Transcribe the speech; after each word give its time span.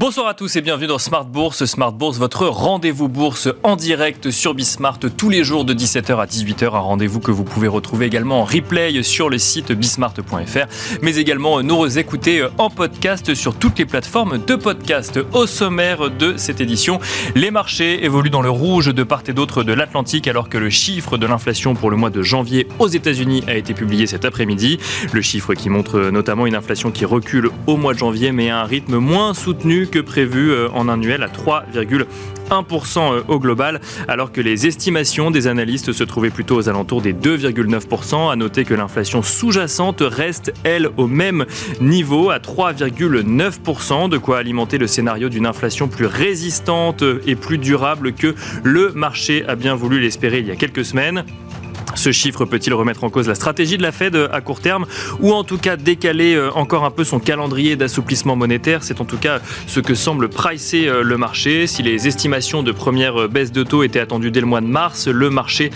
Bonsoir 0.00 0.28
à 0.28 0.32
tous 0.32 0.56
et 0.56 0.62
bienvenue 0.62 0.86
dans 0.86 0.96
Smart 0.96 1.26
Bourse. 1.26 1.66
Smart 1.66 1.92
Bourse, 1.92 2.16
votre 2.16 2.46
rendez-vous 2.46 3.10
bourse 3.10 3.50
en 3.62 3.76
direct 3.76 4.30
sur 4.30 4.54
Bismart 4.54 4.98
tous 5.14 5.28
les 5.28 5.44
jours 5.44 5.66
de 5.66 5.74
17h 5.74 6.16
à 6.16 6.24
18h. 6.24 6.74
Un 6.74 6.78
rendez-vous 6.78 7.20
que 7.20 7.30
vous 7.30 7.44
pouvez 7.44 7.68
retrouver 7.68 8.06
également 8.06 8.40
en 8.40 8.44
replay 8.44 9.02
sur 9.02 9.28
le 9.28 9.36
site 9.36 9.72
bismart.fr, 9.72 11.00
mais 11.02 11.16
également 11.16 11.62
nous 11.62 11.98
écouter 11.98 12.46
en 12.56 12.70
podcast 12.70 13.34
sur 13.34 13.54
toutes 13.54 13.78
les 13.78 13.84
plateformes 13.84 14.38
de 14.42 14.54
podcast. 14.54 15.20
Au 15.34 15.46
sommaire 15.46 16.10
de 16.10 16.38
cette 16.38 16.62
édition, 16.62 16.98
les 17.34 17.50
marchés 17.50 18.02
évoluent 18.02 18.30
dans 18.30 18.40
le 18.40 18.48
rouge 18.48 18.94
de 18.94 19.02
part 19.02 19.24
et 19.28 19.34
d'autre 19.34 19.64
de 19.64 19.74
l'Atlantique 19.74 20.28
alors 20.28 20.48
que 20.48 20.56
le 20.56 20.70
chiffre 20.70 21.18
de 21.18 21.26
l'inflation 21.26 21.74
pour 21.74 21.90
le 21.90 21.98
mois 21.98 22.08
de 22.08 22.22
janvier 22.22 22.66
aux 22.78 22.88
États-Unis 22.88 23.44
a 23.46 23.54
été 23.54 23.74
publié 23.74 24.06
cet 24.06 24.24
après-midi. 24.24 24.78
Le 25.12 25.20
chiffre 25.20 25.52
qui 25.52 25.68
montre 25.68 26.08
notamment 26.10 26.46
une 26.46 26.54
inflation 26.54 26.90
qui 26.90 27.04
recule 27.04 27.50
au 27.66 27.76
mois 27.76 27.92
de 27.92 27.98
janvier 27.98 28.32
mais 28.32 28.48
à 28.48 28.62
un 28.62 28.64
rythme 28.64 28.96
moins 28.96 29.34
soutenu 29.34 29.88
que 29.90 29.98
prévu 29.98 30.50
euh, 30.50 30.68
en 30.72 30.88
annuel 30.88 31.22
à 31.22 31.28
3,1% 31.28 33.12
euh, 33.12 33.22
au 33.28 33.38
global, 33.38 33.80
alors 34.08 34.32
que 34.32 34.40
les 34.40 34.66
estimations 34.66 35.30
des 35.30 35.46
analystes 35.46 35.92
se 35.92 36.04
trouvaient 36.04 36.30
plutôt 36.30 36.56
aux 36.56 36.68
alentours 36.68 37.02
des 37.02 37.12
2,9%. 37.12 38.30
À 38.30 38.36
noter 38.36 38.64
que 38.64 38.74
l'inflation 38.74 39.22
sous-jacente 39.22 40.02
reste, 40.02 40.52
elle, 40.64 40.88
au 40.96 41.06
même 41.06 41.44
niveau, 41.80 42.30
à 42.30 42.38
3,9%, 42.38 44.08
de 44.08 44.18
quoi 44.18 44.38
alimenter 44.38 44.78
le 44.78 44.86
scénario 44.86 45.28
d'une 45.28 45.46
inflation 45.46 45.88
plus 45.88 46.06
résistante 46.06 47.04
et 47.26 47.34
plus 47.34 47.58
durable 47.58 48.12
que 48.12 48.34
le 48.62 48.92
marché 48.92 49.44
a 49.46 49.54
bien 49.54 49.74
voulu 49.74 50.00
l'espérer 50.00 50.38
il 50.40 50.46
y 50.46 50.50
a 50.50 50.56
quelques 50.56 50.84
semaines. 50.84 51.24
Ce 51.94 52.12
chiffre 52.12 52.44
peut-il 52.44 52.72
remettre 52.72 53.04
en 53.04 53.10
cause 53.10 53.28
la 53.28 53.34
stratégie 53.34 53.76
de 53.76 53.82
la 53.82 53.92
Fed 53.92 54.16
à 54.32 54.40
court 54.40 54.60
terme 54.60 54.86
ou 55.20 55.32
en 55.32 55.44
tout 55.44 55.58
cas 55.58 55.76
décaler 55.76 56.34
euh, 56.34 56.50
encore 56.54 56.84
un 56.84 56.90
peu 56.90 57.04
son 57.04 57.18
calendrier 57.18 57.76
d'assouplissement 57.76 58.36
monétaire? 58.36 58.82
C'est 58.82 59.00
en 59.00 59.04
tout 59.04 59.16
cas 59.16 59.40
ce 59.66 59.80
que 59.80 59.94
semble 59.94 60.28
pricer 60.28 60.86
euh, 60.86 61.02
le 61.02 61.16
marché. 61.16 61.66
Si 61.66 61.82
les 61.82 62.08
estimations 62.08 62.62
de 62.62 62.72
première 62.72 63.22
euh, 63.22 63.28
baisse 63.28 63.52
de 63.52 63.62
taux 63.62 63.82
étaient 63.82 64.00
attendues 64.00 64.30
dès 64.30 64.40
le 64.40 64.46
mois 64.46 64.60
de 64.60 64.66
mars, 64.66 65.08
le 65.08 65.30
marché 65.30 65.70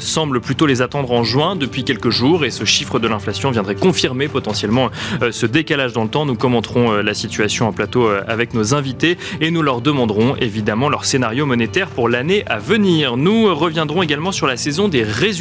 semble 0.00 0.40
plutôt 0.40 0.66
les 0.66 0.82
attendre 0.82 1.12
en 1.12 1.24
juin 1.24 1.56
depuis 1.56 1.84
quelques 1.84 2.10
jours 2.10 2.44
et 2.44 2.50
ce 2.50 2.64
chiffre 2.64 2.98
de 2.98 3.08
l'inflation 3.08 3.50
viendrait 3.50 3.74
confirmer 3.74 4.28
potentiellement 4.28 4.90
ce 5.30 5.46
décalage 5.46 5.92
dans 5.92 6.04
le 6.04 6.08
temps. 6.08 6.26
Nous 6.26 6.34
commenterons 6.34 6.92
la 6.92 7.14
situation 7.14 7.68
en 7.68 7.72
plateau 7.72 8.08
avec 8.26 8.54
nos 8.54 8.74
invités 8.74 9.18
et 9.40 9.50
nous 9.50 9.62
leur 9.62 9.80
demanderons 9.80 10.36
évidemment 10.36 10.88
leur 10.88 11.04
scénario 11.04 11.46
monétaire 11.46 11.88
pour 11.88 12.08
l'année 12.08 12.44
à 12.46 12.58
venir. 12.58 13.16
Nous 13.16 13.54
reviendrons 13.54 14.02
également 14.02 14.32
sur 14.32 14.46
la 14.46 14.56
saison 14.56 14.88
des 14.88 15.02
résultats 15.02 15.39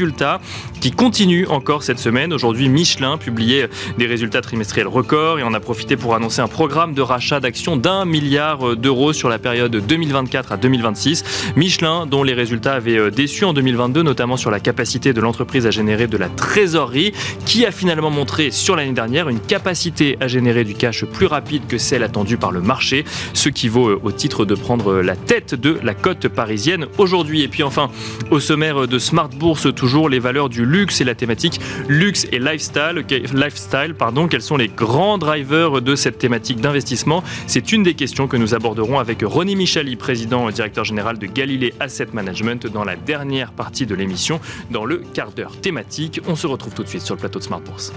qui 0.80 0.92
continue 0.92 1.45
encore 1.47 1.83
cette 1.83 2.00
semaine. 2.00 2.31
Aujourd'hui, 2.31 2.69
Michelin 2.69 3.17
publiait 3.17 3.69
des 3.97 4.05
résultats 4.05 4.39
trimestriels 4.39 4.88
records 4.88 5.39
et 5.39 5.44
en 5.44 5.53
a 5.53 5.59
profité 5.59 5.97
pour 5.97 6.16
annoncer 6.16 6.42
un 6.42 6.47
programme 6.47 6.94
de 6.94 7.02
rachat 7.02 7.42
d'actions 7.42 7.75
d'un 7.75 8.05
milliard 8.05 8.77
d'euros 8.77 9.11
sur 9.11 9.27
la 9.27 9.39
période 9.39 9.75
2024 9.75 10.53
à 10.53 10.58
2026. 10.58 11.53
Michelin, 11.58 12.05
dont 12.05 12.23
les 12.23 12.33
résultats 12.33 12.75
avaient 12.75 12.97
euh, 12.97 13.11
déçu 13.11 13.44
en 13.44 13.52
2022, 13.52 14.02
notamment 14.03 14.38
sur 14.38 14.52
la 14.52 14.61
capacité 14.61 15.11
de 15.11 15.20
l'entreprise 15.20 15.66
à 15.66 15.72
générer 15.72 16.08
de 16.08 16.17
la 16.17 16.30
trésorerie, 16.30 17.11
qui 17.45 17.66
a 17.66 17.72
finalement 17.72 18.09
montré 18.09 18.52
sur 18.52 18.77
l'année 18.77 18.94
dernière 18.94 19.27
une 19.27 19.42
capacité 19.42 20.17
à 20.22 20.27
générer 20.27 20.64
du 20.64 20.75
cash 20.75 21.03
plus 21.03 21.25
rapide 21.25 21.64
que 21.67 21.77
celle 21.77 22.03
attendue 22.03 22.38
par 22.38 22.52
le 22.52 22.61
marché, 22.61 23.03
ce 23.33 23.50
qui 23.50 23.67
vaut 23.67 23.89
euh, 23.89 24.00
au 24.03 24.14
titre 24.14 24.45
de 24.45 24.55
prendre 24.55 25.02
la 25.02 25.17
tête 25.17 25.55
de 25.55 25.77
la 25.83 25.94
cote 25.94 26.30
parisienne 26.30 26.86
aujourd'hui. 26.97 27.42
Et 27.42 27.50
puis 27.50 27.64
enfin, 27.64 27.89
au 28.31 28.39
sommaire 28.39 28.88
de 28.88 28.97
Smart 28.97 29.30
Bourse, 29.30 29.73
toujours 29.75 29.88
les 29.97 30.19
valeurs 30.19 30.49
du 30.49 30.65
luxe 30.65 31.01
et 31.01 31.03
la 31.03 31.15
thématique 31.15 31.59
luxe 31.87 32.27
et 32.31 32.39
lifestyle. 32.39 33.03
lifestyle 33.33 33.95
pardon, 33.97 34.27
quels 34.27 34.41
sont 34.41 34.57
les 34.57 34.67
grands 34.67 35.17
drivers 35.17 35.81
de 35.81 35.95
cette 35.95 36.17
thématique 36.17 36.61
d'investissement? 36.61 37.23
C'est 37.47 37.71
une 37.71 37.83
des 37.83 37.95
questions 37.95 38.27
que 38.27 38.37
nous 38.37 38.53
aborderons 38.53 38.99
avec 38.99 39.23
Ronnie 39.23 39.55
Michali, 39.55 39.95
président 39.95 40.47
et 40.47 40.53
directeur 40.53 40.86
général 40.86 41.17
de 41.17 41.25
Galilée 41.25 41.73
Asset 41.80 42.08
Management, 42.14 42.67
dans 42.67 42.83
la 42.83 42.95
dernière 42.95 43.52
partie 43.52 43.86
de 43.86 43.95
l'émission, 43.95 44.39
dans 44.69 44.86
le 44.86 44.97
quart 44.97 45.31
d'heure 45.31 45.59
thématique. 45.59 46.21
On 46.27 46.35
se 46.35 46.45
retrouve 46.45 46.73
tout 46.73 46.83
de 46.83 46.89
suite 46.89 47.02
sur 47.02 47.15
le 47.15 47.19
plateau 47.19 47.39
de 47.39 47.43
Smart 47.43 47.61
Bourse. 47.61 47.91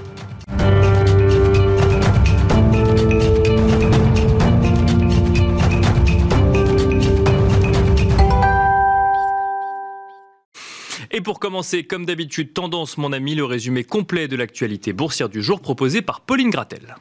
Et 11.22 11.24
pour 11.24 11.38
commencer, 11.38 11.84
comme 11.84 12.04
d'habitude, 12.04 12.52
tendance, 12.52 12.98
mon 12.98 13.12
ami, 13.12 13.36
le 13.36 13.44
résumé 13.44 13.84
complet 13.84 14.26
de 14.26 14.34
l'actualité 14.34 14.92
boursière 14.92 15.28
du 15.28 15.40
jour 15.40 15.60
proposé 15.60 16.02
par 16.02 16.20
Pauline 16.20 16.50
Gratel. 16.50 16.96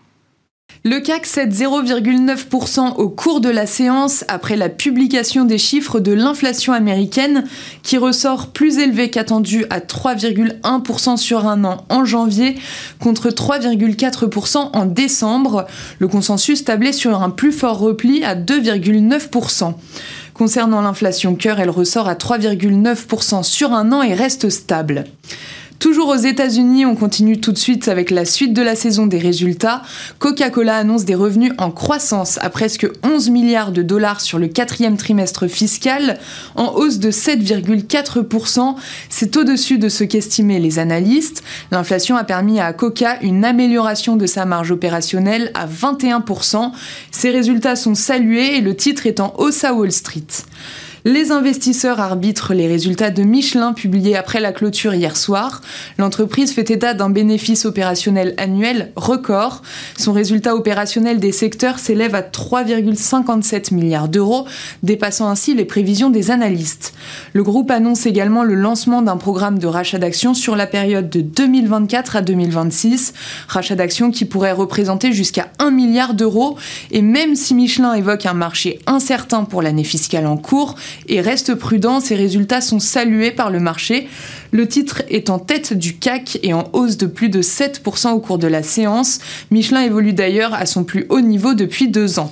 Le 0.83 0.99
CAC 0.99 1.25
cède 1.25 1.53
0,9% 1.53 2.95
au 2.97 3.09
cours 3.09 3.41
de 3.41 3.49
la 3.49 3.65
séance 3.65 4.23
après 4.27 4.55
la 4.55 4.69
publication 4.69 5.45
des 5.45 5.57
chiffres 5.57 5.99
de 5.99 6.11
l'inflation 6.11 6.73
américaine 6.73 7.45
qui 7.81 7.97
ressort 7.97 8.51
plus 8.51 8.77
élevé 8.77 9.09
qu'attendu 9.09 9.65
à 9.71 9.79
3,1% 9.79 11.17
sur 11.17 11.47
un 11.47 11.63
an 11.65 11.85
en 11.89 12.05
janvier 12.05 12.59
contre 12.99 13.29
3,4% 13.29 14.69
en 14.73 14.85
décembre. 14.85 15.65
Le 15.97 16.07
consensus 16.07 16.63
tablait 16.63 16.93
sur 16.93 17.21
un 17.23 17.31
plus 17.31 17.51
fort 17.51 17.79
repli 17.79 18.23
à 18.23 18.35
2,9%. 18.35 19.73
Concernant 20.33 20.81
l'inflation 20.81 21.35
cœur, 21.35 21.59
elle 21.59 21.69
ressort 21.69 22.07
à 22.07 22.15
3,9% 22.15 23.43
sur 23.43 23.73
un 23.73 23.91
an 23.91 24.01
et 24.01 24.13
reste 24.13 24.49
stable. 24.49 25.05
Toujours 25.81 26.09
aux 26.09 26.15
États-Unis, 26.15 26.85
on 26.85 26.95
continue 26.95 27.41
tout 27.41 27.51
de 27.51 27.57
suite 27.57 27.87
avec 27.87 28.11
la 28.11 28.23
suite 28.23 28.53
de 28.53 28.61
la 28.61 28.75
saison 28.75 29.07
des 29.07 29.17
résultats. 29.17 29.81
Coca-Cola 30.19 30.75
annonce 30.75 31.05
des 31.05 31.15
revenus 31.15 31.53
en 31.57 31.71
croissance 31.71 32.37
à 32.39 32.51
presque 32.51 32.87
11 33.01 33.31
milliards 33.31 33.71
de 33.71 33.81
dollars 33.81 34.21
sur 34.21 34.37
le 34.37 34.47
quatrième 34.47 34.95
trimestre 34.95 35.47
fiscal, 35.47 36.19
en 36.55 36.75
hausse 36.75 36.99
de 36.99 37.09
7,4%. 37.09 38.75
C'est 39.09 39.35
au-dessus 39.37 39.79
de 39.79 39.89
ce 39.89 40.03
qu'estimaient 40.03 40.59
les 40.59 40.77
analystes. 40.77 41.41
L'inflation 41.71 42.15
a 42.15 42.25
permis 42.25 42.59
à 42.59 42.73
Coca 42.73 43.19
une 43.23 43.43
amélioration 43.43 44.17
de 44.17 44.27
sa 44.27 44.45
marge 44.45 44.69
opérationnelle 44.69 45.49
à 45.55 45.65
21%. 45.65 46.73
Ces 47.09 47.31
résultats 47.31 47.75
sont 47.75 47.95
salués 47.95 48.57
et 48.57 48.61
le 48.61 48.75
titre 48.75 49.07
est 49.07 49.19
en 49.19 49.33
hausse 49.39 49.63
à 49.63 49.73
Wall 49.73 49.91
Street. 49.91 50.27
Les 51.03 51.31
investisseurs 51.31 51.99
arbitrent 51.99 52.53
les 52.53 52.67
résultats 52.67 53.09
de 53.09 53.23
Michelin 53.23 53.73
publiés 53.73 54.15
après 54.15 54.39
la 54.39 54.51
clôture 54.51 54.93
hier 54.93 55.17
soir. 55.17 55.61
L'entreprise 55.97 56.53
fait 56.53 56.69
état 56.69 56.93
d'un 56.93 57.09
bénéfice 57.09 57.65
opérationnel 57.65 58.35
annuel 58.37 58.91
record. 58.95 59.63
Son 59.97 60.13
résultat 60.13 60.55
opérationnel 60.55 61.19
des 61.19 61.31
secteurs 61.31 61.79
s'élève 61.79 62.13
à 62.13 62.21
3,57 62.21 63.73
milliards 63.73 64.09
d'euros, 64.09 64.45
dépassant 64.83 65.27
ainsi 65.27 65.55
les 65.55 65.65
prévisions 65.65 66.11
des 66.11 66.29
analystes. 66.29 66.93
Le 67.33 67.41
groupe 67.41 67.71
annonce 67.71 68.05
également 68.05 68.43
le 68.43 68.53
lancement 68.53 69.01
d'un 69.01 69.17
programme 69.17 69.57
de 69.57 69.65
rachat 69.65 69.97
d'actions 69.97 70.35
sur 70.35 70.55
la 70.55 70.67
période 70.67 71.09
de 71.09 71.21
2024 71.21 72.17
à 72.17 72.21
2026, 72.21 73.13
rachat 73.47 73.75
d'actions 73.75 74.11
qui 74.11 74.25
pourrait 74.25 74.51
représenter 74.51 75.13
jusqu'à 75.13 75.51
1 75.57 75.71
milliard 75.71 76.13
d'euros. 76.13 76.57
Et 76.91 77.01
même 77.01 77.35
si 77.35 77.55
Michelin 77.55 77.95
évoque 77.95 78.27
un 78.27 78.35
marché 78.35 78.77
incertain 78.85 79.45
pour 79.45 79.63
l'année 79.63 79.83
fiscale 79.83 80.27
en 80.27 80.37
cours, 80.37 80.75
et 81.07 81.21
reste 81.21 81.55
prudent, 81.55 81.99
ces 81.99 82.15
résultats 82.15 82.61
sont 82.61 82.79
salués 82.79 83.31
par 83.31 83.49
le 83.49 83.59
marché. 83.59 84.07
Le 84.51 84.67
titre 84.67 85.03
est 85.09 85.29
en 85.29 85.39
tête 85.39 85.73
du 85.73 85.97
CAC 85.97 86.39
et 86.43 86.53
en 86.53 86.69
hausse 86.73 86.97
de 86.97 87.05
plus 87.05 87.29
de 87.29 87.41
7% 87.41 88.11
au 88.11 88.19
cours 88.19 88.37
de 88.37 88.47
la 88.47 88.63
séance. 88.63 89.19
Michelin 89.49 89.81
évolue 89.81 90.13
d'ailleurs 90.13 90.53
à 90.53 90.65
son 90.65 90.83
plus 90.83 91.05
haut 91.09 91.21
niveau 91.21 91.53
depuis 91.53 91.87
deux 91.87 92.19
ans. 92.19 92.31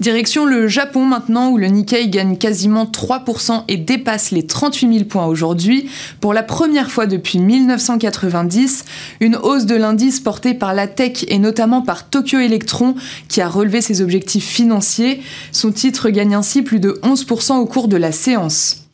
Direction 0.00 0.46
le 0.46 0.68
Japon 0.68 1.04
maintenant, 1.04 1.50
où 1.50 1.58
le 1.58 1.66
Nikkei 1.66 2.08
gagne 2.08 2.36
quasiment 2.36 2.84
3% 2.84 3.64
et 3.66 3.76
dépasse 3.76 4.30
les 4.30 4.46
38 4.46 4.92
000 4.92 5.04
points 5.06 5.26
aujourd'hui. 5.26 5.90
Pour 6.20 6.32
la 6.32 6.44
première 6.44 6.90
fois 6.90 7.06
depuis 7.06 7.40
1990, 7.40 8.84
une 9.18 9.34
hausse 9.34 9.66
de 9.66 9.74
l'indice 9.74 10.20
portée 10.20 10.54
par 10.54 10.72
la 10.72 10.86
tech 10.86 11.24
et 11.26 11.38
notamment 11.38 11.82
par 11.82 12.08
Tokyo 12.08 12.38
Electron, 12.38 12.94
qui 13.28 13.40
a 13.40 13.48
relevé 13.48 13.80
ses 13.80 14.00
objectifs 14.00 14.46
financiers. 14.46 15.20
Son 15.50 15.72
titre 15.72 16.10
gagne 16.10 16.36
ainsi 16.36 16.62
plus 16.62 16.78
de 16.78 17.00
11% 17.02 17.56
au 17.56 17.66
cours 17.66 17.88
de 17.88 17.96
la 17.96 18.12
séance. 18.12 18.87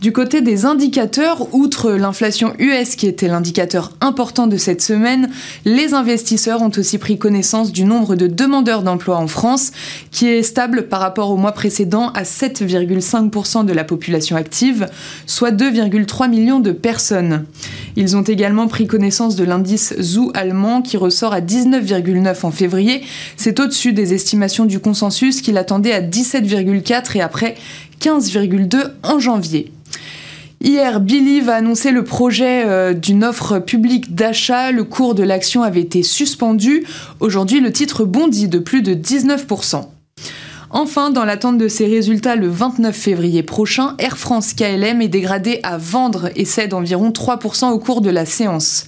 Du 0.00 0.12
côté 0.12 0.42
des 0.42 0.66
indicateurs, 0.66 1.46
outre 1.54 1.92
l'inflation 1.92 2.52
US 2.58 2.94
qui 2.94 3.06
était 3.06 3.28
l'indicateur 3.28 3.92
important 4.00 4.46
de 4.46 4.56
cette 4.56 4.82
semaine, 4.82 5.30
les 5.64 5.94
investisseurs 5.94 6.60
ont 6.62 6.70
aussi 6.76 6.98
pris 6.98 7.16
connaissance 7.16 7.72
du 7.72 7.84
nombre 7.84 8.14
de 8.14 8.26
demandeurs 8.26 8.82
d'emploi 8.82 9.16
en 9.16 9.28
France, 9.28 9.72
qui 10.10 10.26
est 10.26 10.42
stable 10.42 10.88
par 10.88 11.00
rapport 11.00 11.30
au 11.30 11.36
mois 11.36 11.52
précédent 11.52 12.10
à 12.14 12.24
7,5% 12.24 13.64
de 13.64 13.72
la 13.72 13.84
population 13.84 14.36
active, 14.36 14.88
soit 15.26 15.52
2,3 15.52 16.28
millions 16.28 16.60
de 16.60 16.72
personnes. 16.72 17.46
Ils 17.96 18.16
ont 18.16 18.22
également 18.22 18.66
pris 18.66 18.86
connaissance 18.86 19.36
de 19.36 19.44
l'indice 19.44 19.94
ZOO 20.00 20.32
allemand 20.34 20.82
qui 20.82 20.96
ressort 20.96 21.32
à 21.32 21.40
19,9 21.40 22.44
en 22.44 22.50
février. 22.50 23.02
C'est 23.36 23.60
au-dessus 23.60 23.92
des 23.92 24.12
estimations 24.12 24.64
du 24.66 24.80
consensus 24.80 25.40
qu'il 25.40 25.56
attendait 25.56 25.92
à 25.92 26.02
17,4 26.02 27.16
et 27.16 27.20
après 27.22 27.54
15,2 28.00 28.90
en 29.02 29.18
janvier. 29.18 29.72
Hier, 30.64 30.98
Believe 30.98 31.50
a 31.50 31.56
annoncé 31.56 31.90
le 31.90 32.04
projet 32.04 32.64
euh, 32.64 32.94
d'une 32.94 33.22
offre 33.22 33.58
publique 33.58 34.14
d'achat. 34.14 34.72
Le 34.72 34.82
cours 34.84 35.14
de 35.14 35.22
l'action 35.22 35.62
avait 35.62 35.82
été 35.82 36.02
suspendu. 36.02 36.86
Aujourd'hui, 37.20 37.60
le 37.60 37.70
titre 37.70 38.06
bondit 38.06 38.48
de 38.48 38.58
plus 38.58 38.80
de 38.80 38.94
19%. 38.94 39.84
Enfin, 40.70 41.10
dans 41.10 41.26
l'attente 41.26 41.58
de 41.58 41.68
ces 41.68 41.86
résultats 41.86 42.34
le 42.34 42.48
29 42.48 42.96
février 42.96 43.42
prochain, 43.42 43.94
Air 43.98 44.16
France 44.16 44.54
KLM 44.54 45.02
est 45.02 45.08
dégradé 45.08 45.60
à 45.64 45.76
vendre 45.76 46.30
et 46.34 46.46
cède 46.46 46.72
environ 46.72 47.10
3% 47.10 47.68
au 47.70 47.78
cours 47.78 48.00
de 48.00 48.08
la 48.08 48.24
séance. 48.24 48.86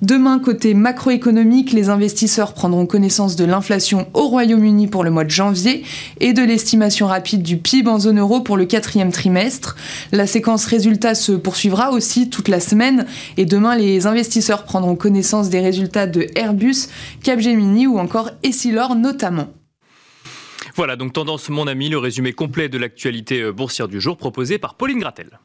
Demain, 0.00 0.38
côté 0.38 0.74
macroéconomique, 0.74 1.72
les 1.72 1.88
investisseurs 1.88 2.54
prendront 2.54 2.86
connaissance 2.86 3.34
de 3.34 3.44
l'inflation 3.44 4.08
au 4.14 4.28
Royaume-Uni 4.28 4.86
pour 4.86 5.02
le 5.02 5.10
mois 5.10 5.24
de 5.24 5.30
janvier 5.30 5.82
et 6.20 6.32
de 6.32 6.42
l'estimation 6.42 7.08
rapide 7.08 7.42
du 7.42 7.56
PIB 7.56 7.90
en 7.90 7.98
zone 7.98 8.20
euro 8.20 8.40
pour 8.40 8.56
le 8.56 8.64
quatrième 8.64 9.10
trimestre. 9.10 9.76
La 10.12 10.28
séquence 10.28 10.66
résultats 10.66 11.16
se 11.16 11.32
poursuivra 11.32 11.90
aussi 11.90 12.30
toute 12.30 12.48
la 12.48 12.60
semaine 12.60 13.06
et 13.36 13.44
demain, 13.44 13.76
les 13.76 14.06
investisseurs 14.06 14.64
prendront 14.64 14.94
connaissance 14.94 15.50
des 15.50 15.60
résultats 15.60 16.06
de 16.06 16.28
Airbus, 16.36 16.88
Capgemini 17.24 17.88
ou 17.88 17.98
encore 17.98 18.30
Essilor 18.44 18.94
notamment. 18.94 19.48
Voilà, 20.76 20.94
donc 20.94 21.12
Tendance 21.12 21.48
Mon 21.48 21.66
Ami, 21.66 21.88
le 21.88 21.98
résumé 21.98 22.32
complet 22.32 22.68
de 22.68 22.78
l'actualité 22.78 23.40
euh, 23.40 23.52
boursière 23.52 23.88
du 23.88 24.00
jour 24.00 24.16
proposé 24.16 24.58
par 24.58 24.76
Pauline 24.76 25.00
Gratel. 25.00 25.40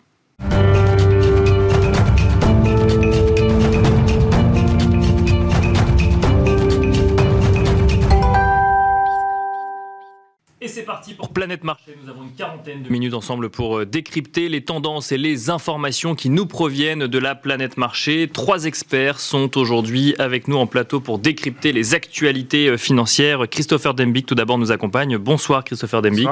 Et 10.64 10.70
c'est 10.70 10.84
parti 10.84 11.14
pour 11.14 11.28
Planète 11.28 11.66
Marché. 11.66 11.94
Nous 12.02 12.10
avons 12.10 12.24
une 12.24 12.32
quarantaine 12.32 12.84
de 12.84 12.90
minutes 12.90 13.14
ensemble 13.14 13.50
pour 13.50 13.80
euh, 13.80 13.86
décrypter 13.86 14.48
les 14.48 14.64
tendances 14.64 15.12
et 15.12 15.18
les 15.18 15.50
informations 15.50 16.16
qui 16.16 16.30
nous 16.30 16.46
proviennent 16.46 17.06
de 17.06 17.20
la 17.20 17.36
planète 17.36 17.76
marché. 17.76 18.30
Trois 18.32 18.64
experts 18.64 19.20
sont 19.20 19.58
aujourd'hui 19.58 20.16
avec 20.20 20.48
nous 20.48 20.56
en 20.56 20.66
plateau 20.66 21.02
pour 21.02 21.20
décrypter 21.20 21.74
les 21.74 21.96
actualités 21.96 22.70
euh, 22.70 22.78
financières. 22.78 23.42
Christopher 23.52 23.94
Dembic, 23.94 24.26
tout 24.26 24.36
d'abord, 24.36 24.58
nous 24.58 24.72
accompagne. 24.72 25.18
Bonsoir, 25.18 25.66
Christopher 25.66 26.02
Dembic. 26.02 26.30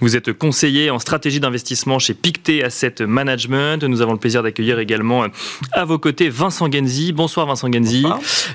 Vous 0.00 0.16
êtes 0.16 0.32
conseiller 0.32 0.90
en 0.90 0.98
stratégie 0.98 1.40
d'investissement 1.40 1.98
chez 1.98 2.14
Pictet 2.14 2.62
Asset 2.62 2.94
Management. 3.06 3.84
Nous 3.84 4.00
avons 4.00 4.12
le 4.12 4.18
plaisir 4.18 4.42
d'accueillir 4.42 4.78
également 4.78 5.24
euh, 5.24 5.28
à 5.72 5.84
vos 5.84 5.98
côtés 5.98 6.28
Vincent 6.28 6.70
Genzi. 6.70 7.12
Bonsoir, 7.12 7.46
Vincent 7.46 7.70
Genzi. 7.70 8.04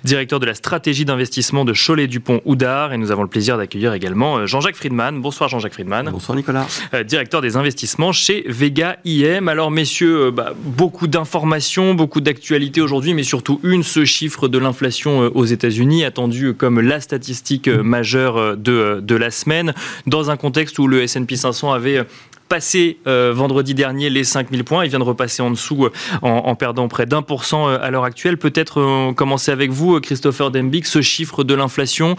Directeur 0.04 0.40
de 0.40 0.46
la 0.46 0.54
stratégie 0.54 1.06
d'investissement 1.06 1.66
de 1.66 1.74
Cholet-Dupont-Oudard. 1.74 2.94
Et 2.94 2.98
nous 2.98 3.12
avons 3.12 3.24
le 3.24 3.30
plaisir 3.30 3.58
d'accueillir 3.58 3.94
également 3.94 4.46
Jean-Jacques 4.46 4.76
Friedman 4.76 5.22
Bonsoir 5.22 5.50
Jean-Jacques 5.50 5.74
Friedman. 5.74 6.10
Bonsoir 6.12 6.36
Nicolas. 6.36 6.66
Euh, 6.94 7.04
directeur 7.04 7.42
des 7.42 7.56
investissements 7.56 8.12
chez 8.12 8.44
Vega 8.48 8.98
IM. 9.06 9.48
Alors 9.48 9.72
messieurs, 9.72 10.28
euh, 10.28 10.32
bah, 10.32 10.54
beaucoup 10.64 11.08
d'informations, 11.08 11.94
beaucoup 11.94 12.22
d'actualités 12.22 12.82
aujourd'hui, 12.82 13.14
mais 13.14 13.24
surtout 13.24 13.60
une, 13.64 13.84
ce 13.84 14.06
chiffre 14.06 14.48
de 14.48 14.58
l'inflation 14.58 15.24
euh, 15.24 15.30
aux 15.34 15.46
États-Unis, 15.46 16.06
attendu 16.06 16.54
comme 16.54 16.80
la 16.80 17.02
statistique 17.02 17.68
majeure 17.68 18.58
de, 18.58 19.02
de 19.02 19.16
la 19.16 19.32
semaine, 19.32 19.74
dans 20.06 20.32
un 20.32 20.38
contexte 20.38 20.80
où 20.80 20.88
le 20.88 21.04
S&P 21.04 21.27
500 21.36 21.74
avait 21.74 22.06
passé 22.50 22.98
vendredi 23.06 23.74
dernier 23.74 24.10
les 24.10 24.24
5000 24.24 24.64
points. 24.64 24.86
Il 24.86 24.90
vient 24.90 25.00
de 25.00 25.04
repasser 25.04 25.42
en 25.42 25.52
dessous 25.52 25.90
en, 26.22 26.56
perdant 26.56 26.88
près 26.88 27.06
d'un 27.06 27.22
pour 27.22 27.44
cent 27.44 27.68
à 27.68 27.92
l'heure 27.92 28.06
actuelle. 28.06 28.38
Peut-être 28.38 29.12
commencer 29.14 29.52
avec 29.52 29.72
vous, 29.72 30.00
Christopher 30.00 30.50
Dembick, 30.50 30.86
ce 30.86 31.02
chiffre 31.02 31.44
de 31.44 31.54
l'inflation. 31.54 32.16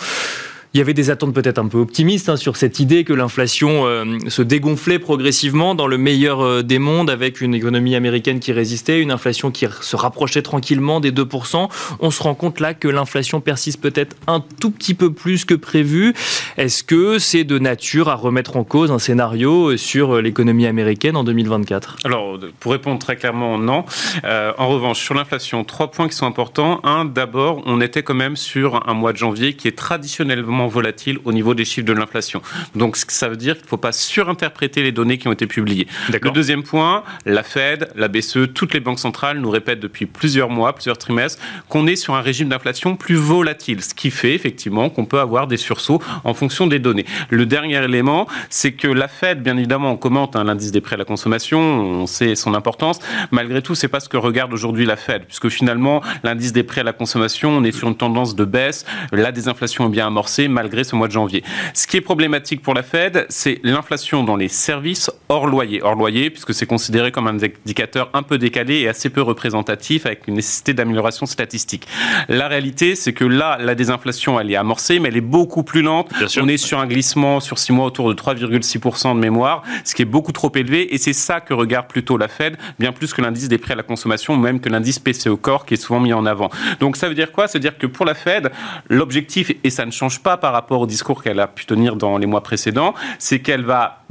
Il 0.74 0.78
y 0.78 0.80
avait 0.82 0.94
des 0.94 1.08
attentes 1.10 1.32
peut-être 1.32 1.58
un 1.58 1.66
peu 1.66 1.78
optimistes 1.78 2.28
hein, 2.28 2.36
sur 2.36 2.56
cette 2.56 2.78
idée 2.78 3.04
que 3.04 3.14
l'inflation 3.14 3.86
euh, 3.86 4.04
se 4.28 4.42
dégonflait 4.42 4.98
progressivement 4.98 5.74
dans 5.74 5.86
le 5.86 5.96
meilleur 5.96 6.40
euh, 6.40 6.62
des 6.62 6.78
mondes 6.78 7.08
avec 7.08 7.40
une 7.40 7.54
économie 7.54 7.94
américaine 7.94 8.38
qui 8.38 8.52
résistait, 8.52 9.00
une 9.00 9.10
inflation 9.10 9.50
qui 9.50 9.66
se 9.80 9.96
rapprochait 9.96 10.42
tranquillement 10.42 11.00
des 11.00 11.10
2%. 11.10 11.68
On 12.00 12.10
se 12.10 12.22
rend 12.22 12.34
compte 12.34 12.60
là 12.60 12.74
que 12.74 12.86
l'inflation 12.86 13.40
persiste 13.40 13.80
peut-être 13.80 14.14
un 14.26 14.44
tout 14.60 14.70
petit 14.70 14.92
peu 14.92 15.10
plus 15.10 15.46
que 15.46 15.54
prévu. 15.54 16.14
Est-ce 16.58 16.84
que 16.84 17.18
c'est 17.18 17.44
de 17.44 17.58
nature 17.58 18.10
à 18.10 18.14
remettre 18.14 18.56
en 18.56 18.64
cause 18.64 18.90
un 18.90 18.98
scénario 18.98 19.76
sur 19.78 20.20
l'économie 20.20 20.66
américaine 20.66 21.16
en 21.16 21.24
2024 21.24 21.96
Alors, 22.04 22.38
pour 22.60 22.72
répondre 22.72 22.98
très 22.98 23.16
clairement, 23.16 23.58
non. 23.58 23.84
Euh, 24.24 24.52
en 24.58 24.68
revanche, 24.68 25.00
sur 25.00 25.14
l'inflation, 25.14 25.64
trois 25.64 25.90
points 25.90 26.08
qui 26.08 26.14
sont 26.14 26.26
importants. 26.26 26.80
Un, 26.84 27.04
d'abord, 27.06 27.62
on 27.64 27.80
était 27.80 28.02
quand 28.02 28.14
même 28.14 28.36
sur 28.36 28.86
un 28.86 28.94
mois 28.94 29.12
de 29.12 29.18
janvier 29.18 29.54
qui 29.54 29.68
est 29.68 29.76
traditionnellement 29.76 30.57
volatile 30.66 31.18
au 31.24 31.32
niveau 31.32 31.54
des 31.54 31.64
chiffres 31.64 31.86
de 31.86 31.92
l'inflation. 31.92 32.42
Donc 32.74 32.96
ça 32.96 33.28
veut 33.28 33.36
dire 33.36 33.54
qu'il 33.54 33.64
ne 33.64 33.68
faut 33.68 33.76
pas 33.76 33.92
surinterpréter 33.92 34.82
les 34.82 34.92
données 34.92 35.18
qui 35.18 35.28
ont 35.28 35.32
été 35.32 35.46
publiées. 35.46 35.86
Le 36.08 36.30
deuxième 36.30 36.62
point, 36.62 37.04
la 37.24 37.42
Fed, 37.42 37.90
la 37.94 38.08
BCE, 38.08 38.52
toutes 38.54 38.74
les 38.74 38.80
banques 38.80 38.98
centrales 38.98 39.38
nous 39.38 39.50
répètent 39.50 39.80
depuis 39.80 40.06
plusieurs 40.06 40.50
mois, 40.50 40.72
plusieurs 40.72 40.98
trimestres, 40.98 41.40
qu'on 41.68 41.86
est 41.86 41.96
sur 41.96 42.14
un 42.14 42.20
régime 42.20 42.48
d'inflation 42.48 42.96
plus 42.96 43.14
volatile, 43.14 43.82
ce 43.82 43.94
qui 43.94 44.10
fait 44.10 44.34
effectivement 44.34 44.90
qu'on 44.90 45.04
peut 45.04 45.20
avoir 45.20 45.46
des 45.46 45.56
sursauts 45.56 46.02
en 46.24 46.34
fonction 46.34 46.66
des 46.66 46.78
données. 46.78 47.04
Le 47.30 47.46
dernier 47.46 47.82
élément, 47.82 48.26
c'est 48.50 48.72
que 48.72 48.88
la 48.88 49.08
Fed, 49.08 49.42
bien 49.42 49.56
évidemment, 49.56 49.92
on 49.92 49.96
commente 49.96 50.36
hein, 50.36 50.44
l'indice 50.44 50.72
des 50.72 50.80
prêts 50.80 50.94
à 50.94 50.98
la 50.98 51.04
consommation, 51.04 51.60
on 51.60 52.06
sait 52.06 52.34
son 52.34 52.54
importance. 52.54 52.98
Malgré 53.30 53.62
tout, 53.62 53.74
c'est 53.74 53.88
pas 53.88 54.00
ce 54.00 54.08
que 54.08 54.16
regarde 54.16 54.52
aujourd'hui 54.52 54.86
la 54.86 54.96
Fed, 54.96 55.24
puisque 55.26 55.48
finalement, 55.48 56.02
l'indice 56.22 56.52
des 56.52 56.62
prêts 56.62 56.80
à 56.80 56.84
la 56.84 56.92
consommation, 56.92 57.50
on 57.50 57.64
est 57.64 57.72
sur 57.72 57.88
une 57.88 57.96
tendance 57.96 58.34
de 58.34 58.44
baisse, 58.44 58.84
la 59.12 59.32
désinflation 59.32 59.86
est 59.86 59.90
bien 59.90 60.06
amorcée, 60.06 60.47
malgré 60.48 60.84
ce 60.84 60.96
mois 60.96 61.08
de 61.08 61.12
janvier. 61.12 61.42
Ce 61.74 61.86
qui 61.86 61.96
est 61.96 62.00
problématique 62.00 62.62
pour 62.62 62.74
la 62.74 62.82
Fed, 62.82 63.26
c'est 63.28 63.60
l'inflation 63.62 64.24
dans 64.24 64.36
les 64.36 64.48
services 64.48 65.10
hors 65.28 65.46
loyer. 65.46 65.82
Hors 65.82 65.94
loyer, 65.94 66.30
puisque 66.30 66.54
c'est 66.54 66.66
considéré 66.66 67.12
comme 67.12 67.26
un 67.26 67.36
indicateur 67.36 68.10
un 68.14 68.22
peu 68.22 68.38
décalé 68.38 68.80
et 68.80 68.88
assez 68.88 69.10
peu 69.10 69.22
représentatif, 69.22 70.06
avec 70.06 70.26
une 70.26 70.34
nécessité 70.34 70.74
d'amélioration 70.74 71.26
statistique. 71.26 71.86
La 72.28 72.48
réalité, 72.48 72.94
c'est 72.94 73.12
que 73.12 73.24
là, 73.24 73.58
la 73.60 73.74
désinflation, 73.74 74.40
elle 74.40 74.50
est 74.50 74.56
amorcée, 74.56 74.98
mais 74.98 75.08
elle 75.08 75.16
est 75.16 75.20
beaucoup 75.20 75.62
plus 75.62 75.82
lente. 75.82 76.10
On 76.40 76.48
est 76.48 76.56
sur 76.56 76.78
un 76.78 76.86
glissement 76.86 77.40
sur 77.40 77.58
six 77.58 77.72
mois 77.72 77.86
autour 77.86 78.08
de 78.08 78.14
3,6% 78.14 79.14
de 79.14 79.20
mémoire, 79.20 79.62
ce 79.84 79.94
qui 79.94 80.02
est 80.02 80.06
beaucoup 80.06 80.32
trop 80.32 80.50
élevé, 80.54 80.94
et 80.94 80.98
c'est 80.98 81.12
ça 81.12 81.40
que 81.40 81.52
regarde 81.52 81.88
plutôt 81.88 82.16
la 82.16 82.28
Fed, 82.28 82.56
bien 82.78 82.92
plus 82.92 83.12
que 83.12 83.20
l'indice 83.20 83.48
des 83.48 83.58
prêts 83.58 83.74
à 83.74 83.76
la 83.76 83.82
consommation, 83.82 84.36
même 84.36 84.60
que 84.60 84.68
l'indice 84.68 84.98
PCE 84.98 85.36
Core, 85.40 85.66
qui 85.66 85.74
est 85.74 85.76
souvent 85.76 86.00
mis 86.00 86.12
en 86.12 86.24
avant. 86.24 86.50
Donc 86.80 86.96
ça 86.96 87.08
veut 87.08 87.14
dire 87.14 87.32
quoi? 87.32 87.48
Ça 87.48 87.58
veut 87.58 87.60
dire 87.62 87.76
que 87.76 87.86
pour 87.86 88.06
la 88.06 88.14
Fed, 88.14 88.50
l'objectif, 88.88 89.52
et 89.62 89.70
ça 89.70 89.84
ne 89.84 89.90
change 89.90 90.20
pas 90.20 90.37
par 90.38 90.52
rapport 90.52 90.80
au 90.80 90.86
discours 90.86 91.22
qu'elle 91.22 91.40
a 91.40 91.46
pu 91.46 91.66
tenir 91.66 91.96
dans 91.96 92.18
les 92.18 92.26
mois 92.26 92.42
précédents, 92.42 92.94
c'est 93.18 93.40
qu'elle 93.40 93.64
va 93.64 94.04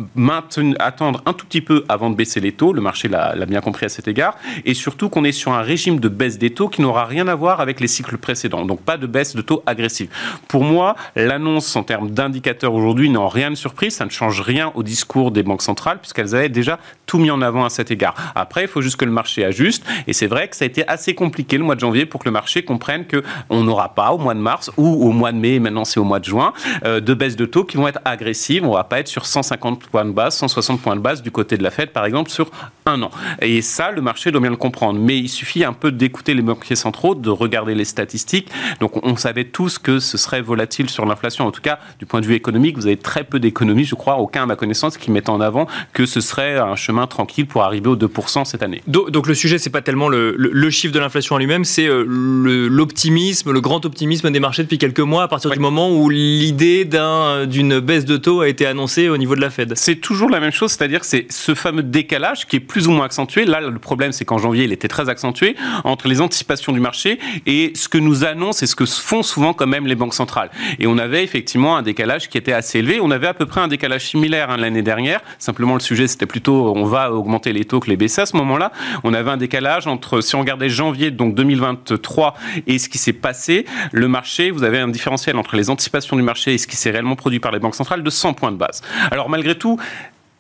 attendre 0.79 1.21
un 1.25 1.33
tout 1.33 1.45
petit 1.45 1.61
peu 1.61 1.83
avant 1.89 2.09
de 2.09 2.15
baisser 2.15 2.39
les 2.39 2.51
taux. 2.51 2.73
Le 2.73 2.81
marché 2.81 3.07
l'a 3.07 3.33
bien 3.45 3.61
compris 3.61 3.85
à 3.85 3.89
cet 3.89 4.07
égard. 4.07 4.37
Et 4.65 4.73
surtout 4.73 5.09
qu'on 5.09 5.23
est 5.23 5.31
sur 5.31 5.53
un 5.53 5.61
régime 5.61 5.99
de 5.99 6.09
baisse 6.09 6.37
des 6.37 6.51
taux 6.51 6.69
qui 6.69 6.81
n'aura 6.81 7.05
rien 7.05 7.27
à 7.27 7.35
voir 7.35 7.61
avec 7.61 7.79
les 7.79 7.87
cycles 7.87 8.17
précédents. 8.17 8.65
Donc 8.65 8.81
pas 8.81 8.97
de 8.97 9.07
baisse 9.07 9.35
de 9.35 9.41
taux 9.41 9.63
agressive. 9.65 10.09
Pour 10.47 10.63
moi, 10.63 10.95
l'annonce 11.15 11.75
en 11.75 11.83
termes 11.83 12.11
d'indicateurs 12.11 12.73
aujourd'hui 12.73 13.09
n'a 13.09 13.27
rien 13.27 13.49
de 13.49 13.55
surprise. 13.55 13.95
Ça 13.95 14.05
ne 14.05 14.09
change 14.11 14.41
rien 14.41 14.71
au 14.75 14.83
discours 14.83 15.31
des 15.31 15.43
banques 15.43 15.61
centrales 15.61 15.99
puisqu'elles 15.99 16.35
avaient 16.35 16.49
déjà 16.49 16.79
tout 17.05 17.17
mis 17.17 17.31
en 17.31 17.41
avant 17.41 17.65
à 17.65 17.69
cet 17.69 17.91
égard. 17.91 18.15
Après, 18.35 18.63
il 18.63 18.67
faut 18.67 18.81
juste 18.81 18.97
que 18.97 19.05
le 19.05 19.11
marché 19.11 19.43
ajuste. 19.43 19.85
Et 20.07 20.13
c'est 20.13 20.27
vrai 20.27 20.47
que 20.47 20.55
ça 20.55 20.65
a 20.65 20.67
été 20.67 20.87
assez 20.87 21.15
compliqué 21.15 21.57
le 21.57 21.63
mois 21.63 21.75
de 21.75 21.79
janvier 21.79 22.05
pour 22.05 22.21
que 22.21 22.25
le 22.25 22.31
marché 22.31 22.63
comprenne 22.63 23.05
qu'on 23.07 23.63
n'aura 23.63 23.95
pas 23.95 24.11
au 24.11 24.17
mois 24.17 24.33
de 24.33 24.39
mars 24.39 24.71
ou 24.77 25.07
au 25.07 25.11
mois 25.11 25.31
de 25.31 25.37
mai, 25.37 25.59
maintenant 25.59 25.85
c'est 25.85 25.99
au 25.99 26.03
mois 26.03 26.16
de 26.19 26.25
juin, 26.25 26.53
euh, 26.85 26.99
de 26.99 27.13
baisse 27.13 27.35
de 27.35 27.45
taux 27.45 27.63
qui 27.63 27.77
vont 27.77 27.87
être 27.87 27.99
agressives. 28.05 28.65
On 28.65 28.73
va 28.73 28.83
pas 28.83 28.99
être 28.99 29.07
sur 29.07 29.25
150 29.25 29.87
points 29.87 30.05
de 30.05 30.11
base, 30.11 30.35
160 30.35 30.81
points 30.81 30.95
de 30.95 31.01
base 31.01 31.21
du 31.21 31.31
côté 31.31 31.57
de 31.57 31.63
la 31.63 31.71
Fed, 31.71 31.91
par 31.91 32.05
exemple, 32.05 32.29
sur 32.29 32.49
un 32.85 33.01
an. 33.01 33.11
Et 33.41 33.61
ça, 33.61 33.91
le 33.91 34.01
marché 34.01 34.31
doit 34.31 34.41
bien 34.41 34.49
le 34.49 34.55
comprendre. 34.55 34.99
Mais 34.99 35.17
il 35.17 35.29
suffit 35.29 35.63
un 35.63 35.73
peu 35.73 35.91
d'écouter 35.91 36.33
les 36.33 36.41
banquiers 36.41 36.75
centraux, 36.75 37.15
de 37.15 37.29
regarder 37.29 37.75
les 37.75 37.85
statistiques. 37.85 38.49
Donc, 38.79 39.03
on 39.05 39.15
savait 39.15 39.45
tous 39.45 39.77
que 39.77 39.99
ce 39.99 40.17
serait 40.17 40.41
volatile 40.41 40.89
sur 40.89 41.05
l'inflation. 41.05 41.45
En 41.45 41.51
tout 41.51 41.61
cas, 41.61 41.79
du 41.99 42.05
point 42.05 42.21
de 42.21 42.25
vue 42.25 42.35
économique, 42.35 42.77
vous 42.77 42.87
avez 42.87 42.97
très 42.97 43.23
peu 43.23 43.39
d'économies, 43.39 43.85
je 43.85 43.95
crois, 43.95 44.17
aucun 44.17 44.43
à 44.43 44.45
ma 44.45 44.55
connaissance, 44.55 44.97
qui 44.97 45.11
mettent 45.11 45.29
en 45.29 45.41
avant 45.41 45.67
que 45.93 46.05
ce 46.05 46.21
serait 46.21 46.57
un 46.57 46.75
chemin 46.75 47.07
tranquille 47.07 47.47
pour 47.47 47.63
arriver 47.63 47.87
aux 47.89 47.95
2% 47.95 48.45
cette 48.45 48.63
année. 48.63 48.81
Donc, 48.87 49.27
le 49.27 49.33
sujet, 49.33 49.57
c'est 49.57 49.69
pas 49.69 49.81
tellement 49.81 50.09
le, 50.09 50.69
chiffre 50.69 50.93
de 50.93 50.99
l'inflation 50.99 51.35
en 51.35 51.37
lui-même, 51.37 51.63
c'est 51.63 51.87
euh, 51.87 52.03
l'optimisme, 52.07 53.51
le, 53.51 53.61
grand 53.61 53.85
optimisme 53.85 54.29
des 54.31 54.39
marchés 54.39 54.63
depuis 54.63 54.77
quelques 54.77 54.99
mois, 54.99 55.23
à 55.23 55.27
partir 55.27 55.51
du 55.51 55.59
moment 55.59 55.89
où 55.89 56.06
l'idée 56.09 56.85
d'une 56.85 57.79
baisse 57.79 58.05
de 58.05 58.17
taux 58.17 58.41
a 58.41 58.47
été 58.47 58.65
annoncée 58.65 59.09
au 59.09 59.17
niveau 59.17 59.35
de 59.35 59.41
la 59.41 59.49
Fed. 59.49 59.73
C'est 59.75 59.95
toujours 59.95 60.29
la 60.29 60.39
même 60.39 60.51
chose, 60.51 60.71
c'est-à-dire 60.71 61.03
c'est 61.03 61.25
ce 61.29 61.55
fameux 61.55 61.83
décalage 61.83 62.47
qui 62.47 62.57
est 62.57 62.61
plus 62.61 62.87
ou 62.87 62.91
moins 62.91 63.05
accentué. 63.05 63.45
Là, 63.45 63.61
le 63.61 63.79
problème, 63.79 64.11
c'est 64.11 64.25
qu'en 64.25 64.37
janvier, 64.37 64.65
il 64.65 64.71
était 64.71 64.87
très 64.87 65.09
accentué 65.09 65.55
entre 65.83 66.07
les 66.07 66.21
anticipations 66.21 66.71
du 66.71 66.79
marché 66.79 67.19
et 67.45 67.71
ce 67.75 67.89
que 67.89 67.97
nous 67.97 68.25
annoncent 68.25 68.63
et 68.63 68.67
ce 68.67 68.75
que 68.75 68.85
font 68.85 69.23
souvent 69.23 69.53
quand 69.53 69.67
même 69.67 69.87
les 69.87 69.95
banques 69.95 70.13
centrales. 70.13 70.49
Et 70.79 70.87
on 70.87 70.97
avait 70.97 71.23
effectivement 71.23 71.77
un 71.77 71.81
décalage 71.81 72.29
qui 72.29 72.37
était 72.37 72.53
assez 72.53 72.79
élevé. 72.79 72.99
On 73.01 73.11
avait 73.11 73.27
à 73.27 73.33
peu 73.33 73.45
près 73.45 73.61
un 73.61 73.67
décalage 73.67 74.07
similaire 74.07 74.49
hein, 74.49 74.57
l'année 74.57 74.81
dernière. 74.81 75.21
Simplement, 75.39 75.73
le 75.73 75.79
sujet, 75.79 76.07
c'était 76.07 76.25
plutôt 76.25 76.73
on 76.75 76.85
va 76.85 77.11
augmenter 77.11 77.53
les 77.53 77.65
taux 77.65 77.79
que 77.79 77.89
les 77.89 77.97
baisser 77.97 78.21
à 78.21 78.25
ce 78.25 78.35
moment-là. 78.37 78.71
On 79.03 79.13
avait 79.13 79.31
un 79.31 79.37
décalage 79.37 79.87
entre, 79.87 80.21
si 80.21 80.35
on 80.35 80.39
regardait 80.39 80.69
janvier, 80.69 81.11
donc 81.11 81.35
2023, 81.35 82.35
et 82.67 82.79
ce 82.79 82.89
qui 82.89 82.97
s'est 82.97 83.13
passé, 83.13 83.65
le 83.91 84.07
marché, 84.07 84.51
vous 84.51 84.63
avez 84.63 84.79
un 84.79 84.87
différentiel 84.87 85.37
entre 85.37 85.55
les 85.55 85.69
anticipations 85.69 85.96
du 86.15 86.21
marché 86.21 86.53
et 86.53 86.57
ce 86.57 86.67
qui 86.67 86.75
s'est 86.75 86.91
réellement 86.91 87.15
produit 87.15 87.39
par 87.39 87.51
les 87.51 87.59
banques 87.59 87.75
centrales 87.75 88.03
de 88.03 88.09
100 88.09 88.33
points 88.33 88.51
de 88.51 88.57
base. 88.57 88.81
Alors 89.11 89.29
malgré 89.29 89.57
tout, 89.57 89.79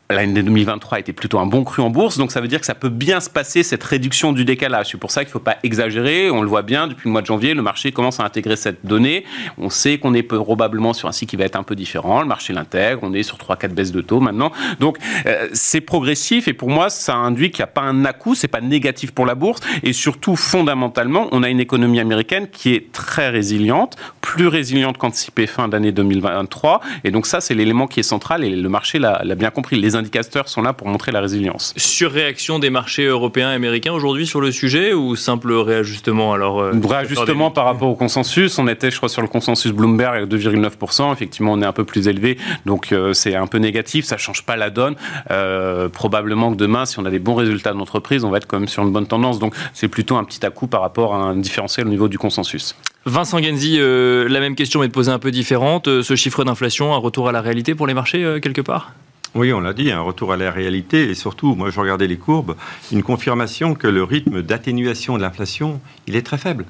l'année 0.09 0.41
2023 0.41 0.99
était 0.99 1.13
plutôt 1.13 1.39
un 1.39 1.45
bon 1.45 1.63
cru 1.63 1.81
en 1.81 1.89
bourse, 1.89 2.17
donc 2.17 2.31
ça 2.31 2.39
veut 2.39 2.47
dire 2.47 2.59
que 2.59 2.65
ça 2.65 2.75
peut 2.75 2.89
bien 2.89 3.19
se 3.19 3.29
passer 3.29 3.63
cette 3.63 3.83
réduction 3.83 4.31
du 4.31 4.45
décalage. 4.45 4.87
C'est 4.91 4.97
pour 4.97 5.11
ça 5.11 5.21
qu'il 5.21 5.29
ne 5.29 5.33
faut 5.33 5.39
pas 5.39 5.57
exagérer. 5.63 6.31
On 6.31 6.41
le 6.41 6.47
voit 6.47 6.61
bien 6.61 6.87
depuis 6.87 7.05
le 7.05 7.11
mois 7.11 7.21
de 7.21 7.25
janvier, 7.25 7.53
le 7.53 7.61
marché 7.61 7.91
commence 7.91 8.19
à 8.19 8.23
intégrer 8.23 8.55
cette 8.55 8.85
donnée. 8.85 9.25
On 9.57 9.69
sait 9.69 9.97
qu'on 9.97 10.13
est 10.13 10.23
probablement 10.23 10.93
sur 10.93 11.09
un 11.09 11.11
cycle 11.11 11.31
qui 11.31 11.35
va 11.35 11.43
être 11.43 11.57
un 11.57 11.63
peu 11.63 11.75
différent. 11.75 12.21
Le 12.21 12.27
marché 12.27 12.53
l'intègre. 12.53 13.01
On 13.03 13.13
est 13.13 13.23
sur 13.23 13.37
3-4 13.37 13.69
baisses 13.69 13.91
de 13.91 14.01
taux 14.01 14.19
maintenant. 14.19 14.51
Donc 14.79 14.97
euh, 15.25 15.49
c'est 15.53 15.81
progressif 15.81 16.47
et 16.47 16.53
pour 16.53 16.69
moi 16.69 16.89
ça 16.89 17.15
induit 17.15 17.51
qu'il 17.51 17.63
n'y 17.63 17.69
a 17.69 17.71
pas 17.71 17.81
un 17.81 18.05
à-coup, 18.05 18.35
c'est 18.35 18.47
pas 18.47 18.61
négatif 18.61 19.11
pour 19.11 19.25
la 19.25 19.35
bourse 19.35 19.59
et 19.83 19.91
surtout 19.91 20.35
fondamentalement 20.35 21.27
on 21.31 21.43
a 21.43 21.49
une 21.49 21.59
économie 21.59 21.99
américaine 21.99 22.47
qui 22.47 22.73
est 22.73 22.91
très 22.93 23.29
résiliente, 23.29 23.97
plus 24.21 24.47
résiliente 24.47 24.97
qu'anticipé 24.97 25.47
fin 25.47 25.67
d'année 25.67 25.91
2023 25.91 26.79
et 27.03 27.11
donc 27.11 27.25
ça 27.25 27.41
c'est 27.41 27.53
l'élément 27.53 27.87
qui 27.87 27.99
est 27.99 28.03
central 28.03 28.43
et 28.43 28.55
le 28.55 28.69
marché 28.69 28.99
l'a 28.99 29.35
bien 29.35 29.49
compris. 29.49 29.77
Indicateurs 29.97 30.47
sont 30.47 30.61
là 30.61 30.73
pour 30.73 30.87
montrer 30.87 31.11
la 31.11 31.21
résilience. 31.21 31.73
Surréaction 31.75 32.59
des 32.59 32.69
marchés 32.69 33.05
européens 33.05 33.51
et 33.51 33.55
américains 33.55 33.93
aujourd'hui 33.93 34.25
sur 34.25 34.41
le 34.41 34.51
sujet 34.51 34.93
ou 34.93 35.15
simple 35.15 35.51
réajustement 35.53 36.33
alors 36.33 36.61
euh, 36.61 36.71
Réajustement 36.87 37.51
par 37.51 37.65
rapport 37.65 37.89
au 37.89 37.95
consensus. 37.95 38.57
On 38.59 38.67
était, 38.67 38.91
je 38.91 38.97
crois, 38.97 39.09
sur 39.09 39.21
le 39.21 39.27
consensus 39.27 39.71
Bloomberg 39.71 40.23
à 40.23 40.25
2,9%. 40.25 41.11
Effectivement, 41.11 41.53
on 41.53 41.61
est 41.61 41.65
un 41.65 41.73
peu 41.73 41.83
plus 41.83 42.07
élevé, 42.07 42.37
donc 42.65 42.91
euh, 42.91 43.13
c'est 43.13 43.35
un 43.35 43.47
peu 43.47 43.57
négatif. 43.57 44.05
Ça 44.05 44.17
change 44.17 44.45
pas 44.45 44.55
la 44.55 44.69
donne. 44.69 44.95
Euh, 45.31 45.89
probablement 45.89 46.51
que 46.51 46.57
demain, 46.57 46.85
si 46.85 46.99
on 46.99 47.05
a 47.05 47.09
des 47.09 47.19
bons 47.19 47.35
résultats 47.35 47.73
d'entreprise, 47.73 48.23
on 48.23 48.29
va 48.29 48.37
être 48.37 48.47
quand 48.47 48.59
même 48.59 48.69
sur 48.69 48.83
une 48.83 48.91
bonne 48.91 49.07
tendance. 49.07 49.39
Donc 49.39 49.55
c'est 49.73 49.87
plutôt 49.87 50.15
un 50.17 50.23
petit 50.23 50.45
à-coup 50.45 50.67
par 50.67 50.81
rapport 50.81 51.15
à 51.15 51.17
un 51.17 51.35
différentiel 51.35 51.87
au 51.87 51.89
niveau 51.89 52.07
du 52.07 52.17
consensus. 52.17 52.75
Vincent 53.05 53.41
Genzi, 53.41 53.77
la 53.79 54.39
même 54.39 54.55
question 54.55 54.81
mais 54.81 54.87
de 54.87 54.93
poser 54.93 55.11
un 55.11 55.19
peu 55.19 55.31
différente. 55.31 55.85
ce 56.01 56.15
chiffre 56.15 56.43
d'inflation, 56.43 56.93
un 56.93 56.97
retour 56.97 57.29
à 57.29 57.31
la 57.31 57.41
réalité 57.41 57.73
pour 57.73 57.87
les 57.87 57.93
marchés 57.93 58.39
quelque 58.41 58.61
part? 58.61 58.91
Oui, 59.35 59.53
on 59.53 59.59
l'a 59.59 59.73
dit, 59.73 59.91
un 59.91 60.01
retour 60.01 60.33
à 60.33 60.37
la 60.37 60.51
réalité 60.51 61.09
et 61.09 61.13
surtout, 61.15 61.55
moi 61.55 61.69
je 61.69 61.79
regardais 61.79 62.07
les 62.07 62.17
courbes, 62.17 62.55
une 62.91 63.03
confirmation 63.03 63.75
que 63.75 63.87
le 63.87 64.03
rythme 64.03 64.41
d'atténuation 64.41 65.17
de 65.17 65.21
l'inflation, 65.21 65.79
il 66.07 66.15
est 66.15 66.25
très 66.25 66.37
faible. 66.37 66.65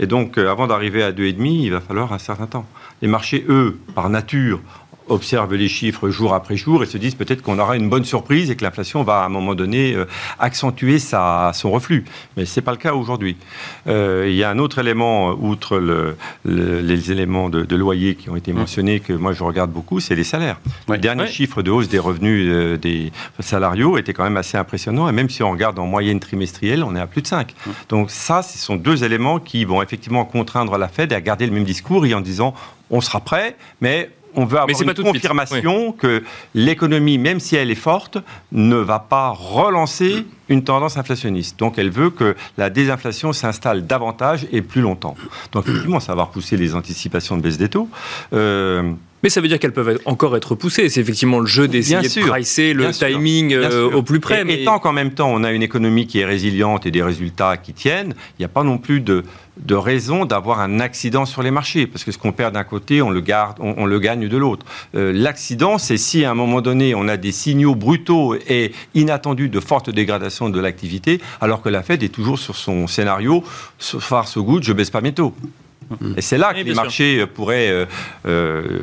Et 0.00 0.06
donc, 0.06 0.38
euh, 0.38 0.50
avant 0.50 0.66
d'arriver 0.66 1.02
à 1.02 1.12
2,5, 1.12 1.64
il 1.64 1.70
va 1.70 1.80
falloir 1.80 2.12
un 2.12 2.18
certain 2.18 2.46
temps. 2.46 2.66
Les 3.02 3.08
marchés, 3.08 3.44
eux, 3.48 3.78
par 3.94 4.08
nature, 4.10 4.60
observent 5.08 5.54
les 5.54 5.68
chiffres 5.68 6.08
jour 6.08 6.34
après 6.34 6.56
jour 6.56 6.82
et 6.82 6.86
se 6.86 6.98
disent 6.98 7.14
peut-être 7.14 7.42
qu'on 7.42 7.58
aura 7.58 7.76
une 7.76 7.88
bonne 7.88 8.04
surprise 8.04 8.50
et 8.50 8.56
que 8.56 8.64
l'inflation 8.64 9.02
va 9.02 9.22
à 9.22 9.26
un 9.26 9.28
moment 9.28 9.54
donné 9.54 9.94
euh, 9.94 10.04
accentuer 10.38 10.98
sa, 10.98 11.52
son 11.54 11.70
reflux. 11.70 12.04
Mais 12.36 12.44
ce 12.44 12.58
n'est 12.58 12.64
pas 12.64 12.72
le 12.72 12.76
cas 12.78 12.94
aujourd'hui. 12.94 13.36
Euh, 13.86 14.26
il 14.28 14.34
y 14.34 14.44
a 14.44 14.50
un 14.50 14.58
autre 14.58 14.78
élément, 14.78 15.30
outre 15.30 15.78
le, 15.78 16.16
les 16.44 17.12
éléments 17.12 17.48
de, 17.48 17.76
loyer 17.76 18.16
qui 18.16 18.28
ont 18.28 18.36
été 18.36 18.52
mmh. 18.52 18.56
mentionnés, 18.56 19.00
que 19.00 19.12
moi 19.12 19.32
je 19.32 19.44
regarde 19.44 19.70
beaucoup, 19.70 20.00
c'est 20.00 20.16
les 20.16 20.24
salaires. 20.24 20.58
Le 20.88 20.98
dernier 20.98 21.28
chiffre 21.28 21.62
de 21.62 21.70
hausse 21.70 21.88
des 21.88 21.98
revenus 21.98 22.46
euh, 22.48 22.76
des 22.76 23.12
salariaux 23.38 23.98
était 23.98 24.12
quand 24.12 24.24
même 24.24 24.36
assez 24.36 24.56
impressionnant. 24.56 25.08
Et 25.08 25.12
même 25.12 25.30
si 25.30 25.42
on 25.42 25.50
regarde 25.50 25.78
en 25.78 25.86
moyenne 25.86 26.18
trimestrielle, 26.18 26.82
on 26.82 26.96
est 26.96 27.00
à 27.00 27.06
plus 27.06 27.22
de 27.22 27.26
5. 27.26 27.52
Mmh. 27.52 27.70
Donc 27.88 28.10
ça, 28.10 28.42
ce 28.42 28.58
sont 28.58 28.76
deux 28.76 29.04
éléments 29.04 29.38
qui 29.38 29.64
vont 29.64 29.80
effectivement 29.82 30.24
contraindre 30.24 30.76
la 30.76 30.88
Fed 30.88 31.12
à 31.12 31.20
garder 31.20 31.46
le 31.46 31.52
même 31.52 31.64
discours 31.64 32.04
et 32.06 32.14
en 32.14 32.20
disant 32.20 32.54
on 32.90 33.00
sera 33.00 33.20
prêt, 33.20 33.56
mais 33.80 34.10
on 34.34 34.44
veut 34.44 34.58
avoir 34.58 34.82
une 34.82 34.94
confirmation 34.94 35.92
que 35.92 36.22
l'économie, 36.54 37.18
même 37.18 37.40
si 37.40 37.56
elle 37.56 37.70
est 37.70 37.74
forte, 37.74 38.18
ne 38.52 38.76
va 38.76 38.98
pas 38.98 39.30
relancer 39.30 40.26
une 40.48 40.64
tendance 40.64 40.96
inflationniste. 40.96 41.58
Donc 41.58 41.78
elle 41.78 41.90
veut 41.90 42.10
que 42.10 42.36
la 42.56 42.70
désinflation 42.70 43.32
s'installe 43.32 43.86
davantage 43.86 44.46
et 44.52 44.62
plus 44.62 44.80
longtemps. 44.80 45.16
Donc 45.52 45.68
effectivement, 45.68 46.00
ça 46.00 46.14
va 46.14 46.24
repousser 46.24 46.56
les 46.56 46.74
anticipations 46.74 47.36
de 47.36 47.42
baisse 47.42 47.58
des 47.58 47.68
taux. 47.68 47.88
Euh, 48.32 48.92
mais 49.22 49.28
ça 49.30 49.40
veut 49.40 49.48
dire 49.48 49.58
qu'elles 49.58 49.72
peuvent 49.72 50.00
encore 50.04 50.36
être 50.36 50.54
poussées. 50.54 50.88
C'est 50.88 51.00
effectivement 51.00 51.40
le 51.40 51.46
jeu 51.46 51.68
d'essayer 51.68 52.08
de 52.08 52.28
pricer 52.28 52.72
le 52.72 52.90
timing 52.90 53.52
euh, 53.52 53.90
au 53.90 54.02
plus 54.02 54.20
près. 54.20 54.44
mais... 54.44 54.64
tant 54.64 54.78
qu'en 54.78 54.92
même 54.92 55.12
temps, 55.12 55.30
on 55.32 55.44
a 55.44 55.52
une 55.52 55.62
économie 55.62 56.06
qui 56.06 56.20
est 56.20 56.24
résiliente 56.24 56.86
et 56.86 56.90
des 56.90 57.02
résultats 57.02 57.56
qui 57.56 57.72
tiennent, 57.72 58.14
il 58.38 58.42
n'y 58.42 58.44
a 58.44 58.48
pas 58.48 58.62
non 58.62 58.78
plus 58.78 59.00
de, 59.00 59.24
de 59.58 59.74
raison 59.74 60.24
d'avoir 60.24 60.60
un 60.60 60.80
accident 60.80 61.26
sur 61.26 61.42
les 61.42 61.50
marchés. 61.50 61.86
Parce 61.86 62.04
que 62.04 62.12
ce 62.12 62.18
qu'on 62.18 62.32
perd 62.32 62.54
d'un 62.54 62.64
côté, 62.64 63.02
on 63.02 63.10
le, 63.10 63.20
garde, 63.20 63.56
on, 63.60 63.86
le 63.86 63.98
gagne 63.98 64.28
de 64.28 64.36
l'autre. 64.36 64.64
Euh, 64.94 65.12
l'accident, 65.12 65.78
c'est 65.78 65.96
si 65.96 66.24
à 66.24 66.30
un 66.30 66.34
moment 66.34 66.60
donné, 66.60 66.94
on 66.94 67.08
a 67.08 67.16
des 67.16 67.32
signaux 67.32 67.74
brutaux 67.74 68.36
et 68.48 68.72
inattendus 68.94 69.48
de 69.48 69.60
forte 69.60 69.90
dégradation 69.90 70.48
de 70.48 70.60
l'activité, 70.60 71.20
alors 71.40 71.62
que 71.62 71.68
la 71.68 71.82
Fed 71.82 72.02
est 72.02 72.08
toujours 72.08 72.38
sur 72.38 72.56
son 72.56 72.86
scénario, 72.86 73.42
so 73.78 74.00
far 74.00 74.28
so 74.28 74.42
good, 74.44 74.62
je 74.62 74.72
baisse 74.72 74.90
pas 74.90 75.00
mes 75.00 75.12
taux. 75.12 75.34
Et 76.16 76.20
c'est 76.20 76.38
là 76.38 76.52
que 76.52 76.60
les 76.60 76.74
marchés 76.74 77.26
pourraient 77.26 77.70
euh, 77.70 77.86
euh, 78.26 78.80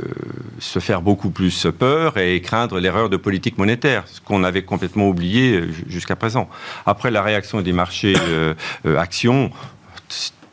se 0.60 0.80
faire 0.80 1.02
beaucoup 1.02 1.30
plus 1.30 1.68
peur 1.78 2.18
et 2.18 2.42
craindre 2.42 2.80
l'erreur 2.80 3.10
de 3.10 3.18
politique 3.18 3.58
monétaire, 3.58 4.04
ce 4.08 4.22
qu'on 4.22 4.44
avait 4.44 4.64
complètement 4.64 5.08
oublié 5.08 5.54
euh, 5.54 5.70
jusqu'à 5.88 6.16
présent. 6.16 6.50
Après 6.86 7.12
la 7.12 7.22
réaction 7.22 7.62
des 7.62 7.74
marchés 7.74 8.16
actions, 8.98 9.52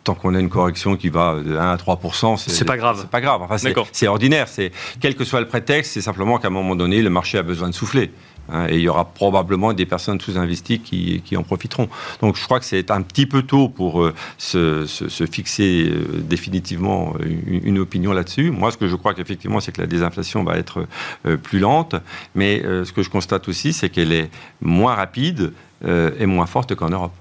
tant 0.04 0.14
qu'on 0.14 0.34
a 0.34 0.40
une 0.40 0.50
correction 0.50 0.96
qui 0.96 1.08
va 1.08 1.36
de 1.42 1.56
1 1.56 1.72
à 1.72 1.76
3 1.76 2.00
c'est 2.36 2.64
pas 2.64 2.76
grave. 2.76 2.98
C'est 3.00 3.10
pas 3.10 3.20
grave. 3.20 3.42
Enfin, 3.42 3.56
c'est 3.92 4.06
ordinaire. 4.06 4.48
C'est 4.48 4.72
quel 5.00 5.14
que 5.14 5.24
soit 5.24 5.40
le 5.40 5.48
prétexte, 5.48 5.92
c'est 5.92 6.00
simplement 6.00 6.38
qu'à 6.38 6.48
un 6.48 6.50
moment 6.52 6.76
donné, 6.76 7.02
le 7.02 7.10
marché 7.10 7.38
a 7.38 7.42
besoin 7.42 7.68
de 7.68 7.74
souffler. 7.74 8.10
Hein, 8.52 8.66
et 8.68 8.76
il 8.76 8.82
y 8.82 8.88
aura 8.88 9.06
probablement 9.06 9.72
des 9.72 9.86
personnes 9.86 10.20
sous-investies 10.20 10.80
qui, 10.80 11.22
qui, 11.24 11.36
en 11.36 11.42
profiteront. 11.42 11.88
Donc 12.20 12.36
je 12.36 12.44
crois 12.44 12.60
que 12.60 12.66
c'est 12.66 12.90
un 12.90 13.00
petit 13.00 13.26
peu 13.26 13.42
tôt 13.42 13.68
pour 13.68 14.02
euh, 14.02 14.14
se, 14.36 14.86
se, 14.86 15.26
fixer 15.26 15.88
euh, 15.90 16.20
définitivement 16.20 17.14
une, 17.46 17.78
opinion 17.78 18.12
là-dessus. 18.12 18.50
Moi, 18.50 18.70
ce 18.70 18.76
que 18.76 18.86
je 18.86 18.96
crois 18.96 19.14
qu'effectivement, 19.14 19.60
c'est 19.60 19.72
que 19.72 19.80
la 19.80 19.86
désinflation 19.86 20.44
va 20.44 20.58
être 20.58 20.86
euh, 21.26 21.36
plus 21.36 21.58
lente. 21.58 21.96
Mais 22.34 22.62
ce 22.62 22.92
que 22.92 23.02
je 23.02 23.08
constate 23.08 23.48
aussi, 23.48 23.72
c'est 23.72 23.88
qu'elle 23.88 24.12
est 24.12 24.30
moins 24.60 24.94
rapide 24.94 25.52
et 25.84 26.26
moins 26.26 26.46
forte 26.46 26.74
qu'en 26.74 26.90
Europe. 26.90 27.12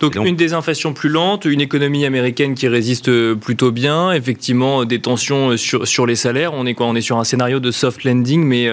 Donc, 0.00 0.16
une 0.16 0.36
désinflation 0.36 0.92
plus 0.92 1.08
lente, 1.08 1.44
une 1.44 1.60
économie 1.60 2.04
américaine 2.04 2.54
qui 2.54 2.68
résiste 2.68 3.34
plutôt 3.34 3.70
bien, 3.70 4.12
effectivement 4.12 4.84
des 4.84 5.00
tensions 5.00 5.56
sur, 5.56 5.86
sur 5.86 6.04
les 6.04 6.16
salaires. 6.16 6.52
On 6.52 6.66
est 6.66 6.74
quoi? 6.74 6.86
On 6.86 6.96
est 6.96 7.00
sur 7.00 7.18
un 7.18 7.24
scénario 7.24 7.60
de 7.60 7.70
soft 7.70 8.04
landing, 8.04 8.44
mais 8.44 8.68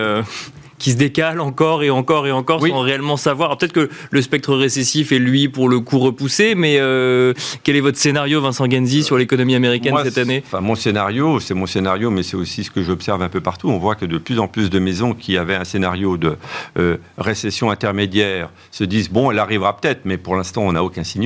qui 0.81 0.91
se 0.91 0.97
décale 0.97 1.39
encore 1.39 1.83
et 1.83 1.91
encore 1.91 2.25
et 2.25 2.31
encore 2.31 2.59
sans 2.65 2.79
réellement 2.79 3.15
savoir. 3.15 3.55
Peut-être 3.55 3.71
que 3.71 3.89
le 4.09 4.21
spectre 4.23 4.55
récessif 4.55 5.11
est 5.11 5.19
lui 5.19 5.47
pour 5.47 5.69
le 5.69 5.79
coup 5.79 5.99
repoussé, 5.99 6.55
mais 6.55 6.77
euh, 6.79 7.33
quel 7.63 7.75
est 7.75 7.81
votre 7.81 7.99
scénario, 7.99 8.41
Vincent 8.41 8.67
Genzi, 8.67 9.03
sur 9.03 9.15
l'économie 9.15 9.53
américaine 9.53 9.95
cette 10.03 10.17
année? 10.17 10.41
enfin, 10.43 10.59
Mon 10.59 10.73
scénario, 10.73 11.39
c'est 11.39 11.53
mon 11.53 11.67
scénario, 11.67 12.09
mais 12.09 12.23
c'est 12.23 12.35
aussi 12.35 12.63
ce 12.63 12.71
que 12.71 12.81
j'observe 12.81 13.21
un 13.21 13.29
peu 13.29 13.41
partout. 13.41 13.69
On 13.69 13.77
voit 13.77 13.93
que 13.93 14.05
de 14.05 14.17
plus 14.17 14.39
en 14.39 14.47
plus 14.47 14.71
de 14.71 14.79
maisons 14.79 15.13
qui 15.13 15.37
avaient 15.37 15.55
un 15.55 15.65
scénario 15.65 16.17
de 16.17 16.35
euh, 16.79 16.97
récession 17.19 17.69
intermédiaire 17.69 18.49
se 18.71 18.83
disent 18.83 19.11
bon, 19.11 19.29
elle 19.29 19.37
arrivera 19.37 19.77
peut-être, 19.77 20.01
mais 20.05 20.17
pour 20.17 20.35
l'instant, 20.35 20.63
on 20.63 20.71
n'a 20.71 20.83
aucun 20.83 21.03
signal. 21.03 21.21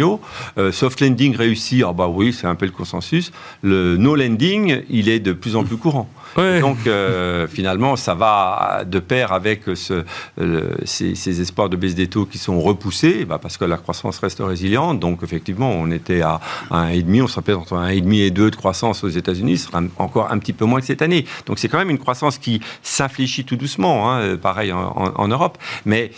Euh, 0.58 0.74
soft 0.74 1.00
lending 1.00 1.34
réussi, 1.34 1.82
ah 1.88 1.94
bah 1.94 2.10
oui, 2.10 2.34
c'est 2.34 2.48
un 2.48 2.56
peu 2.56 2.66
le 2.66 2.74
consensus. 2.74 3.32
Le 3.62 3.96
no 3.96 4.16
lending, 4.16 4.82
il 4.90 5.08
est 5.08 5.22
de 5.22 5.32
plus 5.32 5.56
en 5.56 5.64
plus 5.64 5.78
courant. 5.78 6.10
Donc 6.36 6.78
finalement, 7.50 7.96
ça 7.96 8.14
va 8.14 8.84
de 8.86 9.00
pair 9.00 9.32
avec 9.32 9.68
euh, 9.68 10.76
ces, 10.86 11.42
espoirs 11.42 11.70
de 11.70 11.76
baisse 11.76 11.96
des 11.96 12.08
taux 12.08 12.26
qui 12.26 12.38
sont 12.38 12.60
repoussés, 12.60 13.26
bah, 13.26 13.40
parce 13.42 13.58
que 13.58 13.66
la 13.66 13.78
croissance 13.78 14.20
reste 14.20 14.42
résiliente. 14.42 15.00
Donc 15.00 15.24
effectivement, 15.24 15.72
on 15.72 15.92
était 15.92 16.22
à, 16.22 16.40
1,5, 16.72 17.22
on 17.22 17.28
serait 17.28 17.54
entre 17.54 17.76
1,5 17.76 18.16
et 18.16 18.32
2 18.32 18.52
de 18.52 18.56
croissance 18.56 19.04
aux 19.04 19.10
États-Unis, 19.10 19.58
ce 19.58 19.68
sera 19.68 19.82
encore 19.98 20.32
un 20.32 20.38
petit 20.40 20.54
peu 20.54 20.66
moins 20.66 20.80
que 20.80 20.86
cette 20.86 21.02
année. 21.02 21.26
Donc 21.46 21.60
c'est 21.60 21.68
quand 21.68 21.78
même 21.78 21.90
une 21.90 22.00
croissance 22.00 22.38
qui 22.38 22.62
s'infléchit 22.82 23.46
tout 23.46 23.56
doucement, 23.56 24.12
hein, 24.12 24.38
pareil 24.38 24.72
en, 24.72 25.28
Europe. 25.28 25.58
Mais 25.86 26.12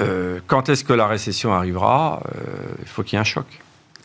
euh, 0.00 0.40
quand 0.46 0.68
est-ce 0.68 0.84
que 0.84 0.92
la 0.92 1.06
récession 1.06 1.52
arrivera? 1.52 2.20
Euh, 2.26 2.40
Il 2.82 2.88
faut 2.88 3.02
qu'il 3.02 3.14
y 3.14 3.16
ait 3.16 3.20
un 3.20 3.24
choc. 3.24 3.46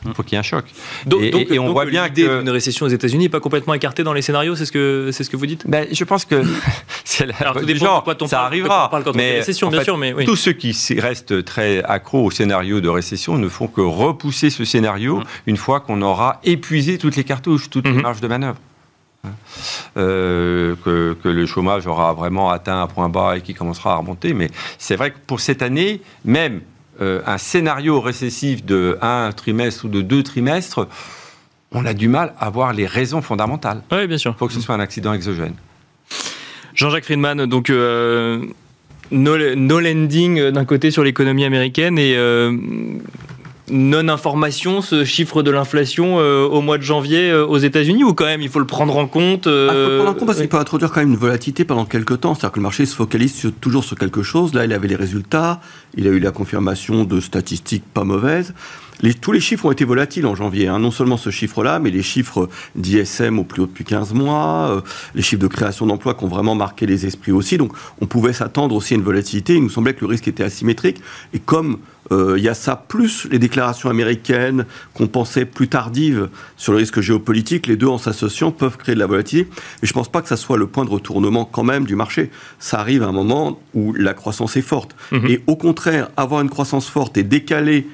Il 0.05 0.13
faut 0.13 0.23
qu'il 0.23 0.33
y 0.33 0.35
ait 0.35 0.39
un 0.39 0.43
choc. 0.43 0.65
Donc, 1.05 1.21
et, 1.21 1.59
on 1.59 1.71
voit 1.73 1.85
bien 1.85 2.09
que 2.09 2.41
une 2.41 2.49
récession 2.49 2.85
aux 2.85 2.89
États-Unis 2.89 3.25
n'est 3.25 3.29
pas 3.29 3.41
complètement 3.41 3.73
écartée 3.73 4.03
dans 4.03 4.13
les 4.13 4.21
scénarios, 4.21 4.55
c'est 4.55 4.65
ce 4.65 4.71
que 4.71 5.09
c'est 5.11 5.23
ce 5.23 5.29
que 5.29 5.35
vous 5.35 5.45
dites? 5.45 5.67
Ben, 5.67 5.87
Je 5.91 6.03
pense 6.05 6.25
que 6.25 6.41
c'est 7.03 7.27
Alors, 7.41 7.59
tout 7.59 7.75
genre, 7.75 8.05
ça 8.27 8.43
arrivera. 8.43 8.89
mais 9.15 9.37
récession, 9.37 9.69
bien 9.69 9.83
sûr, 9.83 9.97
mais 9.97 10.13
tous 10.25 10.35
ceux 10.35 10.53
qui 10.53 10.75
restent 10.99 11.43
très 11.43 11.83
accros 11.83 12.25
au 12.25 12.31
scénario 12.31 12.79
de 12.81 12.89
récession 12.89 13.37
ne 13.37 13.49
font 13.49 13.67
que 13.67 13.81
repousser 13.81 14.49
ce 14.49 14.63
scénario 14.65 15.17
hum. 15.17 15.23
une 15.47 15.57
fois 15.57 15.81
qu'on 15.81 16.01
aura 16.01 16.39
épuisé 16.43 16.97
toutes 16.97 17.15
les 17.15 17.23
cartouches, 17.23 17.69
toutes 17.69 17.85
les 17.85 17.91
hum. 17.91 18.01
marges 18.01 18.21
de 18.21 18.27
manœuvre. 18.27 18.57
Hein. 19.25 19.31
Euh, 19.97 20.75
que, 20.85 21.17
que, 21.21 21.27
le 21.27 21.45
chômage 21.45 21.87
aura 21.87 22.13
vraiment 22.13 22.51
atteint 22.51 22.81
un 22.81 22.87
point 22.87 23.09
bas 23.09 23.35
et 23.35 23.41
qui 23.41 23.53
commencera 23.53 23.93
à 23.93 23.95
remonter. 23.97 24.33
Mais 24.33 24.49
c'est 24.77 24.95
vrai 24.95 25.11
que 25.11 25.17
pour 25.27 25.41
cette 25.41 25.61
année, 25.61 26.01
même 26.23 26.61
euh, 27.01 27.21
un 27.25 27.37
scénario 27.37 28.01
récessif 28.01 28.65
de 28.65 28.97
un 29.01 29.31
trimestre 29.31 29.85
ou 29.85 29.89
de 29.89 30.01
deux 30.01 30.23
trimestres, 30.23 30.87
on 31.71 31.85
a 31.85 31.93
du 31.93 32.07
mal 32.07 32.33
à 32.39 32.49
voir 32.49 32.73
les 32.73 32.85
raisons 32.85 33.21
fondamentales. 33.21 33.83
Oui, 33.91 34.07
bien 34.07 34.17
sûr. 34.17 34.33
Il 34.35 34.37
faut 34.37 34.47
que 34.47 34.53
ce 34.53 34.61
soit 34.61 34.75
un 34.75 34.79
accident 34.79 35.13
exogène. 35.13 35.53
Jean-Jacques 36.73 37.05
Friedman, 37.05 37.45
donc 37.45 37.69
euh, 37.69 38.45
no, 39.11 39.37
lending 39.79 40.49
d'un 40.49 40.65
côté 40.65 40.91
sur 40.91 41.03
l'économie 41.03 41.45
américaine 41.45 41.97
et 41.97 42.15
euh, 42.15 42.55
non-information, 43.71 44.81
ce 44.81 45.05
chiffre 45.05 45.43
de 45.43 45.51
l'inflation 45.51 46.17
au 46.17 46.61
mois 46.61 46.77
de 46.77 46.83
janvier 46.83 47.33
aux 47.33 47.57
États-Unis, 47.57 48.03
ou 48.03 48.13
quand 48.13 48.25
même 48.25 48.41
il 48.41 48.49
faut 48.49 48.59
le 48.59 48.65
prendre 48.65 48.95
en 48.97 49.07
compte 49.07 49.47
ah, 49.47 49.49
Il 49.49 49.69
faut 49.69 49.89
le 49.89 49.95
prendre 49.97 50.11
en 50.11 50.13
compte 50.13 50.25
parce 50.27 50.39
qu'il 50.39 50.49
peut 50.49 50.57
introduire 50.57 50.91
quand 50.91 50.99
même 50.99 51.11
une 51.11 51.17
volatilité 51.17 51.65
pendant 51.65 51.85
quelques 51.85 52.21
temps. 52.21 52.35
C'est-à-dire 52.35 52.51
que 52.51 52.59
le 52.59 52.63
marché 52.63 52.85
se 52.85 52.95
focalise 52.95 53.51
toujours 53.61 53.83
sur 53.83 53.97
quelque 53.97 54.23
chose. 54.23 54.53
Là, 54.53 54.65
il 54.65 54.73
avait 54.73 54.87
les 54.87 54.95
résultats, 54.95 55.61
il 55.95 56.07
a 56.07 56.11
eu 56.11 56.19
la 56.19 56.31
confirmation 56.31 57.03
de 57.03 57.19
statistiques 57.19 57.83
pas 57.93 58.03
mauvaises 58.03 58.53
tous 59.21 59.31
les 59.31 59.39
chiffres 59.39 59.65
ont 59.65 59.71
été 59.71 59.85
volatiles 59.85 60.25
en 60.25 60.35
janvier. 60.35 60.67
Hein. 60.67 60.79
Non 60.79 60.91
seulement 60.91 61.17
ce 61.17 61.29
chiffre-là, 61.29 61.79
mais 61.79 61.89
les 61.89 62.03
chiffres 62.03 62.49
d'ISM 62.75 63.39
au 63.39 63.43
plus 63.43 63.61
haut 63.61 63.65
depuis 63.65 63.85
15 63.85 64.13
mois, 64.13 64.69
euh, 64.71 64.81
les 65.15 65.21
chiffres 65.21 65.41
de 65.41 65.47
création 65.47 65.85
d'emplois 65.85 66.13
qui 66.13 66.25
ont 66.25 66.27
vraiment 66.27 66.55
marqué 66.55 66.85
les 66.85 67.05
esprits 67.05 67.31
aussi. 67.31 67.57
Donc 67.57 67.73
on 68.01 68.05
pouvait 68.05 68.33
s'attendre 68.33 68.75
aussi 68.75 68.93
à 68.93 68.97
une 68.97 69.03
volatilité. 69.03 69.55
Il 69.55 69.63
nous 69.63 69.69
semblait 69.69 69.93
que 69.93 70.01
le 70.01 70.07
risque 70.07 70.27
était 70.27 70.43
asymétrique. 70.43 71.01
Et 71.33 71.39
comme 71.39 71.73
euh, 71.73 71.98
il 72.11 72.43
y 72.43 72.49
a 72.49 72.53
ça, 72.53 72.75
plus 72.75 73.27
les 73.29 73.39
déclarations 73.39 73.89
américaines 73.89 74.65
qu'on 74.93 75.07
pensait 75.07 75.45
plus 75.45 75.67
tardives 75.67 76.29
sur 76.57 76.71
le 76.73 76.79
risque 76.79 77.01
géopolitique, 77.01 77.67
les 77.67 77.77
deux 77.77 77.87
en 77.87 77.97
s'associant 77.97 78.51
peuvent 78.51 78.77
créer 78.77 78.95
de 78.95 78.99
la 78.99 79.07
volatilité. 79.07 79.49
Mais 79.81 79.87
je 79.87 79.91
ne 79.91 79.93
pense 79.93 80.09
pas 80.09 80.21
que 80.21 80.27
ça 80.27 80.37
soit 80.37 80.57
le 80.57 80.67
point 80.67 80.85
de 80.85 80.89
retournement 80.89 81.45
quand 81.45 81.63
même 81.63 81.85
du 81.85 81.95
marché. 81.95 82.31
Ça 82.59 82.79
arrive 82.79 83.03
à 83.03 83.07
un 83.07 83.11
moment 83.11 83.59
où 83.73 83.93
la 83.93 84.13
croissance 84.13 84.57
est 84.57 84.61
forte. 84.61 84.95
Mhm. 85.11 85.27
Et 85.27 85.43
au 85.47 85.55
contraire, 85.55 86.09
avoir 86.17 86.41
une 86.41 86.49
croissance 86.49 86.89
forte 86.89 87.17
et 87.17 87.23
décaler 87.23 87.87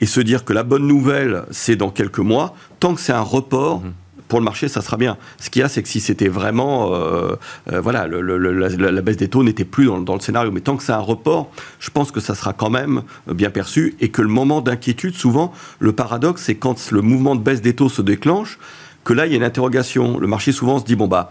et 0.00 0.06
se 0.06 0.20
dire 0.20 0.44
que 0.44 0.52
la 0.52 0.64
bonne 0.64 0.86
nouvelle, 0.86 1.44
c'est 1.50 1.76
dans 1.76 1.90
quelques 1.90 2.18
mois, 2.18 2.56
tant 2.80 2.94
que 2.94 3.00
c'est 3.00 3.12
un 3.12 3.20
report, 3.20 3.82
mhm. 3.82 3.92
Pour 4.32 4.40
le 4.40 4.46
marché, 4.46 4.68
ça 4.68 4.80
sera 4.80 4.96
bien. 4.96 5.18
Ce 5.38 5.50
qu'il 5.50 5.60
y 5.60 5.62
a, 5.62 5.68
c'est 5.68 5.82
que 5.82 5.90
si 5.90 6.00
c'était 6.00 6.28
vraiment, 6.28 6.94
euh, 6.94 7.34
euh, 7.70 7.82
voilà, 7.82 8.06
la, 8.08 9.02
baisse 9.02 9.18
des 9.18 9.28
taux 9.28 9.44
n'était 9.44 9.66
plus 9.66 9.84
dans, 9.84 10.14
le 10.14 10.20
scénario, 10.20 10.50
mais 10.50 10.62
tant 10.62 10.74
que 10.78 10.82
c'est 10.82 10.92
un 10.92 11.00
report, 11.00 11.50
je 11.80 11.90
pense 11.90 12.10
que 12.10 12.18
ça 12.18 12.34
sera 12.34 12.54
quand 12.54 12.70
même 12.70 13.02
bien 13.30 13.50
perçu 13.50 13.94
et 14.00 14.08
que 14.08 14.22
le 14.22 14.28
moment 14.28 14.62
d'inquiétude, 14.62 15.14
souvent, 15.14 15.52
le 15.80 15.92
paradoxe, 15.92 16.44
c'est 16.46 16.54
quand 16.54 16.92
le 16.92 17.02
mouvement 17.02 17.36
de 17.36 17.42
baisse 17.42 17.60
des 17.60 17.74
taux 17.74 17.90
se 17.90 18.00
déclenche, 18.00 18.58
que 19.04 19.12
là, 19.12 19.26
il 19.26 19.32
y 19.32 19.34
a 19.34 19.36
une 19.36 19.44
interrogation. 19.44 20.18
Le 20.18 20.26
marché 20.26 20.50
souvent 20.50 20.78
se 20.78 20.84
dit, 20.84 20.96
bon 20.96 21.08
bah, 21.08 21.30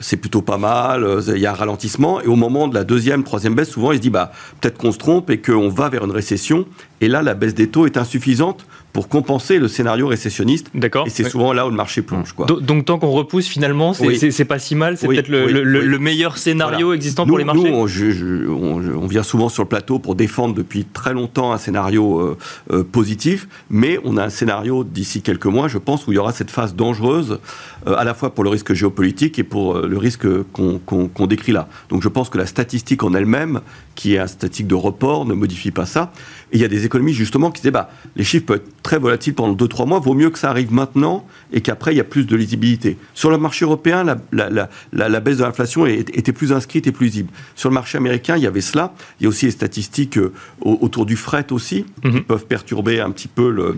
c'est 0.00 0.18
plutôt 0.18 0.42
pas 0.42 0.58
mal, 0.58 1.04
euh, 1.04 1.22
il 1.28 1.38
y 1.38 1.46
a 1.46 1.52
un 1.52 1.54
ralentissement, 1.54 2.20
et 2.20 2.26
au 2.26 2.36
moment 2.36 2.68
de 2.68 2.74
la 2.74 2.84
deuxième, 2.84 3.24
troisième 3.24 3.54
baisse, 3.54 3.70
souvent 3.70 3.92
il 3.92 3.96
se 3.96 4.02
dit 4.02 4.10
bah, 4.10 4.32
peut-être 4.60 4.76
qu'on 4.76 4.92
se 4.92 4.98
trompe 4.98 5.30
et 5.30 5.40
qu'on 5.40 5.70
va 5.70 5.88
vers 5.88 6.04
une 6.04 6.10
récession, 6.10 6.66
et 7.00 7.08
là 7.08 7.22
la 7.22 7.32
baisse 7.32 7.54
des 7.54 7.68
taux 7.68 7.86
est 7.86 7.96
insuffisante 7.96 8.66
pour 8.92 9.08
compenser 9.08 9.58
le 9.58 9.68
scénario 9.68 10.06
récessionniste. 10.06 10.68
D'accord. 10.74 11.06
Et 11.06 11.10
c'est 11.10 11.28
souvent 11.28 11.52
là 11.52 11.66
où 11.66 11.70
le 11.70 11.76
marché 11.76 12.02
plonge. 12.02 12.32
Quoi. 12.32 12.46
Donc, 12.46 12.84
tant 12.84 12.98
qu'on 12.98 13.10
repousse, 13.10 13.46
finalement, 13.46 13.94
c'est 13.94 14.44
pas 14.44 14.58
si 14.58 14.74
mal. 14.74 14.98
C'est 14.98 15.08
peut-être 15.08 15.28
le, 15.28 15.98
meilleur 15.98 16.36
scénario 16.36 16.92
existant 16.92 17.26
pour 17.26 17.38
les 17.38 17.44
marchés. 17.44 17.70
Nous, 17.70 18.52
on, 18.52 19.06
vient 19.06 19.22
souvent 19.22 19.48
sur 19.48 19.62
le 19.62 19.68
plateau 19.68 19.98
pour 19.98 20.14
défendre 20.14 20.54
depuis 20.54 20.84
très 20.84 21.12
longtemps 21.12 21.52
un 21.52 21.58
scénario 21.58 22.18
euh, 22.18 22.38
euh, 22.70 22.82
positif, 22.82 23.46
mais 23.68 23.98
on 24.04 24.16
a 24.16 24.24
un 24.24 24.30
scénario 24.30 24.84
d'ici 24.84 25.22
quelques 25.22 25.46
mois, 25.46 25.68
je 25.68 25.78
pense, 25.78 26.06
où 26.06 26.12
il 26.12 26.14
y 26.14 26.18
aura 26.18 26.32
cette 26.32 26.50
phase 26.50 26.74
dangereuse, 26.74 27.38
euh, 27.86 27.94
à 27.96 28.04
la 28.04 28.14
fois 28.14 28.34
pour 28.34 28.42
le 28.42 28.50
risque 28.50 28.72
géopolitique 28.72 29.38
et 29.38 29.44
pour 29.44 29.78
le 29.78 29.98
risque 29.98 30.26
qu'on 30.52 31.26
décrit 31.26 31.52
là. 31.52 31.68
Donc 31.88 32.02
je 32.02 32.08
pense 32.08 32.30
que 32.30 32.38
la 32.38 32.46
statistique 32.46 33.02
en 33.02 33.14
elle-même, 33.14 33.60
qui 33.94 34.14
est 34.14 34.18
un 34.18 34.26
statistique 34.26 34.66
de 34.66 34.74
report, 34.74 35.24
ne 35.26 35.34
modifie 35.34 35.70
pas 35.70 35.86
ça. 35.86 36.12
Et 36.52 36.56
il 36.56 36.60
y 36.60 36.64
a 36.64 36.68
des 36.68 36.84
économies 36.84 37.14
justement 37.14 37.50
qui 37.50 37.62
disent 37.62 37.72
bah, 37.72 37.90
les 38.16 38.24
chiffres 38.24 38.46
peuvent 38.46 38.56
être 38.58 38.81
très 38.82 38.98
volatiles 38.98 39.34
pendant 39.34 39.54
2-3 39.54 39.86
mois, 39.86 39.98
vaut 39.98 40.14
mieux 40.14 40.30
que 40.30 40.38
ça 40.38 40.50
arrive 40.50 40.72
maintenant 40.72 41.26
et 41.52 41.60
qu'après 41.60 41.94
il 41.94 41.98
y 41.98 42.00
a 42.00 42.04
plus 42.04 42.26
de 42.26 42.36
lisibilité. 42.36 42.98
Sur 43.14 43.30
le 43.30 43.38
marché 43.38 43.64
européen, 43.64 44.04
la, 44.32 45.20
baisse 45.20 45.38
de 45.38 45.42
l'inflation 45.42 45.86
était 45.86 46.32
plus 46.32 46.52
inscrite 46.52 46.86
et 46.86 46.92
plus 46.92 47.06
visible. 47.06 47.30
Sur 47.54 47.70
le 47.70 47.74
marché 47.74 47.98
américain, 47.98 48.36
il 48.36 48.42
y 48.42 48.46
avait 48.46 48.60
cela. 48.60 48.94
Il 49.20 49.24
y 49.24 49.26
a 49.26 49.28
aussi 49.28 49.46
les 49.46 49.52
statistiques 49.52 50.18
euh, 50.18 50.32
autour 50.60 51.06
du 51.06 51.16
fret 51.16 51.52
aussi, 51.52 51.84
qui 52.02 52.08
mhm. 52.08 52.24
peuvent 52.24 52.46
perturber 52.46 53.00
un 53.00 53.10
petit 53.10 53.28
peu 53.28 53.50
le 53.50 53.74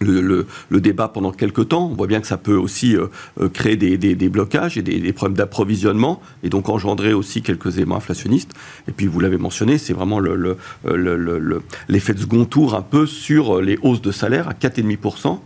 le, 0.00 0.46
débat 0.80 1.08
pendant 1.08 1.32
quelques 1.32 1.68
temps. 1.68 1.88
On 1.90 1.94
voit 1.94 2.06
bien 2.06 2.20
que 2.20 2.26
ça 2.26 2.36
peut 2.36 2.56
aussi 2.56 2.96
euh, 2.96 3.06
euh, 3.40 3.48
créer 3.48 3.76
des, 3.76 4.28
blocages 4.28 4.76
et 4.76 4.82
des, 4.82 5.12
problèmes 5.12 5.36
d'approvisionnement 5.36 6.20
et 6.42 6.48
donc 6.48 6.68
engendrer 6.68 7.12
aussi 7.12 7.42
quelques 7.42 7.76
éléments 7.76 7.96
inflationnistes. 7.96 8.52
Et 8.88 8.92
puis, 8.92 9.06
vous 9.06 9.20
l'avez 9.20 9.38
mentionné, 9.38 9.78
c'est 9.78 9.92
vraiment 9.92 10.20
l'effet 11.88 12.14
de 12.14 12.18
second 12.18 12.44
tour 12.44 12.74
un 12.74 12.82
peu 12.82 13.06
sur 13.06 13.60
les 13.60 13.78
hausses 13.82 14.02
de 14.02 14.12
salaire 14.12 14.48
à 14.48 14.52
4,5%. 14.52 15.38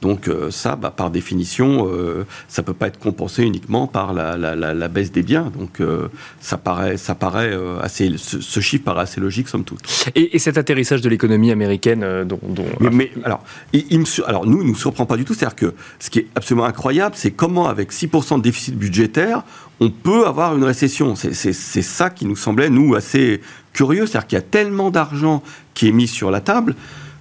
Donc 0.00 0.28
euh, 0.28 0.50
ça, 0.50 0.76
bah, 0.76 0.92
par 0.94 1.10
définition, 1.10 1.88
euh, 1.88 2.26
ça 2.48 2.62
peut 2.62 2.72
pas 2.72 2.86
être 2.86 2.98
compensé 2.98 3.42
uniquement 3.42 3.86
par 3.86 4.12
la, 4.14 4.88
baisse 4.88 5.12
des 5.12 5.22
biens. 5.22 5.52
Donc 5.56 5.80
euh, 5.80 6.08
ça 6.40 6.56
paraît, 6.56 6.96
ça 6.96 7.14
paraît 7.14 7.56
assez, 7.82 8.14
ce, 8.16 8.60
chiffre 8.60 8.84
paraît 8.84 9.02
assez 9.02 9.20
logique 9.20 9.48
somme 9.48 9.64
toute. 9.64 9.80
Et, 10.14 10.38
cet 10.38 10.56
atterrissage 10.56 11.02
de 11.02 11.08
l'économie 11.08 11.50
américaine, 11.50 12.24
dont, 12.24 12.40
mais, 12.80 13.12
alors, 13.24 13.44
il, 13.72 14.04
alors 14.26 14.46
nous, 14.46 14.62
il 14.62 14.68
nous 14.68 14.74
surprend 14.74 15.04
pas 15.04 15.16
du 15.16 15.24
tout. 15.24 15.34
C'est-à-dire 15.34 15.56
que 15.56 15.74
ce 15.98 16.08
qui 16.08 16.20
est 16.20 16.28
absolument 16.34 16.64
incroyable, 16.64 17.14
c'est 17.16 17.30
comment 17.30 17.68
avec 17.68 17.92
6% 17.92 18.38
de 18.38 18.42
déficit 18.42 18.76
budgétaire, 18.76 19.42
on 19.80 19.90
peut 19.90 20.26
avoir 20.26 20.56
une 20.56 20.64
récession. 20.64 21.14
C'est 21.14 21.52
ça 21.52 22.10
qui 22.10 22.26
nous 22.26 22.36
semblait 22.36 22.70
nous 22.70 22.94
assez 22.94 23.40
curieux, 23.72 24.06
c'est-à-dire 24.06 24.26
qu'il 24.26 24.36
y 24.36 24.40
a 24.40 24.44
tellement 24.44 24.90
d'argent 24.90 25.42
qui 25.74 25.88
est 25.88 25.92
mis 25.92 26.08
sur 26.08 26.30
la 26.30 26.40
table 26.40 26.74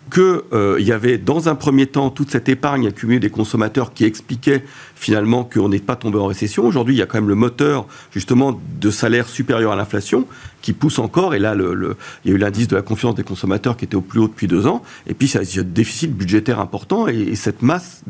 qu'il 0.10 0.42
euh, 0.54 0.80
y 0.80 0.92
avait 0.92 1.18
dans 1.18 1.50
un 1.50 1.56
premier 1.56 1.86
temps 1.86 2.10
toute 2.10 2.32
cette 2.32 2.50
épargne 2.50 2.88
accumulée 2.88 3.20
des 3.20 3.30
consommateurs 3.30 3.94
qui 3.94 4.06
expliquait 4.06 4.64
finalement 4.96 5.44
qu'on 5.44 5.70
n'est 5.70 5.80
pas 5.80 5.96
tombé 5.96 6.18
en 6.18 6.26
récession. 6.26 6.66
Aujourd'hui, 6.66 6.96
il 6.96 6.98
y 6.98 7.02
a 7.02 7.06
quand 7.06 7.18
même 7.18 7.30
le 7.30 7.36
moteur 7.36 7.86
justement 8.12 8.60
de 8.80 8.92
salaire 8.92 9.28
supérieur 9.28 9.72
à 9.72 9.76
l'inflation 9.76 10.26
qui 10.62 10.74
pousse 10.74 11.00
encore. 11.00 11.36
Et 11.36 11.40
là, 11.40 11.56
le, 11.56 11.98
il 12.24 12.32
y 12.32 12.34
a 12.34 12.36
eu 12.36 12.40
l'indice 12.40 12.68
de 12.68 12.76
la 12.76 12.82
confiance 12.82 13.16
des 13.16 13.24
consommateurs 13.24 13.78
qui 13.78 13.86
était 13.86 13.96
au 13.96 14.02
plus 14.02 14.20
haut 14.20 14.28
depuis 14.28 14.48
deux 14.48 14.68
ans. 14.68 14.84
Et 15.08 15.14
puis, 15.14 15.30
il 15.30 15.56
y 15.56 15.60
a 15.60 15.62
un 15.62 15.66
déficit 15.66 16.14
budgétaire 16.14 16.60
important 16.60 17.08
et, 17.08 17.36
cette 17.36 17.62
masse 17.62 18.02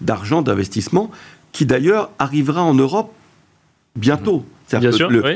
d'argent, 0.00 0.42
d'investissement 0.42 1.10
qui 1.52 1.66
d'ailleurs 1.66 2.10
arrivera 2.18 2.62
en 2.62 2.74
Europe 2.74 3.12
bientôt. 3.96 4.44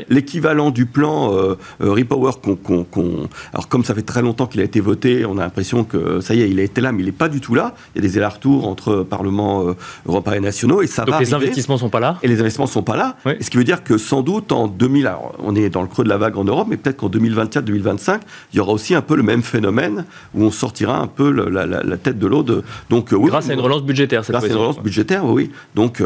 L'équivalent 0.09 0.71
du 0.71 0.85
plan 0.85 1.33
euh, 1.33 1.55
euh, 1.81 1.91
Repower 1.91 2.31
qu'on, 2.41 3.29
Alors, 3.53 3.67
comme 3.67 3.83
ça 3.83 3.93
fait 3.93 4.01
très 4.01 4.21
longtemps 4.21 4.47
qu'il 4.47 4.61
a 4.61 4.63
été 4.63 4.79
voté, 4.79 5.25
on 5.25 5.37
a 5.37 5.41
l'impression 5.41 5.83
que 5.83 6.21
ça 6.21 6.33
y 6.33 6.41
est, 6.41 6.49
il 6.49 6.59
a 6.59 6.63
été 6.63 6.81
là, 6.81 6.91
mais 6.91 7.03
il 7.03 7.05
n'est 7.05 7.11
pas 7.11 7.29
du 7.29 7.41
tout 7.41 7.55
là. 7.55 7.75
Il 7.95 8.01
y 8.01 8.05
a 8.05 8.07
des 8.07 8.17
allers-retours 8.17 8.67
entre 8.67 9.03
Parlement 9.03 9.67
euh, 9.67 9.73
européen 10.07 10.33
et 10.33 10.39
nationaux 10.39 10.81
et 10.81 10.87
ça 10.87 11.05
Donc 11.05 11.19
les 11.19 11.33
investissements 11.33 11.75
ne 11.75 11.79
sont 11.79 11.89
pas 11.89 11.99
là 11.99 12.17
Et 12.23 12.27
les 12.27 12.39
investissements 12.39 12.65
ne 12.65 12.71
sont 12.71 12.83
pas 12.83 12.97
là. 12.97 13.15
Ce 13.25 13.49
qui 13.49 13.57
veut 13.57 13.63
dire 13.63 13.83
que 13.83 13.97
sans 13.97 14.21
doute 14.21 14.51
en 14.51 14.67
2000, 14.67 15.07
alors 15.07 15.33
on 15.39 15.55
est 15.55 15.69
dans 15.69 15.81
le 15.81 15.87
creux 15.87 16.03
de 16.03 16.09
la 16.09 16.17
vague 16.17 16.37
en 16.37 16.43
Europe, 16.43 16.67
mais 16.69 16.77
peut-être 16.77 16.97
qu'en 16.97 17.09
2024-2025, 17.09 18.19
il 18.53 18.57
y 18.57 18.59
aura 18.59 18.73
aussi 18.73 18.95
un 18.95 19.01
peu 19.01 19.15
le 19.15 19.23
même 19.23 19.43
phénomène 19.43 20.05
où 20.33 20.43
on 20.43 20.51
sortira 20.51 20.99
un 20.99 21.07
peu 21.07 21.29
la, 21.31 21.97
tête 21.97 22.19
de 22.19 22.27
l'eau. 22.27 22.45
Donc, 22.89 23.13
grâce 23.13 23.49
à 23.49 23.53
une 23.53 23.59
relance 23.59 23.83
budgétaire, 23.83 24.23
cette 24.23 24.33
Grâce 24.33 24.45
à 24.45 24.47
une 24.47 24.55
relance 24.55 24.79
budgétaire, 24.79 25.25
oui. 25.25 25.51
Donc, 25.75 26.01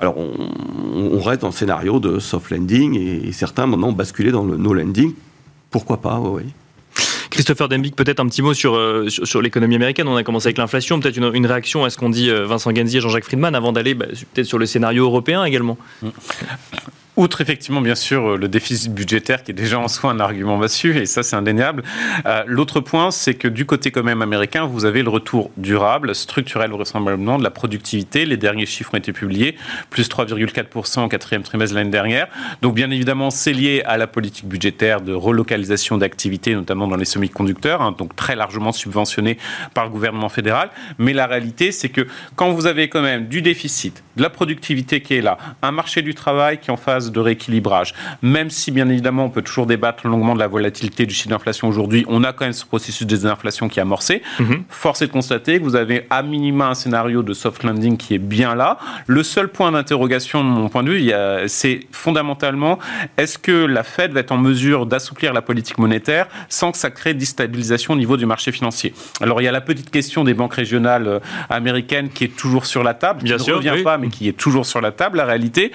alors 0.00 0.16
on, 0.18 0.50
on, 0.94 1.20
reste 1.20 1.42
dans 1.42 1.48
le 1.48 1.52
scénario 1.52 1.98
de 2.00 2.18
soft 2.36 2.50
lending 2.50 2.98
et, 2.98 3.32
certains 3.32 3.66
maintenant 3.66 3.88
ont 3.88 3.92
basculé 3.92 4.30
dans 4.30 4.44
le 4.44 4.56
no 4.56 4.74
lending. 4.74 5.14
Pourquoi 5.70 6.00
pas, 6.00 6.18
oui. 6.20 6.42
Christopher 7.30 7.68
Dembick, 7.68 7.96
peut-être 7.96 8.20
un 8.20 8.26
petit 8.28 8.40
mot 8.40 8.52
euh, 8.52 9.08
sur, 9.08 9.26
sur, 9.26 9.42
l'économie 9.42 9.74
américaine. 9.74 10.08
On 10.08 10.16
a 10.16 10.22
commencé 10.22 10.46
avec 10.46 10.58
l'inflation. 10.58 11.00
Peut-être 11.00 11.16
une, 11.16 11.46
réaction 11.46 11.84
à 11.84 11.90
ce 11.90 11.98
qu'ont 11.98 12.08
dit 12.08 12.30
euh, 12.30 12.46
Vincent 12.46 12.74
Genzi 12.74 12.98
et 12.98 13.00
Jean-Jacques 13.00 13.24
Friedman 13.24 13.54
avant 13.54 13.72
d'aller 13.72 13.94
bah, 13.94 14.06
peut-être 14.32 14.46
sur 14.46 14.58
le 14.58 14.66
scénario 14.66 15.04
européen 15.04 15.44
également. 15.44 15.76
Outre 17.16 17.40
effectivement 17.40 17.80
bien 17.80 17.94
sûr 17.94 18.32
euh, 18.32 18.36
le 18.36 18.46
déficit 18.46 18.92
budgétaire 18.92 19.42
qui 19.42 19.50
est 19.50 19.54
déjà 19.54 19.78
en 19.78 19.88
soi 19.88 20.10
un 20.10 20.20
argument 20.20 20.58
massue 20.58 20.98
et 20.98 21.06
ça 21.06 21.22
c'est 21.22 21.34
indéniable. 21.34 21.82
Euh, 22.26 22.42
l'autre 22.46 22.80
point 22.80 23.10
c'est 23.10 23.32
que 23.32 23.48
du 23.48 23.64
côté 23.64 23.90
quand 23.90 24.02
même 24.02 24.20
américain 24.20 24.66
vous 24.66 24.84
avez 24.84 25.02
le 25.02 25.08
retour 25.08 25.50
durable, 25.56 26.14
structurel 26.14 26.72
vraisemblablement 26.72 27.38
de 27.38 27.42
la 27.42 27.50
productivité. 27.50 28.26
Les 28.26 28.36
derniers 28.36 28.66
chiffres 28.66 28.90
ont 28.92 28.98
été 28.98 29.14
publiés, 29.14 29.56
plus 29.88 30.10
3,4% 30.10 31.04
au 31.04 31.08
quatrième 31.08 31.42
trimestre 31.42 31.74
de 31.74 31.78
l'année 31.78 31.90
dernière. 31.90 32.28
Donc 32.60 32.74
bien 32.74 32.90
évidemment 32.90 33.30
c'est 33.30 33.54
lié 33.54 33.82
à 33.86 33.96
la 33.96 34.06
politique 34.06 34.46
budgétaire 34.46 35.00
de 35.00 35.14
relocalisation 35.14 35.96
d'activités 35.96 36.54
notamment 36.54 36.86
dans 36.86 36.96
les 36.96 37.06
semi-conducteurs, 37.06 37.80
hein, 37.80 37.94
donc 37.96 38.14
très 38.14 38.36
largement 38.36 38.72
subventionné 38.72 39.38
par 39.72 39.84
le 39.84 39.90
gouvernement 39.90 40.28
fédéral. 40.28 40.68
Mais 40.98 41.14
la 41.14 41.26
réalité 41.26 41.72
c'est 41.72 41.88
que 41.88 42.06
quand 42.34 42.50
vous 42.50 42.66
avez 42.66 42.90
quand 42.90 43.00
même 43.00 43.26
du 43.26 43.40
déficit, 43.40 44.04
de 44.16 44.22
la 44.22 44.30
productivité 44.30 45.00
qui 45.00 45.14
est 45.14 45.22
là, 45.22 45.38
un 45.62 45.72
marché 45.72 46.02
du 46.02 46.14
travail 46.14 46.58
qui 46.58 46.68
est 46.68 46.72
en 46.72 46.76
phase 46.76 47.05
de 47.12 47.20
rééquilibrage. 47.20 47.94
Même 48.22 48.50
si, 48.50 48.70
bien 48.70 48.88
évidemment, 48.88 49.24
on 49.24 49.30
peut 49.30 49.42
toujours 49.42 49.66
débattre 49.66 50.06
longuement 50.06 50.34
de 50.34 50.40
la 50.40 50.48
volatilité 50.48 51.06
du 51.06 51.14
chiffre 51.14 51.30
d'inflation 51.30 51.68
aujourd'hui, 51.68 52.04
on 52.08 52.24
a 52.24 52.32
quand 52.32 52.44
même 52.44 52.52
ce 52.52 52.64
processus 52.64 53.06
de 53.06 53.14
désinflation 53.14 53.68
qui 53.68 53.78
est 53.78 53.82
amorcé. 53.82 54.22
Mhm. 54.38 54.64
Force 54.68 55.02
est 55.02 55.06
de 55.06 55.12
constater 55.12 55.58
que 55.58 55.64
vous 55.64 55.76
avez 55.76 56.06
à 56.10 56.22
minima 56.22 56.68
un 56.68 56.74
scénario 56.74 57.22
de 57.22 57.32
soft 57.32 57.62
landing 57.62 57.96
qui 57.96 58.14
est 58.14 58.18
bien 58.18 58.54
là. 58.54 58.78
Le 59.06 59.22
seul 59.22 59.48
point 59.48 59.72
d'interrogation, 59.72 60.42
de 60.42 60.48
mon 60.48 60.68
point 60.68 60.82
de 60.82 60.90
vue, 60.90 61.12
c'est 61.48 61.80
fondamentalement 61.92 62.78
est-ce 63.16 63.38
que 63.38 63.52
la 63.52 63.82
Fed 63.82 64.12
va 64.12 64.20
être 64.20 64.32
en 64.32 64.38
mesure 64.38 64.86
d'assouplir 64.86 65.32
la 65.32 65.42
politique 65.42 65.78
monétaire 65.78 66.26
sans 66.48 66.72
que 66.72 66.78
ça 66.78 66.90
crée 66.90 67.14
déstabilisation 67.14 67.94
au 67.94 67.96
niveau 67.96 68.16
du 68.16 68.26
marché 68.26 68.52
financier? 68.52 68.94
Alors, 69.20 69.40
il 69.40 69.44
y 69.44 69.48
a 69.48 69.52
la 69.52 69.60
petite 69.60 69.90
question 69.90 70.24
des 70.24 70.34
banques 70.34 70.54
régionales 70.54 71.06
euh, 71.06 71.18
américaines 71.50 72.10
qui 72.10 72.24
est 72.24 72.36
toujours 72.36 72.66
sur 72.66 72.82
la 72.82 72.94
table, 72.94 73.24
qui 73.24 73.32
ne 73.32 73.52
revient 73.52 73.82
pas, 73.82 73.98
mais 73.98 74.08
qui 74.08 74.28
est 74.28 74.36
toujours 74.36 74.66
sur 74.66 74.80
la 74.80 74.92
table. 74.92 75.18
La 75.18 75.24
réalité, 75.24 75.72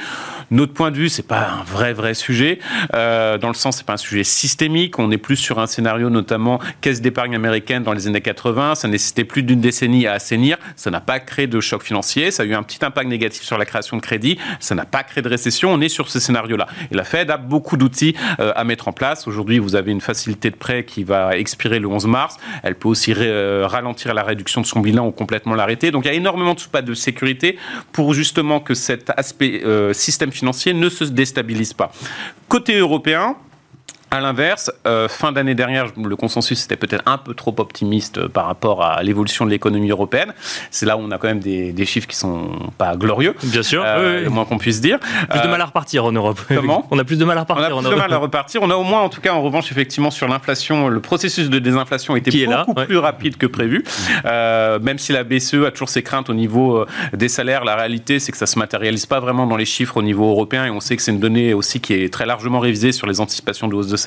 notre 0.50 0.74
point 0.74 0.92
de 0.92 0.98
vue, 0.98 1.10
c'est 1.10 1.21
c'est 1.22 1.28
pas 1.28 1.50
un 1.50 1.64
vrai 1.64 1.94
vrai 1.94 2.16
sujet. 2.16 2.58
Euh, 2.96 3.38
dans 3.38 3.50
le 3.50 3.54
sens, 3.54 3.78
c'est 3.78 3.86
pas 3.86 3.94
un 3.94 3.98
sujet 3.98 4.24
systémique. 4.24 4.98
On 4.98 5.12
est 5.12 5.20
plus 5.20 5.36
sur 5.36 5.60
un 5.60 5.68
scénario, 5.68 6.10
notamment 6.10 6.60
caisse 6.82 7.00
d'épargne 7.00 7.36
américaine 7.36 7.84
dans 7.84 7.94
les 7.94 8.08
années 8.08 8.22
80. 8.22 8.74
Ça 8.74 8.88
nécessitait 8.88 9.24
plus 9.24 9.44
d'une 9.44 9.62
décennie 9.62 10.08
à 10.08 10.14
assainir. 10.14 10.58
Ça 10.76 10.90
n'a 10.90 11.00
pas 11.00 11.20
créé 11.20 11.46
de 11.46 11.60
choc 11.60 11.84
financier. 11.84 12.32
Ça 12.32 12.42
a 12.42 12.46
eu 12.48 12.56
un 12.56 12.64
petit 12.64 12.84
impact 12.84 13.08
négatif 13.08 13.44
sur 13.44 13.60
la 13.60 13.66
création 13.66 13.98
de 13.98 14.02
crédit. 14.02 14.40
Ça 14.60 14.74
n'a 14.74 14.86
pas 14.86 15.04
créé 15.04 15.22
de 15.22 15.30
récession. 15.30 15.72
On 15.72 15.80
est 15.80 15.90
sur 15.90 16.10
ce 16.10 16.20
scénario-là. 16.20 16.66
Et 16.92 16.96
la 16.96 17.04
Fed 17.04 17.30
a 17.30 17.38
beaucoup 17.38 17.78
d'outils 17.78 18.16
euh, 18.40 18.52
à 18.56 18.64
mettre 18.64 18.88
en 18.88 18.92
place. 18.92 19.28
Aujourd'hui, 19.28 19.60
vous 19.60 19.76
avez 19.76 19.92
une 19.92 20.02
facilité 20.02 20.50
de 20.50 20.56
prêt 20.56 20.86
qui 20.86 21.04
va 21.04 21.38
expirer 21.38 21.78
le 21.78 21.88
11 21.88 22.08
mars. 22.08 22.38
Elle 22.64 22.74
peut 22.74 22.90
aussi 22.90 23.14
euh, 23.16 23.68
ralentir 23.68 24.16
la 24.16 24.24
réduction 24.24 24.62
de 24.62 24.66
son 24.66 24.80
bilan 24.80 25.06
ou 25.06 25.12
complètement 25.12 25.54
l'arrêter. 25.54 25.92
Donc 25.92 26.06
il 26.06 26.08
y 26.08 26.12
a 26.12 26.16
énormément 26.16 26.56
de 26.56 26.62
pas 26.72 26.82
de 26.82 26.96
sécurité 26.96 27.60
pour 27.92 28.16
justement 28.16 28.60
que 28.60 28.74
cet 28.74 29.12
aspect 29.16 29.62
système 29.94 30.32
financier 30.32 30.74
ne 30.74 30.90
se 30.90 31.11
déstabilise 31.12 31.74
pas. 31.74 31.92
Côté 32.48 32.78
européen, 32.78 33.36
à 34.12 34.20
l'inverse, 34.20 34.70
euh, 34.86 35.08
fin 35.08 35.32
d'année 35.32 35.56
dernière, 35.56 35.88
le 35.96 36.16
consensus 36.18 36.66
était 36.66 36.76
peut-être 36.76 37.04
un 37.06 37.18
peu 37.18 37.34
trop 37.34 37.56
optimiste 37.58 38.18
euh, 38.18 38.28
par 38.28 38.46
rapport 38.46 38.84
à 38.84 39.02
l'évolution 39.04 39.46
de 39.46 39.52
l'économie 39.52 39.90
européenne. 39.90 40.34
C'est 40.70 40.86
là 40.86 40.98
où 40.98 41.00
on 41.00 41.12
a 41.12 41.18
quand 41.18 41.30
même 41.30 41.40
des, 41.40 41.72
des, 41.72 41.86
chiffres 41.86 42.08
qui 42.08 42.18
sont 42.18 42.50
pas 42.78 42.98
glorieux. 42.98 43.36
Bien 43.42 43.64
sûr, 43.64 43.82
euh, 43.86 44.18
oui, 44.18 44.24
le 44.26 44.30
moins 44.30 44.44
qu'on 44.44 44.58
puisse 44.58 44.82
dire. 44.82 45.00
Plus 45.30 45.40
de 45.40 45.48
mal 45.48 45.62
à 45.62 45.66
repartir 45.66 46.04
en 46.04 46.12
Europe. 46.12 46.42
Comment 46.50 46.86
On 46.92 47.00
a 47.00 47.06
plus 47.06 47.18
de 47.18 47.24
mal 47.24 47.38
à 47.38 47.42
repartir. 47.42 47.70
On 47.74 47.80
a 47.80 47.84
plus 47.84 47.92
de 47.92 47.96
mal 47.96 48.12
à 48.12 48.18
repartir. 48.18 48.62
On 48.62 48.70
a 48.70 48.76
au 48.76 48.84
moins, 48.84 49.02
en 49.02 49.08
tout 49.08 49.22
cas, 49.22 49.34
en 49.34 49.42
revanche, 49.42 49.72
effectivement, 49.72 50.12
sur 50.12 50.28
l'inflation, 50.28 50.90
le 50.90 51.00
processus 51.00 51.50
de 51.50 51.60
désinflation 51.60 52.18
était 52.18 52.32
qui 52.32 52.46
beaucoup 52.46 52.74
là, 52.76 52.86
plus 52.86 52.98
rapide 52.98 53.38
que 53.38 53.48
prévu. 53.48 53.86
même 54.26 55.00
si 55.00 55.14
la 55.14 55.24
BCE 55.24 55.66
a 55.66 55.72
toujours 55.72 55.90
ses 55.90 56.04
craintes 56.04 56.30
au 56.30 56.34
niveau 56.34 56.86
des 57.14 57.30
salaires, 57.30 57.64
la 57.64 57.78
réalité, 57.78 58.20
c'est 58.20 58.34
que 58.34 58.38
ça 58.38 58.46
se 58.46 58.60
matérialise 58.60 59.06
pas 59.06 59.22
vraiment 59.22 59.48
dans 59.48 59.58
les 59.58 59.66
chiffres 59.66 59.96
au 59.96 60.02
niveau 60.02 60.30
européen, 60.30 60.66
et 60.66 60.70
on 60.70 60.82
sait 60.82 60.98
que 60.98 61.02
c'est 61.02 61.12
une 61.12 61.20
donnée 61.20 61.54
aussi 61.54 61.80
qui 61.80 61.94
est 61.94 62.12
très 62.12 62.26
largement 62.26 62.60
révisée 62.60 62.92
sur 62.92 63.08
les 63.08 63.22
anticipations 63.22 63.70
de 63.70 63.76
hausse 63.76 63.88
de 63.88 64.01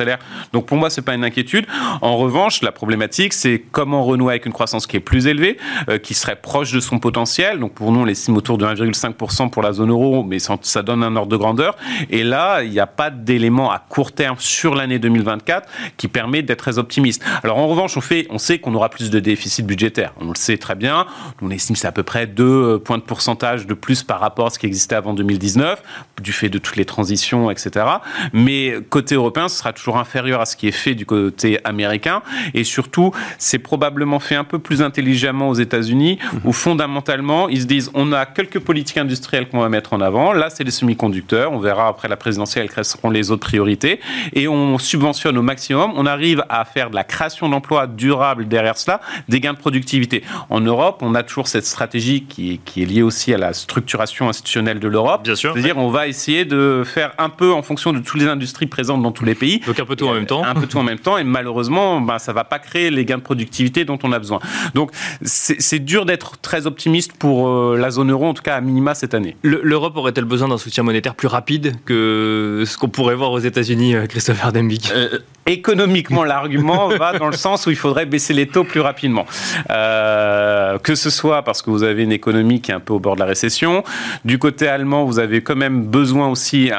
Donc 0.52 0.66
pour 0.66 0.76
moi, 0.76 0.90
c'est 0.90 1.02
pas 1.02 1.14
une 1.14 1.24
inquiétude. 1.24 1.66
En 2.00 2.16
revanche, 2.16 2.62
la 2.62 2.72
problématique, 2.72 3.32
c'est 3.32 3.62
comment 3.72 4.04
renouer 4.04 4.32
avec 4.32 4.46
une 4.46 4.52
croissance 4.52 4.86
qui 4.86 4.96
est 4.96 5.00
plus 5.00 5.26
élevée, 5.26 5.58
euh, 5.88 5.98
qui 5.98 6.14
serait 6.14 6.36
proche 6.36 6.72
de 6.72 6.80
son 6.80 6.98
potentiel. 6.98 7.58
Donc 7.58 7.74
pour 7.74 7.92
nous, 7.92 8.00
on 8.00 8.06
estime 8.06 8.36
autour 8.36 8.58
de 8.58 8.66
1,5% 8.66 9.50
pour 9.50 9.62
la 9.62 9.72
zone 9.72 9.90
euro, 9.90 10.24
mais 10.24 10.38
ça, 10.38 10.82
donne 10.82 11.02
un 11.02 11.16
ordre 11.16 11.30
de 11.30 11.36
grandeur. 11.36 11.76
Et 12.10 12.24
là, 12.24 12.62
il 12.62 12.70
n'y 12.70 12.80
a 12.80 12.86
pas 12.86 13.10
d'élément 13.10 13.70
à 13.70 13.78
court 13.78 14.12
terme 14.12 14.36
sur 14.38 14.74
l'année 14.74 14.98
2024 14.98 15.68
qui 15.96 16.08
permet 16.08 16.42
d'être 16.42 16.58
très 16.58 16.78
optimiste. 16.78 17.22
Alors 17.42 17.58
en 17.58 17.66
revanche, 17.66 17.96
on, 17.96 18.02
on 18.30 18.38
sait 18.38 18.58
qu'on 18.58 18.74
aura 18.74 18.88
plus 18.88 19.10
de 19.10 19.20
déficit 19.20 19.66
budgétaire. 19.66 20.12
On 20.20 20.28
le 20.28 20.34
sait 20.34 20.56
très 20.56 20.74
bien. 20.74 21.06
On 21.42 21.50
estime 21.50 21.76
c'est 21.76 21.88
à 21.88 21.92
peu 21.92 22.02
près 22.02 22.26
2 22.26 22.44
euh, 22.44 22.78
points 22.78 22.96
de 22.96 23.02
pourcentage 23.02 23.66
de 23.66 23.74
plus 23.74 24.02
par 24.02 24.20
rapport 24.20 24.46
à 24.46 24.50
ce 24.50 24.58
qui 24.58 24.64
existait 24.64 24.94
avant 24.94 25.12
2019, 25.12 25.82
du 26.22 26.32
fait 26.32 26.48
de 26.48 26.56
toutes 26.56 26.76
les 26.76 26.86
transitions, 26.86 27.50
etc. 27.50 27.84
Mais 28.32 28.78
côté 28.88 29.14
européen, 29.14 29.48
ce 29.48 29.58
sera 29.58 29.74
toujours 29.74 29.83
inférieur 29.92 30.40
à 30.40 30.46
ce 30.46 30.56
qui 30.56 30.68
est 30.68 30.72
fait 30.72 30.94
du 30.94 31.06
côté 31.06 31.58
américain. 31.64 32.22
Et 32.54 32.64
surtout, 32.64 33.12
c'est 33.38 33.58
probablement 33.58 34.18
fait 34.18 34.34
un 34.34 34.44
peu 34.44 34.58
plus 34.58 34.82
intelligemment 34.82 35.48
aux 35.48 35.54
États-Unis, 35.54 36.18
où 36.44 36.52
fondamentalement, 36.52 37.48
ils 37.48 37.62
se 37.62 37.66
disent 37.66 37.90
on 37.94 38.12
a 38.12 38.26
quelques 38.26 38.60
politiques 38.60 38.98
industrielles 38.98 39.48
qu'on 39.48 39.60
va 39.60 39.68
mettre 39.68 39.92
en 39.92 40.00
avant. 40.00 40.32
Là, 40.32 40.50
c'est 40.50 40.64
les 40.64 40.70
semi-conducteurs. 40.70 41.52
On 41.52 41.58
verra 41.58 41.88
après 41.88 42.08
la 42.08 42.16
présidentielle 42.16 42.70
quelles 42.70 42.84
seront 42.84 43.10
les 43.10 43.30
autres 43.30 43.46
priorités. 43.46 44.00
Et 44.32 44.48
on 44.48 44.78
subventionne 44.78 45.36
au 45.38 45.42
maximum. 45.42 45.92
On 45.96 46.06
arrive 46.06 46.44
à 46.48 46.64
faire 46.64 46.90
de 46.90 46.94
la 46.94 47.04
création 47.04 47.48
d'emplois 47.48 47.86
durables 47.86 48.48
derrière 48.48 48.78
cela, 48.78 49.00
des 49.28 49.40
gains 49.40 49.52
de 49.52 49.58
productivité. 49.58 50.22
En 50.50 50.60
Europe, 50.60 51.00
on 51.02 51.14
a 51.14 51.22
toujours 51.22 51.48
cette 51.48 51.66
stratégie 51.66 52.24
qui 52.24 52.54
est, 52.54 52.56
qui 52.58 52.82
est 52.82 52.86
liée 52.86 53.02
aussi 53.02 53.32
à 53.34 53.38
la 53.38 53.52
structuration 53.52 54.28
institutionnelle 54.28 54.80
de 54.80 54.88
l'Europe. 54.88 55.24
Bien 55.24 55.34
sûr. 55.34 55.52
C'est-à-dire, 55.52 55.78
on 55.78 55.88
va 55.88 56.08
essayer 56.08 56.44
de 56.44 56.82
faire 56.84 57.12
un 57.18 57.28
peu 57.28 57.52
en 57.52 57.62
fonction 57.62 57.92
de 57.92 57.98
toutes 57.98 58.20
les 58.20 58.28
industries 58.28 58.66
présentes 58.66 59.02
dans 59.02 59.12
tous 59.12 59.24
les 59.24 59.34
pays. 59.34 59.60
Donc 59.66 59.73
un 59.80 59.84
peu 59.84 59.96
tout 59.96 60.06
en 60.06 60.14
même 60.14 60.26
temps. 60.26 60.44
Un 60.44 60.54
peu 60.54 60.66
tout 60.66 60.78
en 60.78 60.82
même 60.82 60.98
temps. 60.98 61.18
Et 61.18 61.24
malheureusement, 61.24 62.00
ben, 62.00 62.18
ça 62.18 62.32
ne 62.32 62.34
va 62.34 62.44
pas 62.44 62.58
créer 62.58 62.90
les 62.90 63.04
gains 63.04 63.18
de 63.18 63.22
productivité 63.22 63.84
dont 63.84 63.98
on 64.02 64.12
a 64.12 64.18
besoin. 64.18 64.38
Donc, 64.74 64.90
c'est 65.22 65.78
dur 65.78 66.06
d'être 66.06 66.38
très 66.38 66.66
optimiste 66.66 67.12
pour 67.12 67.48
euh, 67.48 67.76
la 67.76 67.90
zone 67.90 68.10
euro, 68.10 68.26
en 68.26 68.34
tout 68.34 68.42
cas 68.42 68.56
à 68.56 68.60
minima 68.60 68.94
cette 68.94 69.14
année. 69.14 69.36
L'Europe 69.42 69.96
aurait-elle 69.96 70.24
besoin 70.24 70.48
d'un 70.48 70.58
soutien 70.58 70.82
monétaire 70.82 71.14
plus 71.14 71.28
rapide 71.28 71.74
que 71.84 72.64
ce 72.66 72.78
qu'on 72.78 72.88
pourrait 72.88 73.14
voir 73.14 73.32
aux 73.32 73.38
États-Unis, 73.38 73.94
euh, 73.94 74.06
Christopher 74.06 74.52
Dembik 74.52 74.90
euh, 74.94 75.18
Économiquement, 75.46 76.24
l'argument 76.24 76.88
va 76.98 77.18
dans 77.18 77.28
le 77.28 77.36
sens 77.36 77.66
où 77.66 77.70
il 77.70 77.76
faudrait 77.76 78.06
baisser 78.06 78.32
les 78.32 78.46
taux 78.46 78.64
plus 78.64 78.80
rapidement. 78.80 79.26
Euh, 79.70 80.78
que 80.78 80.94
ce 80.94 81.10
soit 81.10 81.42
parce 81.42 81.62
que 81.62 81.70
vous 81.70 81.82
avez 81.82 82.02
une 82.02 82.12
économie 82.12 82.60
qui 82.60 82.70
est 82.70 82.74
un 82.74 82.80
peu 82.80 82.94
au 82.94 82.98
bord 82.98 83.14
de 83.14 83.20
la 83.20 83.26
récession. 83.26 83.84
Du 84.24 84.38
côté 84.38 84.68
allemand, 84.68 85.04
vous 85.04 85.18
avez 85.18 85.42
quand 85.42 85.56
même 85.56 85.84
besoin 85.84 86.28
aussi 86.28 86.70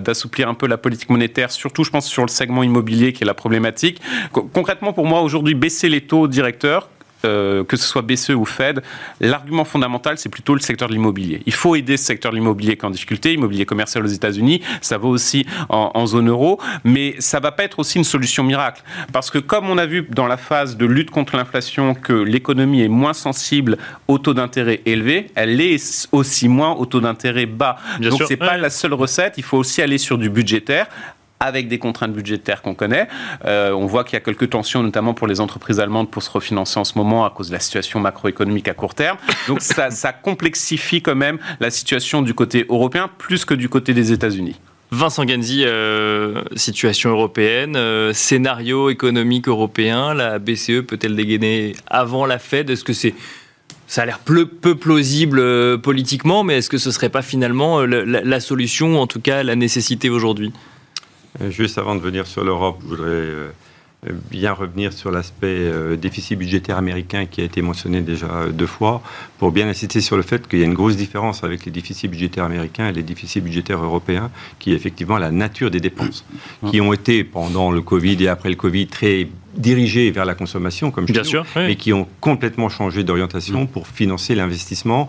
d'assouplir 0.00 0.48
un 0.48 0.54
peu 0.54 0.66
la 0.66 0.78
politique 0.78 1.10
monétaire, 1.10 1.50
surtout, 1.50 1.84
je 1.84 1.90
pense, 1.90 2.06
sur 2.06 2.22
le 2.22 2.28
segment 2.28 2.62
immobilier 2.62 3.12
qui 3.12 3.24
est 3.24 3.26
la 3.26 3.34
problématique. 3.34 4.00
Concrètement, 4.32 4.92
pour 4.92 5.06
moi, 5.06 5.20
aujourd'hui, 5.20 5.54
baisser 5.54 5.88
les 5.88 6.00
taux 6.00 6.28
directeurs, 6.28 6.88
euh, 7.24 7.64
que 7.64 7.76
ce 7.76 7.86
soit 7.86 8.02
BCE 8.02 8.30
ou 8.30 8.44
Fed, 8.44 8.82
l'argument 9.20 9.64
fondamental, 9.64 10.18
c'est 10.18 10.28
plutôt 10.28 10.54
le 10.54 10.60
secteur 10.60 10.88
de 10.88 10.92
l'immobilier. 10.92 11.42
Il 11.46 11.54
faut 11.54 11.74
aider 11.74 11.96
ce 11.96 12.04
secteur 12.04 12.32
de 12.32 12.36
l'immobilier 12.36 12.76
qui 12.76 12.82
est 12.82 12.86
en 12.86 12.90
difficulté, 12.90 13.32
immobilier 13.32 13.66
commercial 13.66 14.04
aux 14.04 14.08
États-Unis, 14.08 14.62
ça 14.80 14.98
va 14.98 15.08
aussi 15.08 15.46
en, 15.68 16.06
zone 16.06 16.28
euro, 16.28 16.60
mais 16.84 17.14
ça 17.18 17.40
va 17.40 17.52
pas 17.52 17.64
être 17.64 17.78
aussi 17.78 17.98
une 17.98 18.04
solution 18.04 18.44
miracle. 18.44 18.82
Parce 19.12 19.30
que 19.30 19.38
comme 19.38 19.68
on 19.70 19.78
a 19.78 19.86
vu 19.86 20.06
dans 20.10 20.26
la 20.26 20.36
phase 20.36 20.76
de 20.76 20.86
lutte 20.86 21.10
contre 21.10 21.36
l'inflation 21.36 21.94
que 21.94 22.12
l'économie 22.12 22.82
est 22.82 22.88
moins 22.88 23.14
sensible 23.14 23.78
au 24.08 24.18
taux 24.18 24.34
d'intérêt 24.34 24.82
élevé, 24.86 25.28
elle 25.34 25.60
est 25.60 26.08
aussi 26.12 26.48
moins 26.48 26.72
au 26.72 26.86
taux 26.86 27.00
d'intérêt 27.00 27.46
bas. 27.46 27.76
Bien 27.98 28.10
Donc 28.10 28.22
c'est 28.26 28.36
pas 28.36 28.56
la 28.56 28.70
seule 28.70 28.94
recette, 28.94 29.34
il 29.38 29.44
faut 29.44 29.58
aussi 29.58 29.82
aller 29.82 29.98
sur 29.98 30.18
du 30.18 30.28
budgétaire 30.28 30.86
avec 31.44 31.68
des 31.68 31.78
contraintes 31.78 32.12
budgétaires 32.12 32.62
qu'on 32.62 32.74
connaît. 32.74 33.08
Euh, 33.44 33.72
on 33.72 33.86
voit 33.86 34.04
qu'il 34.04 34.14
y 34.14 34.16
a 34.16 34.20
quelques 34.20 34.50
tensions, 34.50 34.82
notamment 34.82 35.14
pour 35.14 35.26
les 35.26 35.40
entreprises 35.40 35.78
allemandes, 35.78 36.10
pour 36.10 36.22
se 36.22 36.30
refinancer 36.30 36.78
en 36.80 36.84
ce 36.84 36.96
moment 36.96 37.24
à 37.24 37.30
cause 37.30 37.48
de 37.48 37.52
la 37.52 37.60
situation 37.60 38.00
macroéconomique 38.00 38.68
à 38.68 38.74
court 38.74 38.94
terme. 38.94 39.18
Donc 39.46 39.60
ça, 39.60 39.90
ça 39.90 40.12
complexifie 40.12 41.02
quand 41.02 41.14
même 41.14 41.38
la 41.60 41.70
situation 41.70 42.22
du 42.22 42.34
côté 42.34 42.66
européen 42.68 43.10
plus 43.18 43.44
que 43.44 43.54
du 43.54 43.68
côté 43.68 43.92
des 43.94 44.12
États-Unis. 44.12 44.58
Vincent 44.90 45.24
Ganzi, 45.24 45.64
euh, 45.64 46.42
situation 46.54 47.10
européenne, 47.10 47.74
euh, 47.76 48.12
scénario 48.12 48.90
économique 48.90 49.48
européen, 49.48 50.14
la 50.14 50.38
BCE 50.38 50.82
peut-elle 50.86 51.16
dégainer 51.16 51.74
avant 51.88 52.26
la 52.26 52.38
Fed? 52.38 52.70
Est-ce 52.70 52.84
que 52.84 52.92
c'est 52.92 53.14
ça 53.86 54.02
a 54.02 54.06
l'air 54.06 54.18
peu, 54.18 54.46
plausible 54.46 55.78
politiquement, 55.80 56.42
mais 56.42 56.58
est-ce 56.58 56.70
que 56.70 56.78
ce 56.78 56.90
serait 56.90 57.10
pas 57.10 57.22
finalement 57.22 57.82
la, 57.82 58.04
la 58.04 58.40
solution, 58.40 58.98
en 58.98 59.06
tout 59.06 59.20
cas 59.20 59.42
la 59.42 59.56
nécessité 59.56 60.08
aujourd'hui? 60.08 60.52
Juste 61.50 61.78
avant 61.78 61.94
de 61.94 62.00
venir 62.00 62.26
sur 62.26 62.44
l'Europe, 62.44 62.78
je 62.82 62.86
voudrais 62.86 63.08
euh, 63.08 63.50
bien 64.30 64.52
revenir 64.52 64.92
sur 64.92 65.10
l'aspect 65.10 65.46
euh, 65.46 65.96
déficit 65.96 66.38
budgétaire 66.38 66.76
américain 66.76 67.26
qui 67.26 67.40
a 67.40 67.44
été 67.44 67.62
mentionné 67.62 68.00
déjà 68.00 68.46
deux 68.52 68.66
fois, 68.66 69.02
pour 69.38 69.50
bien 69.50 69.68
insister 69.68 70.00
sur 70.00 70.16
le 70.16 70.22
fait 70.22 70.46
qu'il 70.46 70.58
y 70.58 70.62
a 70.62 70.66
une 70.66 70.74
grosse 70.74 70.96
différence 70.96 71.42
avec 71.42 71.64
les 71.64 71.72
déficits 71.72 72.08
budgétaires 72.08 72.44
américains 72.44 72.88
et 72.88 72.92
les 72.92 73.02
déficits 73.02 73.40
budgétaires 73.40 73.82
européens, 73.82 74.30
qui 74.58 74.72
est 74.72 74.76
effectivement 74.76 75.18
la 75.18 75.30
nature 75.30 75.70
des 75.70 75.80
dépenses, 75.80 76.24
qui 76.70 76.80
ont 76.80 76.92
été 76.92 77.24
pendant 77.24 77.70
le 77.70 77.82
Covid 77.82 78.22
et 78.22 78.28
après 78.28 78.50
le 78.50 78.56
Covid 78.56 78.86
très 78.86 79.28
dirigés 79.56 80.10
vers 80.10 80.24
la 80.24 80.34
consommation, 80.34 80.90
comme 80.90 81.06
je 81.06 81.12
Bien 81.12 81.24
sûr, 81.24 81.44
mais 81.56 81.76
qui 81.76 81.92
ont 81.92 82.06
complètement 82.20 82.68
changé 82.68 83.04
d'orientation 83.04 83.62
mm. 83.62 83.68
pour 83.68 83.86
financer 83.86 84.34
l'investissement 84.34 85.08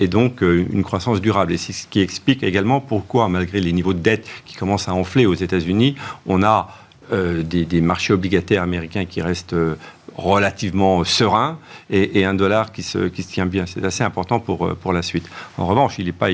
et 0.00 0.08
donc 0.08 0.42
euh, 0.42 0.66
une 0.72 0.82
croissance 0.82 1.20
durable. 1.20 1.52
Et 1.52 1.56
c'est 1.56 1.72
ce 1.72 1.86
qui 1.86 2.00
explique 2.00 2.42
également 2.42 2.80
pourquoi, 2.80 3.28
malgré 3.28 3.60
les 3.60 3.72
niveaux 3.72 3.94
de 3.94 3.98
dette 3.98 4.26
qui 4.44 4.54
commencent 4.54 4.88
à 4.88 4.94
enfler 4.94 5.26
aux 5.26 5.34
États-Unis, 5.34 5.96
on 6.26 6.42
a 6.42 6.74
euh, 7.12 7.42
des, 7.42 7.80
marchés 7.80 8.12
obligataires 8.12 8.62
américains 8.62 9.04
qui 9.04 9.22
restent 9.22 9.52
euh, 9.52 9.76
relativement 10.16 11.04
sereins 11.04 11.58
et, 11.90 12.24
un 12.24 12.34
dollar 12.34 12.72
qui 12.72 12.82
se, 12.82 13.08
qui 13.08 13.22
se 13.22 13.32
tient 13.32 13.46
bien. 13.46 13.66
C'est 13.66 13.84
assez 13.84 14.02
important 14.02 14.40
pour, 14.40 14.74
pour 14.76 14.92
la 14.92 15.02
suite. 15.02 15.28
En 15.58 15.66
revanche, 15.66 15.96
il 15.98 16.06
n'est 16.06 16.12
pas 16.12 16.30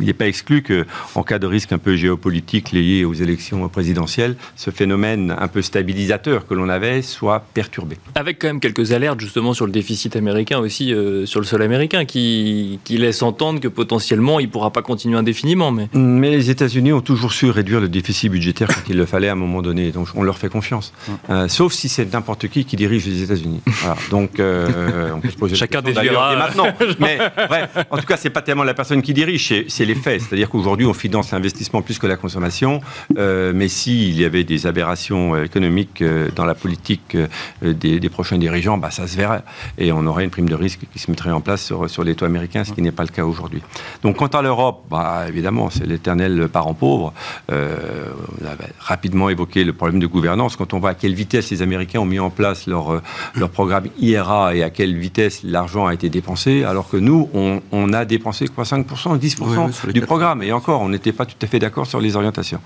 il 0.00 0.06
n'est 0.06 0.12
pas 0.12 0.26
exclu 0.26 0.62
qu'en 0.62 1.22
cas 1.22 1.38
de 1.38 1.46
risque 1.46 1.72
un 1.72 1.78
peu 1.78 1.96
géopolitique 1.96 2.72
lié 2.72 3.04
aux 3.04 3.14
élections 3.14 3.68
présidentielles, 3.68 4.36
ce 4.56 4.70
phénomène 4.70 5.34
un 5.38 5.48
peu 5.48 5.62
stabilisateur 5.62 6.46
que 6.46 6.54
l'on 6.54 6.68
avait 6.68 7.02
soit 7.02 7.44
perturbé. 7.54 7.96
Avec 8.14 8.38
quand 8.38 8.48
même 8.48 8.60
quelques 8.60 8.92
alertes 8.92 9.20
justement 9.20 9.54
sur 9.54 9.66
le 9.66 9.72
déficit 9.72 10.16
américain 10.16 10.58
aussi, 10.58 10.92
euh, 10.92 11.24
sur 11.24 11.40
le 11.40 11.46
sol 11.46 11.62
américain, 11.62 12.04
qui, 12.04 12.78
qui 12.84 12.98
laissent 12.98 13.22
entendre 13.22 13.60
que 13.60 13.68
potentiellement 13.68 14.38
il 14.38 14.46
ne 14.46 14.50
pourra 14.50 14.70
pas 14.70 14.82
continuer 14.82 15.16
indéfiniment. 15.16 15.72
Mais... 15.72 15.88
mais 15.94 16.30
les 16.30 16.50
États-Unis 16.50 16.92
ont 16.92 17.00
toujours 17.00 17.32
su 17.32 17.48
réduire 17.48 17.80
le 17.80 17.88
déficit 17.88 18.30
budgétaire 18.30 18.68
quand 18.68 18.82
il 18.88 18.96
le 18.96 19.06
fallait 19.06 19.28
à 19.28 19.32
un 19.32 19.36
moment 19.36 19.62
donné, 19.62 19.92
donc 19.92 20.08
on 20.14 20.22
leur 20.22 20.36
fait 20.38 20.50
confiance. 20.50 20.92
Euh, 21.30 21.48
sauf 21.48 21.72
si 21.72 21.88
c'est 21.88 22.12
n'importe 22.12 22.48
qui 22.48 22.64
qui 22.64 22.76
dirige 22.76 23.06
les 23.06 23.22
États-Unis. 23.22 23.60
Voilà. 23.66 23.96
Donc 24.10 24.40
euh, 24.40 25.10
on 25.14 25.20
peut 25.20 25.30
se 25.30 25.36
poser 25.36 25.56
Chacun 25.56 25.80
déduira 25.80 26.36
maintenant. 26.36 26.66
Mais 26.98 27.18
bref, 27.48 27.70
en 27.90 27.96
tout 27.96 28.06
cas, 28.06 28.16
c'est 28.18 28.30
pas 28.30 28.42
tellement 28.42 28.64
la 28.64 28.74
personne 28.74 29.00
qui 29.00 29.14
dirige, 29.14 29.64
c'est 29.68 29.85
C'est-à-dire 29.94 30.48
qu'aujourd'hui, 30.48 30.86
on 30.86 30.94
finance 30.94 31.30
l'investissement 31.32 31.82
plus 31.82 31.98
que 31.98 32.06
la 32.06 32.16
consommation. 32.16 32.80
Euh, 33.18 33.52
mais 33.54 33.68
s'il 33.68 34.18
y 34.18 34.24
avait 34.24 34.44
des 34.44 34.66
aberrations 34.66 35.36
économiques 35.42 36.02
dans 36.34 36.44
la 36.44 36.54
politique 36.54 37.16
des, 37.62 38.08
prochains 38.08 38.38
dirigeants, 38.38 38.78
bah, 38.78 38.90
ça 38.90 39.06
se 39.06 39.16
verrait. 39.16 39.42
Et 39.78 39.92
on 39.92 40.06
aurait 40.06 40.24
une 40.24 40.30
prime 40.30 40.48
de 40.48 40.54
risque 40.54 40.80
qui 40.92 40.98
se 40.98 41.10
mettrait 41.10 41.30
en 41.30 41.40
place 41.40 41.62
sur, 41.62 41.90
sur 41.90 42.04
les 42.04 42.14
taux 42.14 42.24
américains, 42.24 42.64
ce 42.64 42.72
qui 42.72 42.82
n'est 42.82 42.92
pas 42.92 43.02
le 43.02 43.08
cas 43.08 43.24
aujourd'hui. 43.24 43.62
Donc, 44.02 44.16
quant 44.16 44.26
à 44.26 44.42
l'Europe, 44.42 44.84
bah, 44.90 45.24
évidemment, 45.28 45.70
c'est 45.70 45.86
l'éternel 45.86 46.48
parent 46.52 46.74
pauvre. 46.74 47.12
on 47.48 47.52
a 47.52 48.56
rapidement 48.78 49.28
évoqué 49.28 49.64
le 49.64 49.72
problème 49.72 50.00
de 50.00 50.06
gouvernance. 50.06 50.56
Quand 50.56 50.74
on 50.74 50.78
voit 50.78 50.90
à 50.90 50.94
quelle 50.94 51.14
vitesse 51.14 51.50
les 51.50 51.62
Américains 51.62 52.00
ont 52.00 52.06
mis 52.06 52.20
en 52.20 52.30
place 52.30 52.66
leur, 52.66 53.02
leur 53.34 53.50
programme 53.50 53.86
IRA 53.98 54.54
et 54.54 54.62
à 54.62 54.70
quelle 54.70 54.96
vitesse 54.96 55.42
l'argent 55.42 55.86
a 55.86 55.94
été 55.94 56.08
dépensé, 56.08 56.64
alors 56.64 56.88
que 56.88 56.96
nous, 56.96 57.28
on, 57.34 57.92
a 57.92 58.04
dépensé 58.04 58.48
quoi 58.48 58.64
5%, 58.64 59.18
10% 59.18 59.72
du 59.92 60.00
programme. 60.00 60.42
Et 60.42 60.52
encore, 60.52 60.80
on 60.80 60.88
n'était 60.88 61.12
pas 61.12 61.26
tout 61.26 61.36
à 61.42 61.46
fait 61.46 61.58
d'accord 61.58 61.86
sur 61.86 62.00
les 62.00 62.16
orientations. 62.16 62.60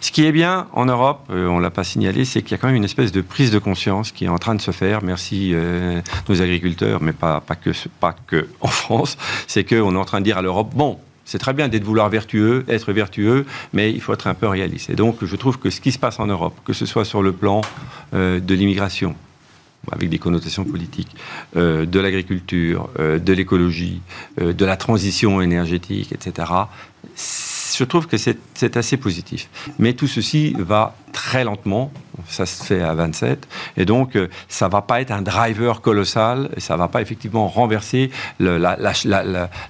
Ce 0.00 0.10
qui 0.10 0.24
est 0.24 0.32
bien 0.32 0.66
en 0.72 0.86
Europe, 0.86 1.20
euh, 1.30 1.46
on 1.48 1.58
ne 1.58 1.62
l'a 1.62 1.70
pas 1.70 1.84
signalé, 1.84 2.24
c'est 2.24 2.42
qu'il 2.42 2.52
y 2.52 2.54
a 2.54 2.58
quand 2.58 2.68
même 2.68 2.76
une 2.76 2.84
espèce 2.84 3.12
de 3.12 3.20
prise 3.20 3.50
de 3.50 3.58
conscience 3.58 4.12
qui 4.12 4.24
est 4.24 4.28
en 4.28 4.38
train 4.38 4.54
de 4.54 4.60
se 4.60 4.70
faire. 4.70 5.02
Merci 5.02 5.52
euh, 5.54 6.00
nos 6.28 6.42
agriculteurs, 6.42 7.02
mais 7.02 7.12
pas, 7.12 7.40
pas, 7.40 7.54
que, 7.54 7.70
pas 8.00 8.14
que 8.26 8.48
en 8.60 8.68
France. 8.68 9.16
C'est 9.46 9.64
qu'on 9.64 9.94
est 9.94 9.98
en 9.98 10.04
train 10.04 10.20
de 10.20 10.24
dire 10.24 10.38
à 10.38 10.42
l'Europe, 10.42 10.72
bon, 10.74 10.98
c'est 11.26 11.38
très 11.38 11.52
bien 11.52 11.68
d'être 11.68 11.84
vouloir 11.84 12.08
vertueux, 12.08 12.64
être 12.68 12.92
vertueux, 12.92 13.44
mais 13.72 13.92
il 13.92 14.00
faut 14.00 14.12
être 14.12 14.28
un 14.28 14.34
peu 14.34 14.46
réaliste. 14.46 14.90
Et 14.90 14.94
donc, 14.94 15.24
je 15.24 15.36
trouve 15.36 15.58
que 15.58 15.70
ce 15.70 15.80
qui 15.80 15.92
se 15.92 15.98
passe 15.98 16.20
en 16.20 16.26
Europe, 16.26 16.54
que 16.64 16.72
ce 16.72 16.86
soit 16.86 17.04
sur 17.04 17.20
le 17.20 17.32
plan 17.32 17.62
euh, 18.14 18.38
de 18.38 18.54
l'immigration, 18.54 19.14
avec 19.92 20.08
des 20.08 20.18
connotations 20.18 20.64
politiques, 20.64 21.14
euh, 21.56 21.86
de 21.86 22.00
l'agriculture, 22.00 22.88
euh, 22.98 23.18
de 23.18 23.32
l'écologie, 23.32 24.00
euh, 24.40 24.52
de 24.52 24.64
la 24.64 24.76
transition 24.76 25.40
énergétique, 25.40 26.12
etc., 26.12 26.52
je 27.78 27.84
trouve 27.84 28.06
que 28.06 28.16
c'est 28.16 28.76
assez 28.76 28.96
positif. 28.96 29.50
Mais 29.78 29.92
tout 29.92 30.06
ceci 30.06 30.54
va 30.58 30.96
très 31.16 31.44
lentement, 31.44 31.90
ça 32.28 32.44
se 32.44 32.62
fait 32.62 32.82
à 32.82 32.92
27, 32.92 33.48
et 33.78 33.86
donc 33.86 34.18
ça 34.48 34.68
va 34.68 34.82
pas 34.82 35.00
être 35.00 35.10
un 35.10 35.22
driver 35.22 35.80
colossal, 35.80 36.50
ça 36.58 36.76
va 36.76 36.88
pas 36.88 37.00
effectivement 37.00 37.48
renverser 37.48 38.10
la, 38.38 38.76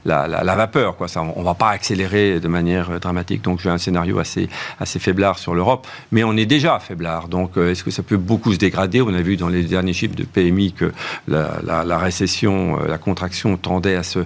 vapeur. 0.04 0.96
Quoi. 0.96 1.06
Ça, 1.06 1.22
on 1.22 1.42
va 1.44 1.54
pas 1.54 1.70
accélérer 1.70 2.40
de 2.40 2.48
manière 2.48 2.98
dramatique. 2.98 3.42
Donc 3.42 3.60
j'ai 3.60 3.70
un 3.70 3.78
scénario 3.78 4.18
assez, 4.18 4.48
assez 4.80 4.98
faiblard 4.98 5.38
sur 5.38 5.54
l'Europe, 5.54 5.86
mais 6.10 6.24
on 6.24 6.36
est 6.36 6.46
déjà 6.46 6.80
faiblard. 6.80 7.28
Donc 7.28 7.56
est-ce 7.56 7.84
que 7.84 7.92
ça 7.92 8.02
peut 8.02 8.16
beaucoup 8.16 8.52
se 8.52 8.58
dégrader? 8.58 9.00
On 9.00 9.14
a 9.14 9.22
vu 9.22 9.36
dans 9.36 9.48
les 9.48 9.62
derniers 9.62 9.92
chiffres 9.92 10.16
de 10.16 10.24
PMI 10.24 10.72
que 10.72 10.92
la, 11.28 11.98
récession, 11.98 12.76
la 12.88 12.98
contraction 12.98 13.56
tendait 13.56 13.94
à 13.94 14.02
se 14.02 14.24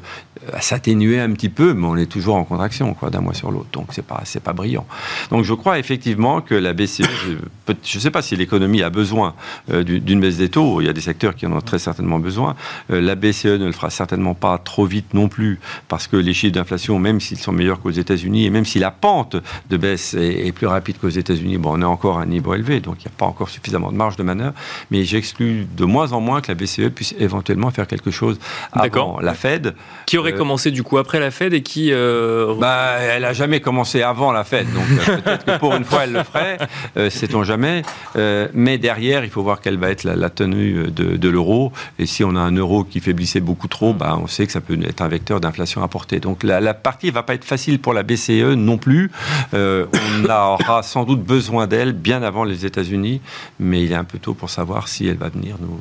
à 0.55 0.61
s'atténuer 0.63 1.21
un 1.21 1.31
petit 1.33 1.51
peu, 1.51 1.75
mais 1.75 1.87
on 1.87 1.97
est 1.97 2.07
toujours 2.07 2.37
en 2.37 2.45
contraction 2.45 2.97
d'un 3.11 3.21
mois 3.21 3.35
sur 3.35 3.51
l'autre. 3.51 3.69
Donc 3.73 3.89
c'est 3.91 4.05
pas 4.05 4.23
c'est 4.25 4.43
pas 4.43 4.55
brillant. 4.55 4.87
Donc 5.31 5.45
je 5.45 5.53
crois 5.53 5.79
effectivement 5.79 6.41
que 6.41 6.55
la 6.55 6.73
BCE, 6.73 7.03
je 7.11 7.97
ne 7.97 8.01
sais 8.01 8.11
pas 8.11 8.23
si 8.23 8.37
l'économie 8.37 8.83
a 8.83 8.91
besoin 8.91 9.35
euh, 9.71 9.83
d'une 9.83 10.21
baisse 10.21 10.37
des 10.37 10.49
taux. 10.49 10.81
Il 10.81 10.87
y 10.87 10.89
a 10.89 10.93
des 10.93 11.01
secteurs 11.01 11.35
qui 11.35 11.47
en 11.47 11.53
ont 11.53 11.61
très 11.61 11.79
certainement 11.79 12.19
besoin. 12.19 12.57
Euh, 12.91 13.01
la 13.01 13.15
BCE 13.15 13.47
ne 13.47 13.67
le 13.67 13.73
fera 13.73 13.91
certainement 13.91 14.35
pas 14.35 14.59
trop 14.59 14.87
vite 14.87 15.15
non 15.15 15.29
plus, 15.29 15.61
parce 15.89 16.07
que 16.07 16.17
les 16.17 16.33
chiffres 16.35 16.55
d'inflation, 16.55 16.99
même 16.99 17.21
s'ils 17.21 17.39
sont 17.39 17.53
meilleurs 17.53 17.81
qu'aux 17.81 17.91
États-Unis, 17.91 18.47
et 18.47 18.51
même 18.51 18.65
si 18.65 18.79
la 18.79 18.91
pente 18.91 19.37
de 19.69 19.77
baisse 19.77 20.15
est, 20.15 20.53
plus 20.53 20.67
rapide 20.67 20.99
qu'aux 20.99 21.09
États-Unis, 21.09 21.59
bon, 21.59 21.79
on 21.79 21.83
est 21.83 21.85
encore 21.85 22.19
à 22.19 22.23
un 22.23 22.27
niveau 22.27 22.55
élevé, 22.55 22.81
donc 22.81 22.97
il 22.99 23.09
n'y 23.09 23.15
a 23.15 23.17
pas 23.17 23.27
encore 23.27 23.49
suffisamment 23.49 23.93
de 23.93 23.97
marge 23.97 24.17
de 24.17 24.23
manœuvre. 24.23 24.55
Mais 24.91 25.05
j'exclus 25.05 25.67
de 25.77 25.85
moins 25.85 26.13
en 26.13 26.21
moins 26.21 26.41
que 26.41 26.49
la 26.49 26.55
BCE 26.55 26.91
puisse 26.95 27.15
éventuellement 27.19 27.71
faire 27.71 27.87
quelque 27.87 28.11
chose 28.11 28.39
avant 28.73 29.21
la 29.21 29.35
Fed. 29.35 29.75
Qui 30.07 30.19
aurait 30.19 30.35
euh, 30.35 30.37
commencé 30.37 30.71
du 30.71 30.83
coup 30.83 30.99
après 30.99 31.21
la 31.21 31.31
Fed 31.31 31.53
et 31.53 31.63
qui 31.63 31.93
bah, 31.93 32.97
elle 33.01 33.25
a 33.25 33.33
jamais 33.33 33.61
commencé 33.61 34.03
avant 34.03 34.33
la 34.33 34.45
Fed, 34.45 34.67
donc 34.73 34.85
peut-être 35.23 35.45
que 35.45 35.59
pour 35.59 35.75
une 35.75 35.85
fois 35.85 36.01
elle 36.05 36.13
le 36.13 36.23
ferait. 36.25 36.59
Euh, 37.01 37.11
sait-on 37.11 37.43
jamais. 37.45 37.83
Euh, 38.17 38.49
mais 38.53 38.79
derrière, 38.79 39.25
il 39.25 39.31
faut 39.31 39.43
voir 39.43 39.61
quelle 39.61 39.79
va 39.79 39.91
être 39.91 40.05
la, 40.05 40.31
tenue 40.31 40.91
de, 40.91 41.29
l'euro. 41.29 41.73
Et 41.99 42.07
si 42.07 42.25
on 42.25 42.37
a 42.37 42.41
un 42.41 42.55
euro 42.55 42.85
qui 42.85 43.01
faiblissait 43.01 43.41
beaucoup 43.41 43.69
trop, 43.69 43.93
bah, 43.93 44.19
on 44.21 44.27
sait 44.27 44.47
que 44.47 44.53
ça 44.53 44.61
peut 44.61 44.79
être 44.83 45.01
un 45.01 45.09
vecteur 45.09 45.41
d'inflation 45.41 45.83
importée. 45.83 46.21
Donc 46.21 46.43
la, 46.43 46.75
partie 46.75 47.07
ne 47.07 47.13
va 47.13 47.23
pas 47.23 47.35
être 47.35 47.45
facile 47.45 47.81
pour 47.81 47.93
la 47.93 48.03
BCE 48.03 48.55
non 48.57 48.79
plus. 48.79 49.11
Euh, 49.55 49.87
on 49.93 50.25
aura 50.31 50.83
sans 50.83 51.05
doute 51.05 51.23
besoin 51.23 51.67
d'elle 51.67 51.93
bien 51.93 52.23
avant 52.23 52.45
les 52.45 52.67
États-Unis, 52.67 53.21
mais 53.59 53.83
il 53.83 53.93
est 53.93 53.97
un 53.97 54.05
peu 54.05 54.19
tôt 54.19 54.35
pour 54.35 54.51
savoir 54.51 54.89
si 54.89 55.07
elle 55.07 55.17
va 55.17 55.29
venir 55.29 55.57
nous 55.61 55.79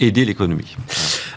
aider 0.00 0.24
l'économie. 0.24 0.76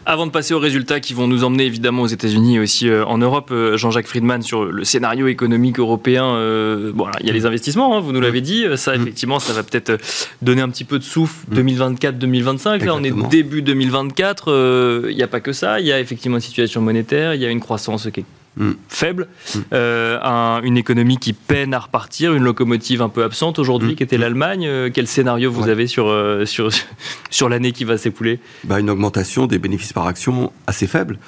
Avant 0.05 0.25
de 0.25 0.31
passer 0.31 0.53
aux 0.53 0.59
résultats 0.59 0.99
qui 0.99 1.13
vont 1.13 1.27
nous 1.27 1.43
emmener 1.43 1.65
évidemment 1.65 2.01
aux 2.01 2.07
États-Unis 2.07 2.55
et 2.55 2.59
aussi 2.59 2.89
euh, 2.89 3.05
en 3.05 3.17
Europe, 3.17 3.49
euh, 3.51 3.77
Jean-Jacques 3.77 4.07
Friedman 4.07 4.41
sur 4.41 4.65
le 4.65 4.83
scénario 4.83 5.27
économique 5.27 5.79
européen. 5.79 6.25
Euh, 6.25 6.91
bon, 6.93 7.05
il 7.19 7.27
y 7.27 7.29
a 7.29 7.33
les 7.33 7.45
investissements, 7.45 7.95
hein, 7.95 7.99
vous 7.99 8.11
nous 8.11 8.21
l'avez 8.21 8.41
dit. 8.41 8.65
Ça, 8.75 8.97
mm. 8.97 9.01
effectivement, 9.01 9.39
ça 9.39 9.53
va 9.53 9.61
peut-être 9.61 9.97
donner 10.41 10.61
un 10.61 10.69
petit 10.69 10.83
peu 10.83 10.97
de 10.97 11.03
souffle 11.03 11.45
2024-2025. 11.53 12.81
Mm. 12.81 12.85
Là, 12.85 12.95
on 12.95 13.03
est 13.03 13.29
début 13.29 13.61
2024. 13.61 15.05
Il 15.09 15.15
n'y 15.15 15.23
a 15.23 15.27
pas 15.27 15.41
que 15.41 15.53
ça. 15.53 15.79
Il 15.79 15.85
y 15.85 15.91
a 15.91 15.99
effectivement 15.99 16.37
une 16.37 16.41
situation 16.41 16.81
monétaire. 16.81 17.35
Il 17.35 17.41
y 17.41 17.45
a 17.45 17.49
une 17.49 17.59
croissance 17.59 18.09
qui 18.11 18.21
est 18.21 18.25
Mm. 18.57 18.71
faible, 18.89 19.27
mm. 19.55 19.59
Euh, 19.73 20.61
une 20.63 20.77
économie 20.77 21.17
qui 21.17 21.33
peine 21.33 21.73
à 21.73 21.79
repartir, 21.79 22.33
une 22.33 22.43
locomotive 22.43 23.01
un 23.01 23.09
peu 23.09 23.23
absente 23.23 23.59
aujourd'hui, 23.59 23.93
mm. 23.93 23.95
qui 23.95 24.03
était 24.03 24.17
l'Allemagne. 24.17 24.65
Euh, 24.67 24.89
quel 24.93 25.07
scénario 25.07 25.51
vous 25.51 25.69
avez 25.69 25.87
sur, 25.87 26.07
euh, 26.07 26.45
sur, 26.45 26.69
sur 27.29 27.49
l'année 27.49 27.71
qui 27.71 27.83
va 27.83 27.97
s'écouler? 27.97 28.39
Bah, 28.65 28.79
Une 28.79 28.89
augmentation 28.89 29.47
des 29.47 29.59
bénéfices 29.59 29.93
par 29.93 30.07
action 30.07 30.51
assez 30.67 30.87
faible, 30.87 31.19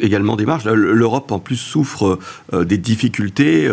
également 0.00 0.36
des 0.36 0.46
marges. 0.46 0.66
L'Europe 0.66 1.30
en 1.30 1.38
plus 1.38 1.56
souffre 1.56 2.18
des 2.52 2.78
difficultés, 2.78 3.70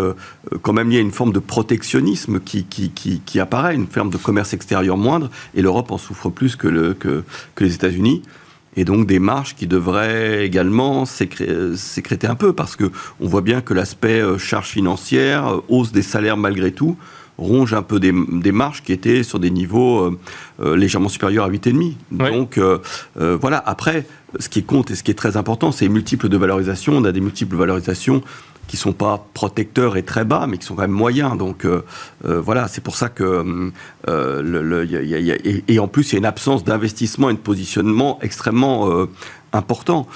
quand 0.62 0.74
même 0.74 0.92
il 0.92 0.96
y 0.96 0.98
a 0.98 1.02
une 1.02 1.12
forme 1.12 1.34
de 1.34 1.40
protectionnisme 1.40 2.40
qui, 2.40 2.66
qui, 2.66 2.92
qui, 2.92 3.22
qui 3.26 3.40
apparaît, 3.40 3.76
une 3.76 3.88
forme 3.88 4.10
de 4.12 4.18
commerce 4.18 4.54
extérieur 4.54 4.98
moindre, 4.98 5.30
et 5.56 5.62
l'Europe 5.62 5.92
en 5.92 5.98
souffre 5.98 6.30
plus 6.30 6.56
que, 6.56 6.68
le, 6.68 6.94
que, 6.94 7.24
que 7.56 7.64
les 7.64 7.74
États-Unis 7.74 8.22
et 8.78 8.86
donc 8.86 9.08
des 9.08 9.20
marges 9.20 9.56
qui 9.56 9.68
devraient 9.68 10.46
également 10.46 11.06
sécréter 11.06 12.28
un 12.28 12.36
peu, 12.36 12.54
parce 12.54 12.76
que 12.76 12.92
on 13.20 13.28
voit 13.28 13.42
bien 13.42 13.62
que 13.62 13.74
l'aspect 13.74 14.22
euh, 14.22 14.38
charge 14.38 14.68
financière, 14.68 15.48
euh, 15.48 15.64
hausse 15.70 15.92
des 15.92 16.02
salaires 16.02 16.38
malgré 16.38 16.72
tout, 16.72 16.98
ronge 17.38 17.74
un 17.74 17.82
peu 17.82 18.00
des, 18.00 18.14
marges 18.52 18.82
qui 18.82 18.94
étaient 18.94 19.22
sur 19.22 19.40
des 19.40 19.50
niveaux 19.50 20.16
euh, 20.62 20.76
légèrement 20.78 21.10
supérieurs 21.10 21.44
à 21.44 21.50
8,5. 21.50 22.32
Donc 22.32 22.60
voilà, 23.18 23.62
après, 23.66 24.06
ce 24.40 24.48
qui 24.48 24.64
compte 24.64 24.90
et 24.92 24.96
ce 24.96 25.04
qui 25.04 25.12
est 25.12 25.16
très 25.16 25.36
important, 25.36 25.74
c'est 25.74 25.84
les 25.84 25.90
multiples 25.90 26.30
de 26.30 26.38
valorisation. 26.38 26.94
On 26.96 27.04
a 27.04 27.12
des 27.12 27.20
multiples 27.20 27.52
de 27.52 27.58
valorisation 27.58 28.24
qui 28.68 28.78
sont 28.78 28.94
pas 28.94 29.26
protecteurs 29.34 29.98
et 29.98 30.04
très 30.04 30.26
bas, 30.26 30.48
mais 30.48 30.58
qui 30.58 30.66
sont 30.66 30.76
quand 30.76 30.82
même 30.82 30.92
moyens. 30.92 31.38
Donc 31.38 31.66
euh, 31.66 31.84
euh, 32.26 32.42
voilà, 32.42 32.68
c'est 32.68 32.82
pour 32.82 32.96
ça 32.96 33.10
que 33.10 33.72
euh, 34.08 34.96
a, 35.32 35.62
et, 35.68 35.80
en 35.80 35.88
plus 35.88 36.12
il 36.12 36.14
y 36.14 36.16
a 36.16 36.20
une 36.20 36.26
absence 36.26 36.64
d'investissement 36.64 37.30
et 37.30 37.34
de 37.34 37.40
positionnement 37.40 38.20
extrêmement 38.22 39.08
important. 39.54 40.08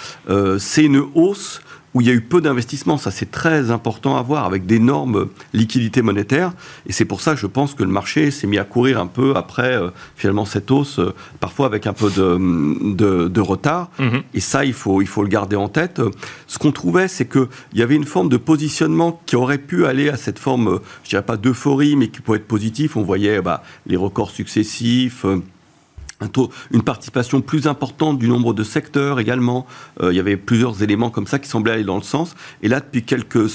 c'est 0.58 0.84
une 0.84 1.04
hausse 1.16 1.62
où 1.94 2.02
il 2.02 2.08
y 2.08 2.10
a 2.10 2.14
eu 2.14 2.22
peu 2.22 2.42
d'investissements. 2.42 2.98
Ça, 2.98 3.12
c'est 3.12 3.32
très 3.32 3.72
important 3.72 4.18
à 4.18 4.22
voir, 4.22 4.46
avec 4.46 4.66
d'énormes 4.66 5.28
liquidités 5.54 6.02
monétaires. 6.02 6.54
Et 6.88 6.94
c'est 6.94 7.06
pour 7.06 7.22
ça 7.22 7.34
que 7.34 7.40
je 7.40 7.48
pense 7.48 7.74
que 7.74 7.84
le 7.84 7.90
marché 7.90 8.32
s'est 8.32 8.48
mis 8.48 8.58
à 8.58 8.64
courir 8.64 9.00
un 9.00 9.08
peu 9.08 9.36
après, 9.36 9.76
euh, 9.76 9.90
finalement, 10.16 10.46
cette 10.46 10.70
hausse, 10.72 11.00
euh, 11.00 11.14
parfois 11.40 11.66
avec 11.66 11.88
un 11.88 11.94
peu 11.94 12.10
de, 12.10 13.28
de, 13.28 13.42
retard. 13.42 13.90
Mhm. 14.00 14.22
Et 14.34 14.40
ça, 14.40 14.66
il 14.66 14.74
faut, 14.74 15.02
il 15.02 15.08
faut 15.08 15.24
le 15.24 15.30
garder 15.30 15.56
en 15.56 15.70
tête. 15.70 16.02
Ce 16.48 16.58
qu'on 16.58 16.72
trouvait, 16.72 17.08
c'est 17.08 17.28
qu'il 17.28 17.48
y 17.74 17.82
avait 17.82 17.96
une 17.96 18.06
forme 18.06 18.30
de 18.30 18.38
positionnement 18.38 19.22
qui 19.26 19.36
aurait 19.36 19.58
pu 19.58 19.86
aller 19.86 20.10
à 20.10 20.18
cette 20.18 20.40
forme, 20.40 20.80
je 21.04 21.10
dirais 21.10 21.24
pas 21.24 21.38
d'euphorie, 21.38 21.96
mais 21.96 22.10
qui 22.10 22.22
pourrait 22.22 22.40
être 22.40 22.48
positif. 22.48 22.98
On 22.98 23.02
voyait 23.02 23.42
bah, 23.42 23.64
les 23.88 23.96
records 23.96 24.32
successifs. 24.32 25.26
Euh, 25.26 25.42
une 26.72 26.82
participation 26.82 27.42
plus 27.42 27.68
importante 27.68 28.20
du 28.20 28.28
nombre 28.28 28.54
de 28.54 28.64
secteurs 28.64 29.20
également. 29.20 29.66
Euh, 30.02 30.12
il 30.12 30.18
y 30.18 30.20
avait 30.20 30.38
plusieurs 30.38 30.84
éléments 30.84 31.10
comme 31.10 31.28
ça 31.28 31.40
qui 31.40 31.50
semblaient 31.50 31.74
aller 31.74 31.84
dans 31.84 31.98
le 31.98 32.04
sens. 32.04 32.36
Et 32.62 32.68
là, 32.68 32.80
depuis 32.80 33.04
quelques 33.04 33.50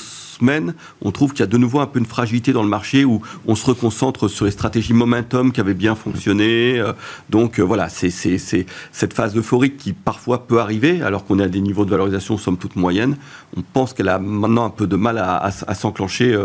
on 1.03 1.11
trouve 1.11 1.33
qu'il 1.33 1.40
y 1.40 1.42
a 1.42 1.47
de 1.47 1.57
nouveau 1.57 1.81
un 1.81 1.87
peu 1.87 1.99
une 1.99 2.07
fragilité 2.07 2.53
dans 2.53 2.62
le 2.62 2.68
marché 2.68 3.05
où 3.05 3.23
on 3.47 3.55
se 3.55 3.66
reconcentre 3.66 4.29
sur 4.29 4.44
les 4.44 4.51
stratégies 4.51 4.92
momentum 4.92 5.53
qui 5.53 5.61
avaient 5.61 5.75
bien 5.75 5.94
fonctionné. 5.94 6.79
Euh, 6.79 6.92
donc 7.31 7.59
euh, 7.59 7.62
voilà, 7.62 7.88
c'est 7.88 8.11
cette 8.11 9.12
phase 9.12 9.37
euphorique 9.37 9.77
qui 9.77 9.92
parfois 9.92 10.47
peut 10.47 10.61
arriver 10.61 11.03
alors 11.03 11.25
qu'on 11.25 11.38
est 11.38 11.44
à 11.44 11.49
des 11.49 11.61
niveaux 11.61 11.85
de 11.85 11.90
valorisation 11.90 12.38
somme 12.38 12.57
toute 12.57 12.77
moyenne. 12.77 13.16
On 13.57 13.62
pense 13.62 13.92
qu'elle 13.92 14.09
a 14.09 14.18
maintenant 14.18 14.64
un 14.64 14.70
peu 14.70 14.87
de 14.87 14.97
mal 14.97 15.18
à, 15.18 15.51
s'enclencher 15.75 16.37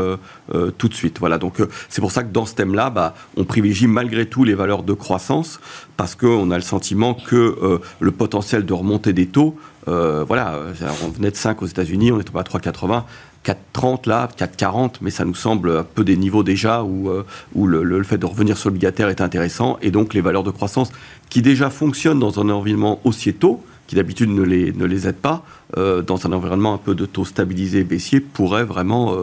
tout 0.77 0.87
de 0.87 0.93
suite. 0.93 1.19
Voilà, 1.19 1.37
donc 1.37 1.57
c'est 1.89 2.01
pour 2.01 2.11
ça 2.11 2.23
que 2.23 2.31
dans 2.31 2.45
ce 2.45 2.55
thème-là, 2.55 2.89
bah, 2.89 3.15
on 3.37 3.43
privilégie 3.43 3.87
malgré 3.87 4.27
tout 4.27 4.43
les 4.43 4.53
valeurs 4.53 4.83
de 4.83 4.93
croissance 4.93 5.59
parce 5.99 6.15
qu'on 6.15 6.49
a 6.51 6.55
le 6.55 6.63
sentiment 6.63 7.13
que 7.13 7.35
euh, 7.35 7.79
le 7.99 8.11
potentiel 8.11 8.65
de 8.65 8.71
remonter 8.71 9.11
des 9.11 9.27
taux, 9.27 9.57
euh, 9.87 10.23
voilà, 10.27 10.59
on 11.03 11.09
venait 11.09 11.31
de 11.31 11.35
5 11.35 11.61
aux 11.61 11.65
États-Unis, 11.65 12.11
on 12.11 12.19
est 12.19 12.35
à 12.35 12.41
3,80. 12.41 13.03
4,30 13.45 14.09
là, 14.09 14.27
4,40, 14.37 14.95
mais 14.99 15.11
ça 15.11 15.23
nous 15.23 15.33
semble 15.33 15.77
un 15.77 15.83
peu 15.83 16.03
des 16.03 16.17
niveaux 16.17 16.43
déjà 16.43 16.83
où, 16.83 17.09
euh, 17.09 17.25
où 17.55 17.67
le, 17.67 18.03
fait 18.03 18.17
de 18.17 18.25
revenir 18.25 18.57
sur 18.57 18.69
l'obligataire 18.69 19.07
est 19.07 19.21
intéressant. 19.21 19.77
Et 19.81 19.91
donc 19.91 20.13
les 20.13 20.19
valeurs 20.19 20.43
de 20.43 20.51
croissance 20.51 20.91
qui 21.29 21.41
déjà 21.41 21.69
fonctionnent 21.69 22.19
dans 22.19 22.39
un 22.41 22.49
environnement 22.49 22.99
haussier 23.05 23.31
tôt, 23.31 23.63
qui 23.87 23.95
d'habitude 23.95 24.29
ne 24.29 24.43
les, 24.43 24.73
ne 24.73 24.85
les 24.85 25.07
aident 25.07 25.15
pas, 25.15 25.43
dans 25.75 26.27
un 26.27 26.31
environnement 26.33 26.73
un 26.73 26.77
peu 26.77 26.95
de 26.95 27.05
taux 27.05 27.25
stabilisé 27.25 27.83
baissier, 27.83 28.19
pourraient 28.19 28.63
vraiment 28.63 29.15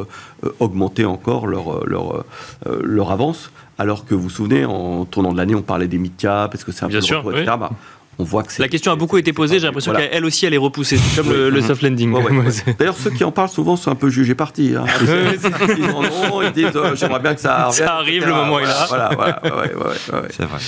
augmenter 0.59 1.05
encore 1.05 1.47
leur, 1.47 1.87
leur, 1.87 2.25
leur 2.64 3.12
avance. 3.12 3.53
Alors 3.79 4.07
que 4.07 4.14
vous 4.14 4.23
vous 4.23 4.31
souvenez, 4.31 4.64
en 4.64 5.05
tournant 5.05 5.33
de 5.33 5.37
l'année, 5.37 5.55
on 5.55 5.62
parlait 5.62 5.88
des 5.88 5.99
mid-cap, 5.99 6.55
est-ce 6.55 6.64
que 6.64 6.73
c'est 6.73 6.85
un 6.85 6.88
Bien 6.88 7.01
peu 7.01 7.05
sûr, 7.05 7.31
etc. 7.31 7.57
Bah, 7.61 7.71
on 8.18 8.24
voit 8.24 8.42
que 8.42 8.50
La 8.61 8.68
question 8.68 8.92
a 8.92 8.96
beaucoup 8.96 9.18
été 9.18 9.33
posée, 9.33 9.59
j'ai 9.59 9.66
l'impression 9.66 9.92
qu'elle 9.92 10.24
aussi 10.24 10.46
elle 10.46 10.55
est 10.55 10.59
repoussée, 10.59 10.96
c'est 10.96 11.22
comme 11.22 11.33
le, 11.33 11.61
soft 11.61 11.83
landing. 11.83 12.14
D'ailleurs, 12.79 12.96
ceux 12.96 13.11
qui 13.11 13.24
en 13.24 13.31
parlent 13.31 13.50
souvent 13.50 13.76
sont 13.76 13.90
un 13.90 13.94
peu 13.94 14.09
jugés 14.09 14.35
partis. 14.35 14.74
Hein. 14.74 14.87
ils 15.76 15.90
en 15.90 16.02
ont, 16.33 16.42
ils 16.42 16.52
disent 16.52 16.74
euh, 16.74 16.96
j'aimerais 16.96 17.20
bien 17.20 17.35
que 17.35 17.40
ça 17.40 17.57
arrive. 17.57 17.74
Ça 17.74 17.94
arrive, 17.94 18.26
le 18.26 18.33
moment 18.33 18.59
est 18.61 18.64
là. 18.64 18.87
Voilà, 18.88 19.11
voilà, 19.14 19.40
c'est 20.31 20.44
vrai. 20.44 20.59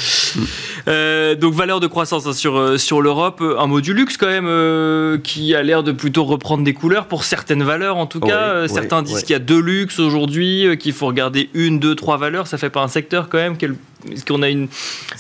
Euh, 0.89 1.35
donc, 1.37 1.55
valeur 1.55 1.81
de 1.81 1.87
croissance 1.87 2.27
hein, 2.27 2.33
sur, 2.35 2.59
euh, 2.59 2.77
sur 2.77 3.01
l'Europe, 3.01 3.43
un 3.43 3.67
mot 3.67 3.81
du 3.81 3.95
luxe 3.95 4.19
quand 4.19 4.27
même, 4.27 5.23
qui 5.23 5.55
a 5.55 5.63
l'air 5.63 5.83
de 5.83 5.93
plutôt 5.93 6.25
reprendre 6.25 6.65
des 6.65 6.75
couleurs 6.75 7.07
pour 7.07 7.25
certaines 7.25 7.63
valeurs 7.63 7.97
en 7.97 8.07
tout 8.07 8.21
cas. 8.21 8.69
certains 8.69 9.03
disent 9.03 9.23
qu'il 9.23 9.33
y 9.33 9.37
a 9.37 9.41
deux 9.41 9.61
luxes 9.61 10.01
aujourd'hui, 10.01 10.77
qu'il 10.79 10.93
faut 10.93 11.07
regarder 11.07 11.49
une, 11.55 11.79
deux, 11.79 11.95
trois 11.95 12.19
valeurs. 12.19 12.47
Ça 12.47 12.59
fait 12.59 12.71
pas 12.71 12.83
un 12.83 12.89
secteur 12.89 13.29
quand 13.31 13.39
même 13.39 13.57
est-ce 14.11 14.25
qu'on 14.25 14.43
a 14.43 14.49
une, 14.49 14.69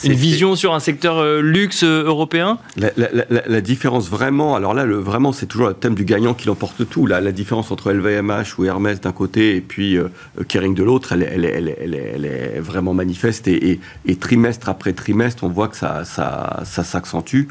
vision 0.04 0.54
sur 0.54 0.72
un 0.72 0.80
secteur 0.80 1.18
euh, 1.18 1.40
luxe 1.40 1.82
euh, 1.82 2.04
européen? 2.04 2.58
La, 2.76 3.60
différence 3.60 4.08
vraiment, 4.08 4.54
alors 4.54 4.72
là, 4.72 4.84
le, 4.84 4.96
vraiment, 4.96 5.32
c'est 5.32 5.46
toujours 5.46 5.68
le 5.68 5.74
thème 5.74 5.94
du 5.94 6.04
gagnant 6.04 6.32
qui 6.32 6.46
l'emporte 6.46 6.88
tout. 6.88 7.06
Là, 7.06 7.20
la 7.20 7.32
différence 7.32 7.72
entre 7.72 7.92
LVMH 7.92 8.58
ou 8.58 8.64
Hermès 8.64 9.00
d'un 9.00 9.12
côté 9.12 9.56
et 9.56 9.60
puis 9.60 9.96
euh, 9.96 10.08
Kering 10.46 10.74
de 10.74 10.84
l'autre, 10.84 11.12
elle, 11.12 11.22
elle, 11.22 12.24
est 12.24 12.60
vraiment 12.60 12.94
manifeste. 12.94 13.48
Et, 13.48 13.80
trimestre 14.20 14.68
après 14.68 14.92
trimestre, 14.92 15.44
on 15.44 15.48
voit 15.48 15.68
que 15.68 15.76
ça, 15.76 16.04
ça, 16.04 16.62
ça 16.64 16.84
s'accentue 16.84 17.44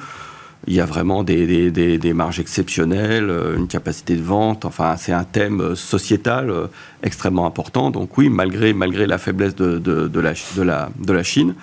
il 0.65 0.74
y 0.74 0.82
a 0.82 0.86
vraiment 0.86 1.24
des, 1.24 2.13
marges 2.13 2.39
exceptionnelles, 2.39 3.30
euh, 3.30 3.56
une 3.58 3.67
capacité 3.67 4.15
de 4.15 4.24
vente. 4.24 4.65
Enfin, 4.65 4.96
c'est 4.98 5.13
un 5.13 5.24
thème 5.24 5.62
euh, 5.62 5.76
sociétal 5.76 6.50
euh, 6.50 6.67
extrêmement 7.04 7.46
important. 7.46 7.91
Donc 7.91 8.17
oui, 8.17 8.30
malgré, 8.30 8.74
malgré 8.74 9.06
la 9.06 9.17
faiblesse 9.17 9.56
de, 9.56 9.78
de, 9.78 10.08
de, 10.08 10.20
la, 10.20 10.89
de 11.00 11.13
la 11.13 11.24
Chine, 11.24 11.54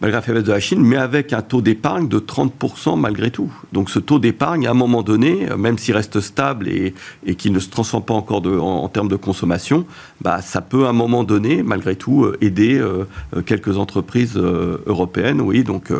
malgré 0.00 0.16
la 0.16 0.22
faiblesse 0.22 0.44
de 0.44 0.52
la 0.52 0.60
Chine, 0.60 0.80
mais 0.80 0.96
avec 0.96 1.32
un 1.32 1.42
taux 1.42 1.60
d'épargne 1.60 2.08
de 2.08 2.18
30% 2.18 2.98
malgré 2.98 3.30
tout. 3.30 3.52
Donc 3.72 3.90
ce 3.90 3.98
taux 3.98 4.18
d'épargne, 4.18 4.66
à 4.66 4.70
un 4.70 4.74
moment 4.74 5.02
donné, 5.02 5.48
même 5.56 5.78
s'il 5.78 5.94
reste 5.94 6.20
stable 6.20 6.68
et, 6.68 6.94
et 7.26 7.34
qu'il 7.34 7.52
ne 7.52 7.58
se 7.58 7.68
transforme 7.68 8.04
pas 8.04 8.14
encore 8.14 8.42
en, 8.46 8.88
termes 8.88 9.08
de 9.08 9.16
consommation, 9.16 9.86
bah, 10.20 10.40
ça 10.40 10.60
peut 10.60 10.86
à 10.86 10.90
un 10.90 10.92
moment 10.92 11.24
donné, 11.24 11.62
malgré 11.62 11.96
tout, 11.96 12.24
euh, 12.24 12.36
aider 12.40 12.78
euh, 12.78 13.04
euh, 13.36 13.42
quelques 13.42 13.76
entreprises 13.76 14.36
européennes. 14.36 15.40
Oui, 15.40 15.64
donc 15.64 15.92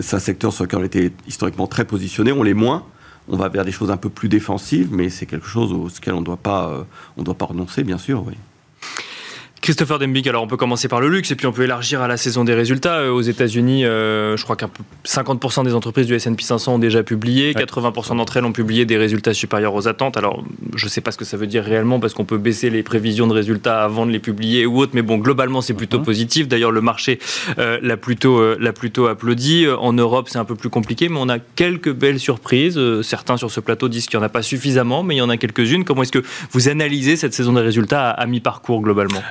c'est 0.00 0.16
un 0.16 0.20
secteur 0.20 0.52
sur 0.52 0.64
lequel 0.64 0.80
on 0.80 0.84
était 0.84 1.12
historiquement 1.26 1.66
très 1.66 1.84
positionné, 1.84 2.32
on 2.32 2.42
l'est 2.42 2.54
moins. 2.54 2.84
On 3.28 3.36
va 3.36 3.48
vers 3.48 3.64
des 3.64 3.72
choses 3.72 3.90
un 3.90 3.96
peu 3.96 4.08
plus 4.08 4.28
défensives, 4.28 4.88
mais 4.92 5.08
c'est 5.08 5.26
quelque 5.26 5.46
chose 5.46 5.72
auquel 5.72 6.14
on 6.14 6.20
ne 6.20 6.24
doit 6.24 6.36
pas 6.38 6.84
renoncer, 7.44 7.84
bien 7.84 7.98
sûr. 7.98 8.24
Oui. 8.26 8.34
Christopher 9.62 10.00
Dembick, 10.00 10.26
alors 10.26 10.42
on 10.42 10.48
peut 10.48 10.56
commencer 10.56 10.88
par 10.88 11.00
le 11.00 11.08
luxe 11.08 11.30
et 11.30 11.36
puis 11.36 11.46
on 11.46 11.52
peut 11.52 11.62
élargir 11.62 12.02
à 12.02 12.08
la 12.08 12.16
saison 12.16 12.42
des 12.42 12.52
résultats. 12.52 12.96
Euh, 12.96 13.12
aux 13.12 13.20
États-Unis, 13.20 13.84
euh, 13.84 14.36
je 14.36 14.42
crois 14.42 14.56
qu'un 14.56 14.66
peu 14.66 14.82
50% 15.04 15.64
des 15.64 15.72
entreprises 15.72 16.08
du 16.08 16.14
S&P 16.16 16.42
500 16.42 16.74
ont 16.74 16.78
déjà 16.80 17.04
publié, 17.04 17.52
80% 17.54 18.16
d'entre 18.16 18.38
elles 18.38 18.44
ont 18.44 18.50
publié 18.50 18.86
des 18.86 18.96
résultats 18.96 19.32
supérieurs 19.32 19.72
aux 19.72 19.86
attentes. 19.86 20.16
Alors 20.16 20.42
je 20.74 20.84
ne 20.84 20.90
sais 20.90 21.00
pas 21.00 21.12
ce 21.12 21.16
que 21.16 21.24
ça 21.24 21.36
veut 21.36 21.46
dire 21.46 21.62
réellement 21.62 22.00
parce 22.00 22.12
qu'on 22.12 22.24
peut 22.24 22.38
baisser 22.38 22.70
les 22.70 22.82
prévisions 22.82 23.28
de 23.28 23.34
résultats 23.34 23.84
avant 23.84 24.04
de 24.04 24.10
les 24.10 24.18
publier 24.18 24.66
ou 24.66 24.80
autre, 24.80 24.92
mais 24.96 25.02
bon 25.02 25.18
globalement 25.18 25.60
c'est 25.60 25.74
plutôt 25.74 26.00
mhm. 26.00 26.06
positif. 26.06 26.48
D'ailleurs 26.48 26.72
le 26.72 26.80
marché 26.80 27.20
euh, 27.60 27.78
l'a 27.82 27.96
plutôt 27.96 28.56
l'a 28.58 28.72
plutôt 28.72 29.06
applaudi. 29.06 29.68
En 29.68 29.92
Europe 29.92 30.28
c'est 30.28 30.38
un 30.38 30.44
peu 30.44 30.56
plus 30.56 30.70
compliqué, 30.70 31.08
mais 31.08 31.18
on 31.20 31.28
a 31.28 31.38
quelques 31.38 31.92
belles 31.92 32.18
surprises. 32.18 32.80
certains 33.02 33.36
sur 33.36 33.52
ce 33.52 33.60
plateau 33.60 33.88
disent 33.88 34.06
qu'il 34.08 34.18
n'y 34.18 34.24
en 34.24 34.26
a 34.26 34.28
pas 34.28 34.42
suffisamment, 34.42 35.04
mais 35.04 35.14
il 35.14 35.18
y 35.18 35.22
en 35.22 35.30
a 35.30 35.36
quelques-unes. 35.36 35.84
Comment 35.84 36.02
est-ce 36.02 36.10
que 36.10 36.24
vous 36.50 36.68
analysez 36.68 37.14
cette 37.14 37.32
saison 37.32 37.52
des 37.52 37.60
résultats 37.60 38.10
à, 38.10 38.22
à 38.22 38.26
mi-parcours 38.26 38.82
globalement? 38.82 39.22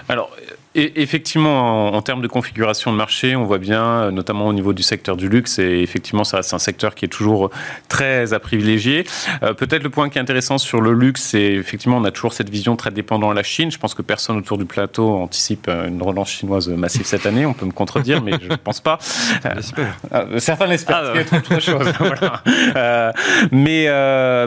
Et 0.73 1.01
effectivement, 1.01 1.93
en, 1.93 2.01
termes 2.01 2.21
de 2.21 2.27
configuration 2.27 2.93
de 2.93 2.97
marché, 2.97 3.35
on 3.35 3.43
voit 3.43 3.57
bien, 3.57 3.83
euh, 3.83 4.11
notamment 4.11 4.47
au 4.47 4.53
niveau 4.53 4.71
du 4.71 4.83
secteur 4.83 5.17
du 5.17 5.27
luxe, 5.27 5.59
et 5.59 5.81
effectivement, 5.81 6.23
ça 6.23 6.43
c'est 6.43 6.55
un 6.55 6.59
secteur 6.59 6.95
qui 6.95 7.03
est 7.03 7.09
toujours 7.09 7.49
très 7.89 8.31
à 8.31 8.39
privilégier. 8.39 9.03
Euh, 9.43 9.53
peut-être 9.53 9.83
le 9.83 9.89
point 9.89 10.09
qui 10.09 10.17
est 10.17 10.21
intéressant 10.21 10.57
sur 10.57 10.79
le 10.79 10.93
luxe, 10.93 11.23
c'est 11.23 11.53
effectivement, 11.53 11.97
on 11.97 12.05
a 12.05 12.11
toujours 12.11 12.31
cette 12.31 12.49
vision 12.49 12.77
très 12.77 12.91
dépendante 12.91 13.31
de 13.31 13.35
la 13.35 13.43
Chine. 13.43 13.69
Je 13.69 13.77
pense 13.77 13.93
que 13.93 14.01
personne 14.01 14.37
autour 14.37 14.57
du 14.57 14.63
plateau 14.63 15.09
anticipe 15.15 15.65
euh, 15.67 15.89
une 15.89 16.01
relance 16.01 16.29
chinoise 16.29 16.69
massive 16.69 17.05
cette 17.05 17.25
année. 17.25 17.45
On 17.45 17.53
peut 17.53 17.65
me 17.65 17.73
contredire, 17.73 18.23
mais 18.23 18.31
je 18.41 18.47
ne 18.47 18.55
pense 18.55 18.79
pas. 18.79 18.97
certains 20.37 20.67
l'espèrent, 20.67 21.13
ah, 21.15 21.35
autre 21.35 21.59
chose. 21.59 21.91
mais, 23.51 23.87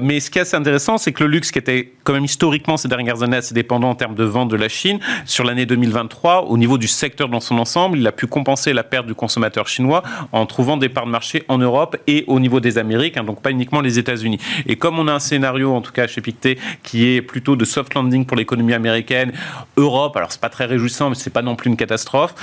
mais 0.01 0.21
ce 0.21 0.31
qui 0.31 0.39
est 0.39 0.43
assez 0.43 0.57
intéressant, 0.57 0.97
c'est 0.97 1.13
que 1.13 1.23
le 1.23 1.29
luxe, 1.29 1.51
qui 1.51 1.59
était 1.59 1.93
quand 2.03 2.15
même 2.15 2.25
historiquement 2.25 2.79
ces 2.79 2.89
dernières 2.89 3.23
années 3.23 3.37
assez 3.37 3.55
dépendant 3.55 3.91
en 3.91 3.95
termes 3.95 4.15
de 4.15 4.25
vente 4.25 4.49
de 4.49 4.57
la 4.57 4.71
Chine, 4.71 5.01
sur 5.27 5.45
l'année 5.45 5.64
2023, 5.67 6.47
au 6.49 6.59
niveau 6.59 6.79
du 6.79 6.89
secteur 6.89 7.29
dans 7.29 7.41
son 7.41 7.59
ensemble, 7.59 7.99
il 7.99 8.07
a 8.07 8.13
pu 8.13 8.27
compenser 8.27 8.73
la 8.73 8.83
perte 8.83 9.07
du 9.07 9.15
consommateur 9.15 9.69
chinois 9.69 10.03
en 10.33 10.47
trouvant 10.47 10.77
des 10.77 10.89
parts 10.89 11.07
de 11.07 11.11
marché 11.11 11.45
en 11.49 11.59
Europe 11.59 11.97
et 12.07 12.25
au 12.27 12.41
niveau 12.41 12.61
des 12.61 12.79
Amériques, 12.79 13.17
hein, 13.17 13.25
donc 13.25 13.43
pas 13.43 13.51
uniquement 13.51 13.81
les 13.81 13.99
États-Unis. 13.99 14.39
Et 14.67 14.77
comme 14.77 14.99
on 14.99 15.09
a 15.09 15.13
un 15.13 15.19
scénario, 15.19 15.73
en 15.73 15.81
tout 15.81 15.93
cas 15.93 16.07
chez 16.07 16.21
Pictet, 16.21 16.59
qui 16.83 17.07
est 17.07 17.23
plutôt 17.23 17.57
de 17.57 17.65
soft 17.65 17.95
landing 17.95 18.25
pour 18.27 18.37
l'économie 18.37 18.75
américaine, 18.75 19.33
Europe, 19.77 20.17
alors 20.17 20.33
c'est 20.33 20.41
pas 20.41 20.49
très 20.49 20.65
réjouissant, 20.65 21.11
mais 21.11 21.15
c'est 21.15 21.33
pas 21.33 21.43
non 21.43 21.57
plus 21.57 21.71
une 21.71 21.77
catastrophe, 21.77 22.35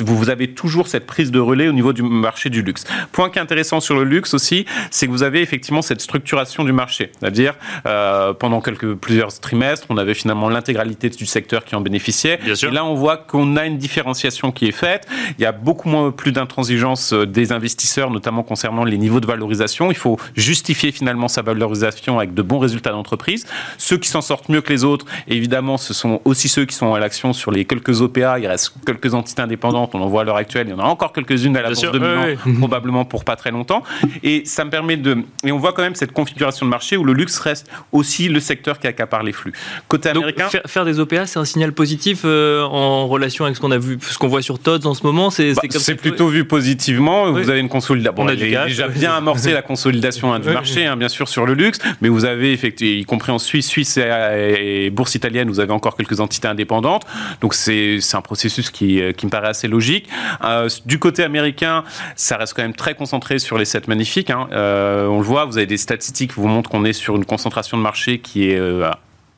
vous 0.00 0.30
avez 0.30 0.52
toujours 0.52 0.88
cette 0.88 1.06
prise 1.06 1.30
de 1.30 1.38
relais 1.38 1.68
au 1.68 1.72
niveau 1.72 1.92
du 1.92 2.02
marché 2.02 2.50
du 2.50 2.62
luxe. 2.62 2.84
Point 3.12 3.30
qui 3.30 3.38
est 3.38 3.42
intéressant 3.42 3.80
sur 3.80 3.96
le 3.96 4.04
luxe 4.04 4.34
aussi, 4.34 4.64
c'est 4.90 5.06
que 5.06 5.12
vous 5.12 5.22
avez 5.22 5.40
effectivement 5.40 5.82
cette 5.82 6.00
structuration 6.00 6.64
du 6.64 6.72
marché. 6.72 7.10
C'est-à-dire, 7.18 7.54
euh, 7.86 8.32
pendant 8.32 8.60
plusieurs 9.00 9.38
trimestres, 9.40 9.86
on 9.90 9.96
avait 9.96 10.14
finalement 10.14 10.48
l'intégralité 10.48 11.08
du 11.10 11.26
secteur 11.26 11.64
qui 11.64 11.74
en 11.74 11.80
bénéficiait. 11.80 12.38
Et 12.68 12.70
là, 12.70 12.84
on 12.84 12.94
voit 12.94 13.16
qu'on 13.16 13.56
a 13.56 13.66
une 13.66 13.78
différenciation 13.78 14.52
qui 14.52 14.66
est 14.66 14.72
faite. 14.72 15.06
Il 15.38 15.42
y 15.42 15.46
a 15.46 15.52
beaucoup 15.52 15.88
moins 15.88 16.10
plus 16.10 16.32
d'intransigeance 16.32 17.12
euh, 17.12 17.26
des 17.26 17.52
investisseurs, 17.52 18.10
notamment 18.10 18.42
concernant 18.42 18.84
les 18.84 18.98
niveaux 18.98 19.20
de 19.20 19.26
valorisation. 19.26 19.90
Il 19.90 19.96
faut 19.96 20.18
justifier 20.36 20.92
finalement 20.92 21.28
sa 21.28 21.42
valorisation 21.42 22.18
avec 22.18 22.34
de 22.34 22.42
bons 22.42 22.58
résultats 22.58 22.90
d'entreprise. 22.90 23.46
Ceux 23.78 23.96
qui 23.96 24.08
s'en 24.08 24.20
sortent 24.20 24.48
mieux 24.48 24.60
que 24.60 24.72
les 24.72 24.84
autres, 24.84 25.06
évidemment, 25.28 25.76
ce 25.76 25.94
sont 25.94 26.20
aussi 26.24 26.48
ceux 26.48 26.64
qui 26.64 26.74
sont 26.74 26.94
à 26.94 26.98
l'action 26.98 27.32
sur 27.32 27.50
les 27.50 27.64
quelques 27.64 28.00
OPA. 28.00 28.38
Il 28.38 28.46
reste 28.46 28.74
quelques 28.86 29.14
entités 29.14 29.42
indépendantes. 29.42 29.94
On 29.94 30.00
en 30.00 30.08
voit 30.08 30.22
à 30.22 30.24
l'heure 30.24 30.36
actuelle. 30.36 30.68
Il 30.68 30.70
y 30.70 30.74
en 30.74 30.80
a 30.80 30.84
encore 30.84 31.12
quelques-unes 31.12 31.56
à 31.56 31.62
la 31.62 31.70
bourse 31.70 31.92
de 31.92 31.98
Milan, 31.98 32.36
probablement 32.58 33.04
pour 33.04 33.24
pas 33.24 33.36
très 33.36 33.50
longtemps. 33.50 33.82
Et 34.22 34.42
ça 34.44 34.64
me 34.64 34.70
permet 34.70 34.96
de. 34.96 35.18
Et 35.44 35.52
on 35.52 35.58
voit 35.58 35.72
quand 35.72 35.82
même 35.82 35.94
cette 35.94 36.12
configuration 36.12 36.66
de 36.66 36.70
marché 36.70 36.96
où 36.96 37.04
le 37.04 37.12
luxe 37.12 37.38
reste 37.38 37.70
aussi 37.92 38.28
le 38.28 38.40
secteur 38.40 38.78
qui 38.78 38.86
accapare 38.86 39.22
les 39.22 39.32
flux. 39.32 39.52
Côté 39.88 40.10
américain. 40.10 40.48
faire, 40.66 40.84
des 40.84 41.00
OPA, 41.00 41.26
c'est 41.26 41.38
un 41.38 41.44
signal 41.44 41.72
positif 41.72 42.22
euh, 42.24 42.53
en 42.62 43.04
en 43.04 43.08
relation 43.08 43.44
avec 43.44 43.56
ce 43.56 43.60
qu'on 43.60 43.70
a 43.70 43.78
vu, 43.78 43.98
ce 44.00 44.18
qu'on 44.18 44.28
voit 44.28 44.42
sur 44.42 44.58
Todd 44.58 44.84
en 44.86 44.94
ce 44.94 45.02
moment 45.04 45.30
C'est 45.30 45.54
bah, 45.54 45.62
c'est 45.70 45.94
plutôt 45.94 46.28
vu 46.28 46.44
positivement. 46.44 47.32
Vous 47.32 47.50
avez 47.50 47.60
une 47.60 47.68
consolidation. 47.68 48.14
on 48.22 48.28
a 48.28 48.34
déjà 48.34 48.88
bien 48.88 49.12
amorcé 49.12 49.52
la 49.52 49.62
consolidation 49.62 50.32
hein, 50.32 50.40
du 50.40 50.48
marché, 50.60 50.86
hein, 50.86 50.96
bien 50.96 51.08
sûr, 51.08 51.28
sur 51.28 51.46
le 51.46 51.54
luxe, 51.54 51.78
mais 52.00 52.08
vous 52.08 52.24
avez 52.24 52.52
effectivement, 52.52 53.00
y 53.00 53.04
compris 53.04 53.32
en 53.32 53.38
Suisse, 53.38 53.66
Suisse 53.66 53.98
et, 53.98 54.90
bourse 54.90 55.14
italienne, 55.14 55.48
vous 55.48 55.60
avez 55.60 55.72
encore 55.72 55.96
quelques 55.96 56.20
entités 56.20 56.48
indépendantes. 56.48 57.04
Donc 57.40 57.54
c'est 57.54 57.98
un 58.12 58.20
processus 58.20 58.70
qui, 58.70 59.00
euh, 59.00 59.12
qui 59.12 59.26
me 59.26 59.30
paraît 59.30 59.48
assez 59.48 59.68
logique. 59.68 60.08
Euh, 60.44 60.68
du 60.86 60.98
côté 60.98 61.22
américain, 61.22 61.84
ça 62.16 62.36
reste 62.36 62.54
quand 62.54 62.62
même 62.62 62.74
très 62.74 62.94
concentré 62.94 63.38
sur 63.38 63.58
les 63.58 63.64
7 63.64 63.88
magnifiques. 63.88 64.30
Hein. 64.30 64.48
Euh, 64.52 65.06
on 65.06 65.18
le 65.18 65.24
voit, 65.24 65.44
vous 65.44 65.56
avez 65.56 65.66
des 65.66 65.76
statistiques 65.76 66.34
qui 66.34 66.40
vous 66.40 66.48
montrent 66.48 66.70
qu'on 66.70 66.84
est 66.84 66.92
sur 66.92 67.16
une 67.16 67.24
concentration 67.24 67.76
de 67.76 67.82
marché 67.82 68.18
qui 68.18 68.50
est 68.50 68.60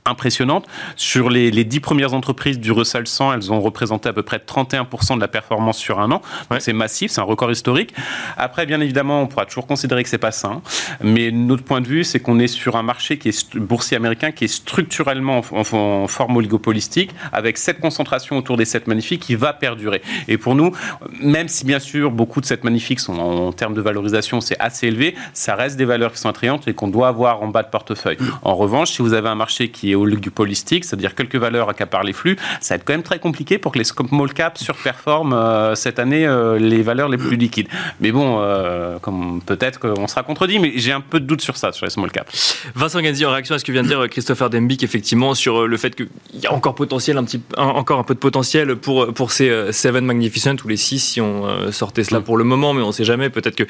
impressionnante. 0.07 0.66
Sur 0.97 1.31
les, 1.31 1.51
les 1.51 1.64
10 1.64 1.81
premières 1.81 2.14
entreprises 2.14 2.59
du 2.59 2.73
Russell 2.73 3.07
100, 3.07 3.35
elles 3.35 3.53
ont 3.53 3.61
représenté 3.61 4.09
à 4.09 4.12
peu 4.12 4.23
près 4.23 4.38
31% 4.38 5.16
de 5.16 5.21
la 5.21 5.29
performance 5.29 5.79
sur 5.79 6.01
un 6.01 6.11
an. 6.11 6.23
C'est 6.59 6.73
massif, 6.73 7.11
c'est 7.11 7.21
un 7.21 7.25
record 7.25 7.51
historique. 7.51 7.95
Après, 8.37 8.66
bien 8.66 8.81
évidemment, 8.81 9.23
on 9.23 9.27
pourra 9.27 9.47
toujours 9.47 9.66
considérer 9.66 10.03
que 10.03 10.09
c'est 10.09 10.19
pas 10.19 10.33
sain. 10.33 10.62
Mais 11.03 11.31
notre 11.31 11.64
point 11.64 11.81
de 11.81 11.88
vue, 11.88 12.05
c'est 12.05 12.21
qu'on 12.21 12.38
est 12.38 12.47
sur 12.47 12.77
un 12.77 12.83
marché 12.83 13.19
qui 13.19 13.29
est 13.29 13.57
boursier 13.57 13.97
américain 13.97 14.33
qui 14.33 14.45
est 14.45 14.49
structurellement 14.49 15.42
en, 15.51 16.07
forme 16.07 16.37
oligopolistique, 16.37 17.11
avec 17.33 17.59
cette 17.59 17.81
concentration 17.81 18.37
autour 18.38 18.57
des 18.57 18.64
7 18.64 18.87
magnifiques 18.87 19.23
qui 19.23 19.35
va 19.35 19.53
perdurer. 19.53 20.03
Et 20.29 20.38
pour 20.38 20.55
nous, 20.55 20.73
même 21.21 21.49
si 21.49 21.64
bien 21.64 21.79
sûr 21.79 22.11
beaucoup 22.11 22.40
de 22.40 22.47
7 22.47 22.64
magnifiques 22.64 23.01
sont 23.01 23.19
en, 23.19 23.53
termes 23.53 23.75
de 23.75 23.81
valorisation, 23.81 24.40
c'est 24.40 24.59
assez 24.61 24.88
élevé, 24.88 25.14
ça 25.33 25.55
reste 25.55 25.77
des 25.77 25.85
valeurs 25.85 26.12
qui 26.12 26.19
sont 26.19 26.29
attrayantes 26.29 26.69
et 26.69 26.75
qu'on 26.75 26.88
doit 26.88 27.09
avoir 27.09 27.42
en 27.42 27.49
bas 27.49 27.62
de 27.62 27.71
portefeuille. 27.71 28.19
En 28.42 28.55
revanche, 28.55 28.92
si 28.92 29.03
vous 29.03 29.12
avez 29.12 29.29
un 29.29 29.35
marché 29.35 29.71
qui 29.71 29.92
est 29.92 29.95
oligopolistiques, 29.97 30.85
c'est-à-dire 30.85 31.15
quelques 31.15 31.37
valeurs 31.37 31.69
accaparent 31.69 32.05
les 32.05 32.13
flux, 32.13 32.37
ça 32.61 32.75
va 32.75 32.77
être 32.77 32.85
quand 32.85 32.93
même 32.93 33.03
très 33.03 33.19
compliqué 33.19 33.59
pour 33.59 33.73
que 33.73 33.79
les 33.79 33.85
small 33.85 34.33
caps 34.33 34.63
surperforment 34.63 35.33
euh, 35.33 35.75
cette 35.75 35.99
année 35.99 36.27
euh, 36.27 36.59
les 36.59 36.83
valeurs 36.83 37.09
les 37.09 37.19
plus 37.19 37.37
liquides. 37.37 37.69
Mais 38.01 38.13
bon, 38.13 38.39
euh, 38.41 38.99
comme 38.99 39.41
peut-être 39.45 39.81
qu'on 39.81 40.07
sera 40.07 40.23
contredit, 40.23 40.59
mais 40.59 40.73
j'ai 40.77 40.93
un 40.93 41.01
peu 41.01 41.21
de 41.21 41.27
doute 41.27 41.41
sur 41.41 41.57
ça, 41.57 41.73
sur 41.73 41.87
les 41.87 41.91
small 41.91 42.11
caps. 42.11 42.61
Vincent 42.75 43.01
Ganzi, 43.01 43.25
en 43.25 43.31
réaction 43.31 43.55
à 43.55 43.59
ce 43.59 43.65
que 43.65 43.73
vient 43.73 43.83
de 43.83 43.89
dire 43.89 44.09
Christopher 44.09 44.51
Dembick, 44.51 44.83
effectivement, 44.83 45.35
sur 45.35 45.67
le 45.67 45.77
fait 45.77 45.95
qu'il 45.95 46.09
y 46.35 46.47
a 46.47 46.53
encore 46.53 46.75
potentiel, 46.75 47.19
un 47.19 47.25
petit, 47.25 47.41
encore 47.57 47.99
un 47.99 48.05
peu 48.05 48.15
de 48.15 48.19
potentiel 48.19 48.77
pour, 48.77 49.13
pour 49.13 49.33
ces 49.33 49.73
Seven 49.73 50.05
Magnificent 50.05 50.57
ou 50.65 50.69
les 50.69 50.77
six 50.77 50.99
si 50.99 51.21
on 51.21 51.73
sortait 51.73 52.05
cela 52.05 52.21
pour 52.21 52.37
le 52.37 52.44
moment, 52.44 52.75
mais 52.75 52.83
on 52.83 52.88
ne 52.88 52.92
sait 52.92 53.05
jamais. 53.05 53.31
Peut-être 53.31 53.57
que 53.57 53.67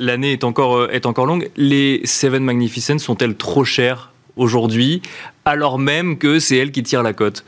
l'année 0.00 0.32
est 0.32 0.44
encore, 0.44 0.90
est 0.90 1.06
encore 1.06 1.26
longue. 1.26 1.50
Les 1.56 2.00
Seven 2.04 2.42
Magnificent 2.42 2.98
sont-elles 2.98 3.36
trop 3.36 3.64
chères? 3.64 4.13
Aujourd'hui, 4.36 5.02
alors 5.44 5.78
même 5.78 6.18
que 6.18 6.38
c'est 6.38 6.56
elles 6.56 6.72
qui 6.72 6.82
tirent 6.82 7.02
la 7.02 7.12
cote 7.12 7.44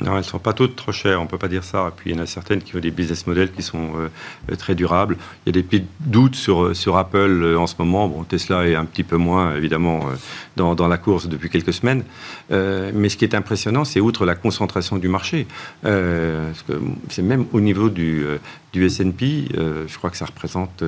non, 0.00 0.10
elles 0.14 0.18
ne 0.18 0.22
sont 0.22 0.40
pas 0.40 0.52
toutes 0.52 0.74
trop 0.74 0.90
chères, 0.90 1.20
on 1.20 1.24
ne 1.24 1.28
peut 1.28 1.38
pas 1.38 1.46
dire 1.46 1.62
ça. 1.62 1.86
Et 1.86 1.92
puis 1.96 2.10
il 2.10 2.16
y 2.16 2.18
en 2.18 2.22
a 2.22 2.26
certaines 2.26 2.60
qui 2.62 2.74
ont 2.74 2.80
des 2.80 2.90
business 2.90 3.28
models 3.28 3.52
qui 3.52 3.62
sont 3.62 3.92
euh, 3.96 4.56
très 4.56 4.74
durables. 4.74 5.16
Il 5.46 5.50
y 5.50 5.50
a 5.50 5.52
des 5.52 5.62
petits 5.62 5.86
doutes 6.00 6.34
sur, 6.34 6.64
euh, 6.64 6.74
sur 6.74 6.96
Apple 6.96 7.42
euh, 7.44 7.56
en 7.56 7.68
ce 7.68 7.76
moment. 7.78 8.08
Bon, 8.08 8.24
Tesla 8.24 8.66
est 8.66 8.74
un 8.74 8.86
petit 8.86 9.04
peu 9.04 9.16
moins, 9.16 9.54
évidemment, 9.54 10.06
dans, 10.56 10.74
dans 10.74 10.88
la 10.88 10.98
course 10.98 11.28
depuis 11.28 11.48
quelques 11.48 11.72
semaines. 11.72 12.02
mais 12.50 13.08
ce 13.08 13.16
qui 13.16 13.24
est 13.24 13.36
impressionnant, 13.36 13.84
c'est 13.84 14.00
outre 14.00 14.26
la 14.26 14.34
concentration 14.34 14.96
du 14.96 15.08
marché, 15.08 15.46
c'est 15.84 17.22
même 17.22 17.46
au 17.52 17.60
niveau 17.60 17.88
du, 17.88 18.26
du 18.74 18.84
S&P, 18.84 19.44
je 19.54 19.96
crois 19.96 20.10
que 20.10 20.16
ça 20.16 20.26
représente 20.26 20.82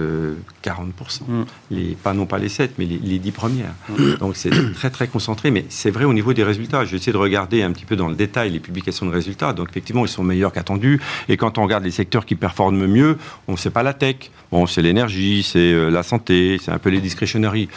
40%. 0.64 1.22
Mm. 1.26 1.44
Les, 1.70 1.94
pas, 1.94 2.12
non 2.12 2.26
pas 2.26 2.38
les 2.38 2.48
7, 2.48 2.72
mais 2.78 2.84
les, 2.84 2.98
les 2.98 3.18
10 3.20 3.30
premières. 3.30 3.74
Mm. 3.88 4.14
Donc 4.16 4.36
c'est 4.36 4.50
très 4.74 4.90
très 4.90 5.06
concentré, 5.06 5.50
mais 5.52 5.64
c'est 5.68 5.90
vrai 5.90 6.04
au 6.04 6.12
niveau 6.12 6.32
des 6.32 6.42
résultats. 6.42 6.84
Je 6.84 6.90
vais 6.90 6.96
essayer 6.96 7.12
de 7.12 7.16
regarder 7.16 7.62
un 7.62 7.72
petit 7.72 7.84
peu 7.84 7.94
dans 7.94 8.08
le 8.08 8.16
détail 8.16 8.50
les 8.50 8.60
publications 8.60 9.06
de 9.06 9.12
résultats. 9.12 9.52
Donc 9.52 9.68
effectivement, 9.70 10.04
ils 10.04 10.08
sont 10.08 10.24
meilleurs 10.24 10.52
qu'attendus. 10.52 11.00
Et 11.28 11.36
quand 11.36 11.58
on 11.58 11.62
regarde 11.62 11.84
les 11.84 11.90
secteurs 11.92 12.26
qui 12.26 12.34
performent 12.34 12.86
mieux, 12.86 13.18
on 13.46 13.52
ne 13.52 13.56
sait 13.56 13.70
pas 13.70 13.82
la 13.82 13.94
tech. 13.94 14.30
Bon, 14.50 14.66
c'est 14.66 14.82
l'énergie, 14.82 15.42
c'est 15.42 15.72
euh, 15.72 15.90
la 15.90 16.02
santé, 16.02 16.58
c'est 16.62 16.72
un 16.72 16.78
peu 16.78 16.90
les 16.90 17.00
discretionary. 17.00 17.68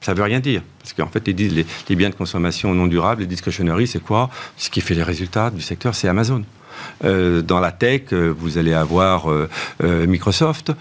Ça 0.00 0.14
veut 0.14 0.22
rien 0.22 0.38
dire. 0.38 0.62
Parce 0.78 0.92
qu'en 0.92 1.08
fait, 1.08 1.26
les, 1.26 1.64
les, 1.88 1.96
biens 1.96 2.10
de 2.10 2.14
consommation 2.14 2.72
non 2.72 2.86
durables, 2.86 3.22
les 3.22 3.26
discretionary, 3.26 3.88
c'est 3.88 4.02
quoi? 4.02 4.30
Ce 4.56 4.70
qui 4.70 4.80
fait 4.80 4.94
les 4.94 5.02
résultats 5.02 5.50
du 5.50 5.60
secteur, 5.60 5.94
c'est 5.94 6.08
Amazon. 6.08 6.44
Euh, 7.04 7.42
dans 7.42 7.60
la 7.60 7.72
tech, 7.72 8.12
euh, 8.12 8.34
vous 8.36 8.58
allez 8.58 8.74
avoir 8.74 9.30
euh, 9.30 9.48
Microsoft 10.06 10.72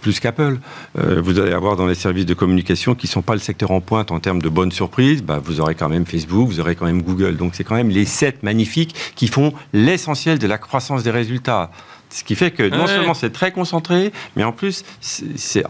plus 0.00 0.20
qu'Apple. 0.20 0.58
vous 0.94 1.38
allez 1.38 1.52
avoir 1.52 1.76
dans 1.76 1.86
les 1.86 1.94
services 1.94 2.26
de 2.26 2.34
communication 2.34 2.94
qui 2.94 3.06
ne 3.06 3.10
sont 3.10 3.22
pas 3.22 3.34
le 3.34 3.40
secteur 3.40 3.70
en 3.70 3.80
pointe 3.80 4.10
en 4.10 4.20
termes 4.20 4.40
de 4.40 4.48
bonnes 4.48 4.72
surprises, 4.72 5.22
bah, 5.22 5.40
vous 5.42 5.60
aurez 5.60 5.74
quand 5.74 5.88
même 5.88 6.06
Facebook, 6.06 6.48
vous 6.48 6.60
aurez 6.60 6.74
quand 6.74 6.86
même 6.86 7.02
Google. 7.02 7.36
Donc 7.36 7.54
c'est 7.54 7.64
quand 7.64 7.74
même 7.74 7.90
les 7.90 8.04
sept 8.04 8.42
magnifiques 8.42 8.94
qui 9.14 9.28
font 9.28 9.52
l'essentiel 9.72 10.38
de 10.38 10.46
la 10.46 10.58
croissance 10.58 11.02
des 11.02 11.10
résultats. 11.10 11.70
Ce 12.10 12.24
qui 12.24 12.34
fait 12.34 12.50
que 12.50 12.62
non 12.62 12.86
seulement 12.86 13.14
c'est 13.14 13.32
très 13.32 13.52
concentré, 13.52 14.12
mais 14.36 14.44
en 14.44 14.52
plus 14.52 14.84
c'est 15.00 15.64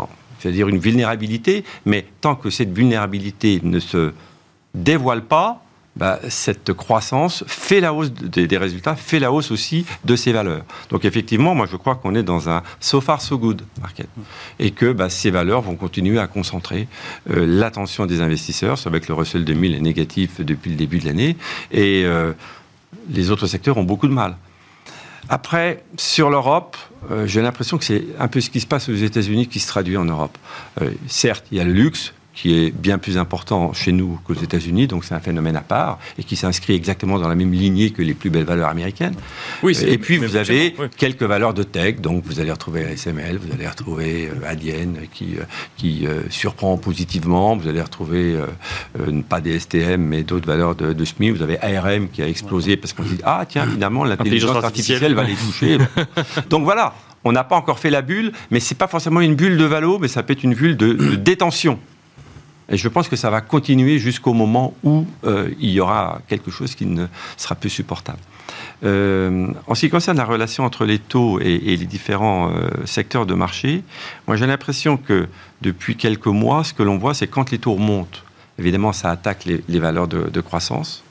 c'est-à-dire 0.45 0.68
une 0.68 0.78
vulnérabilité, 0.78 1.64
mais 1.87 2.05
tant 2.20 2.35
que 2.35 2.51
cette 2.51 2.70
vulnérabilité 2.70 3.61
ne 3.62 3.80
se 3.80 4.12
dévoile 4.74 5.22
pas, 5.22 5.64
bah, 5.97 6.18
cette 6.28 6.72
croissance 6.72 7.45
fait 7.47 7.80
la 7.80 7.92
hausse 7.92 8.12
des, 8.12 8.59
résultats, 8.59 8.97
fait 8.97 9.20
la 9.20 9.30
hausse 9.30 9.51
aussi 9.51 9.86
de 10.05 10.16
ces 10.16 10.32
valeurs. 10.32 10.64
Donc 10.90 11.05
effectivement, 11.05 11.55
moi 11.55 11.66
je 11.70 11.76
crois 11.76 11.95
qu'on 11.95 12.14
est 12.14 12.22
dans 12.22 12.49
un 12.49 12.62
so 12.80 13.01
far 13.01 13.20
so 13.20 13.38
good 13.38 13.62
market 13.80 14.09
et 14.59 14.72
que 14.72 14.92
bah, 14.92 15.09
ces 15.09 15.30
valeurs 15.30 15.62
vont 15.62 15.76
continuer 15.76 16.18
à 16.18 16.26
concentrer 16.26 16.88
euh, 17.30 17.47
l'attention 17.47 18.07
des 18.07 18.20
investisseurs. 18.20 18.76
C'est 18.76 18.90
que 19.01 19.09
le 19.09 19.14
Russell 19.14 19.45
2000 19.45 19.74
est 19.74 19.80
négatif 19.80 20.40
depuis 20.40 20.70
le 20.70 20.76
début 20.76 20.99
de 20.99 21.07
l'année 21.07 21.36
et 21.70 22.03
euh, 22.05 22.32
les 23.09 23.30
autres 23.30 23.47
secteurs 23.47 23.76
ont 23.76 23.84
beaucoup 23.84 24.09
de 24.09 24.12
mal. 24.12 24.36
Après, 25.28 25.84
sur 25.97 26.28
l'Europe, 26.28 26.76
euh, 27.11 27.26
j'ai 27.26 27.40
l'impression 27.40 27.78
que 27.78 27.84
c'est 27.84 28.05
un 28.18 28.28
peu 28.28 28.40
ce 28.40 28.51
qui 28.51 28.61
se 28.61 28.66
passe 28.66 28.88
aux 28.88 28.95
États-Unis 28.95 29.47
qui 29.47 29.61
se 29.61 29.68
traduit 29.68 29.97
en 29.97 30.05
Europe. 30.05 30.36
certes, 31.07 31.47
il 31.51 31.59
y 31.59 31.61
a 31.61 31.64
le 31.64 31.72
luxe, 31.72 32.12
qui 32.35 32.55
est 32.55 32.70
bien 32.70 32.99
plus 32.99 33.16
important 33.16 33.72
chez 33.72 33.93
nous 33.93 34.18
qu'aux 34.24 34.35
États-Unis, 34.35 34.87
donc 34.87 35.05
c'est 35.05 35.14
un 35.14 35.20
phénomène 35.20 35.57
à 35.57 35.61
part 35.61 35.99
et 36.18 36.24
qui 36.24 36.37
s'inscrit 36.37 36.74
exactement 36.74 37.18
dans 37.18 37.28
la 37.28 37.35
même 37.35 37.53
lignée 37.53 37.91
que 37.91 38.03
les 38.03 38.14
plus 38.14 38.30
belles 38.30 38.45
valeurs 38.45 38.68
américaines. 38.68 39.14
Oui, 39.62 39.76
et 39.85 39.99
puis 39.99 40.18
vous 40.18 40.37
avez 40.37 40.74
quelques 40.97 41.22
valeurs 41.22 41.55
de 41.55 41.62
tech, 41.62 42.01
donc 42.01 42.24
vous 42.24 42.41
allez 42.41 42.51
retrouver 42.51 42.85
ASML, 42.85 43.39
vous 43.39 43.53
allez 43.53 43.68
retrouver 43.68 44.28
euh, 44.28 44.49
Adyen 44.49 44.95
qui, 45.12 45.37
euh, 45.39 45.45
qui 45.76 46.07
euh, 46.07 46.22
surprend 46.30 46.76
positivement, 46.76 47.57
vous 47.57 47.68
allez 47.68 47.82
retrouver 47.82 48.37
pas 49.28 49.41
des 49.41 49.59
STM 49.59 50.03
mais 50.03 50.22
d'autres 50.22 50.47
valeurs 50.47 50.74
de, 50.74 50.93
de, 50.93 51.05
SMI, 51.05 51.30
vous 51.30 51.43
avez 51.43 51.61
ARM 51.61 52.09
qui 52.09 52.22
a 52.22 52.28
explosé 52.28 52.76
parce 52.76 52.93
qu'on 52.93 53.03
dit 53.03 53.18
ah 53.24 53.45
tiens 53.49 53.66
finalement 53.66 54.05
l'intelligence 54.05 54.64
artificielle 54.64 55.14
va 55.14 55.24
les 55.24 55.35
toucher. 55.35 55.78
donc 56.51 56.64
voilà, 56.64 56.95
on 57.24 57.32
n'a 57.32 57.45
pas 57.45 57.57
encore 57.57 57.78
fait 57.78 57.91
la 57.91 58.03
bulle, 58.03 58.32
mais 58.51 58.61
c'est 58.61 58.74
pas 58.74 58.89
forcément 58.89 59.20
une 59.20 59.35
bulle 59.35 59.57
de 59.57 59.64
valo, 59.64 59.99
mais 59.99 60.09
ça 60.09 60.22
peut 60.22 60.32
être 60.32 60.43
une 60.43 60.55
bulle 60.55 60.76
de 60.76 61.14
détention. 61.14 61.78
Et 62.69 62.77
je 62.77 62.89
pense 62.89 63.09
que 63.09 63.17
ça 63.17 63.31
va 63.31 63.41
continuer 63.41 63.99
jusqu'au 63.99 64.33
moment 64.33 64.75
où 64.83 65.07
euh, 65.25 65.51
il 65.61 65.71
y 65.71 65.81
aura 65.81 66.21
quelque 66.29 66.51
chose 66.51 66.75
qui 66.75 66.87
ne 66.87 67.07
sera 67.37 67.55
plus 67.55 67.71
supportable. 67.71 68.19
Euh, 68.85 69.49
en 69.67 69.75
ce 69.75 69.81
qui 69.81 69.91
concerne 69.91 70.17
la 70.17 70.25
relation 70.25 70.65
entre 70.65 70.85
les 70.85 70.99
taux 70.99 71.41
et, 71.41 71.59
les 71.59 71.87
différents 71.87 72.51
euh, 72.51 72.69
secteurs 72.85 73.27
de 73.27 73.35
marché, 73.35 73.83
moi 74.27 74.37
j'ai 74.37 74.47
l'impression 74.47 74.97
que 74.97 75.29
depuis 75.62 75.97
quelques 75.97 76.27
mois, 76.27 76.65
ce 76.65 76.73
que 76.73 76.83
l'on 76.83 76.99
voit, 76.99 77.15
c'est 77.15 77.27
quand 77.27 77.51
les 77.51 77.59
taux 77.59 77.75
remontent, 77.75 78.21
évidemment 78.59 78.93
ça 78.93 79.11
attaque 79.11 79.45
les, 79.45 79.79
valeurs 79.79 80.09
de, 80.09 80.41
croissance. 80.41 81.03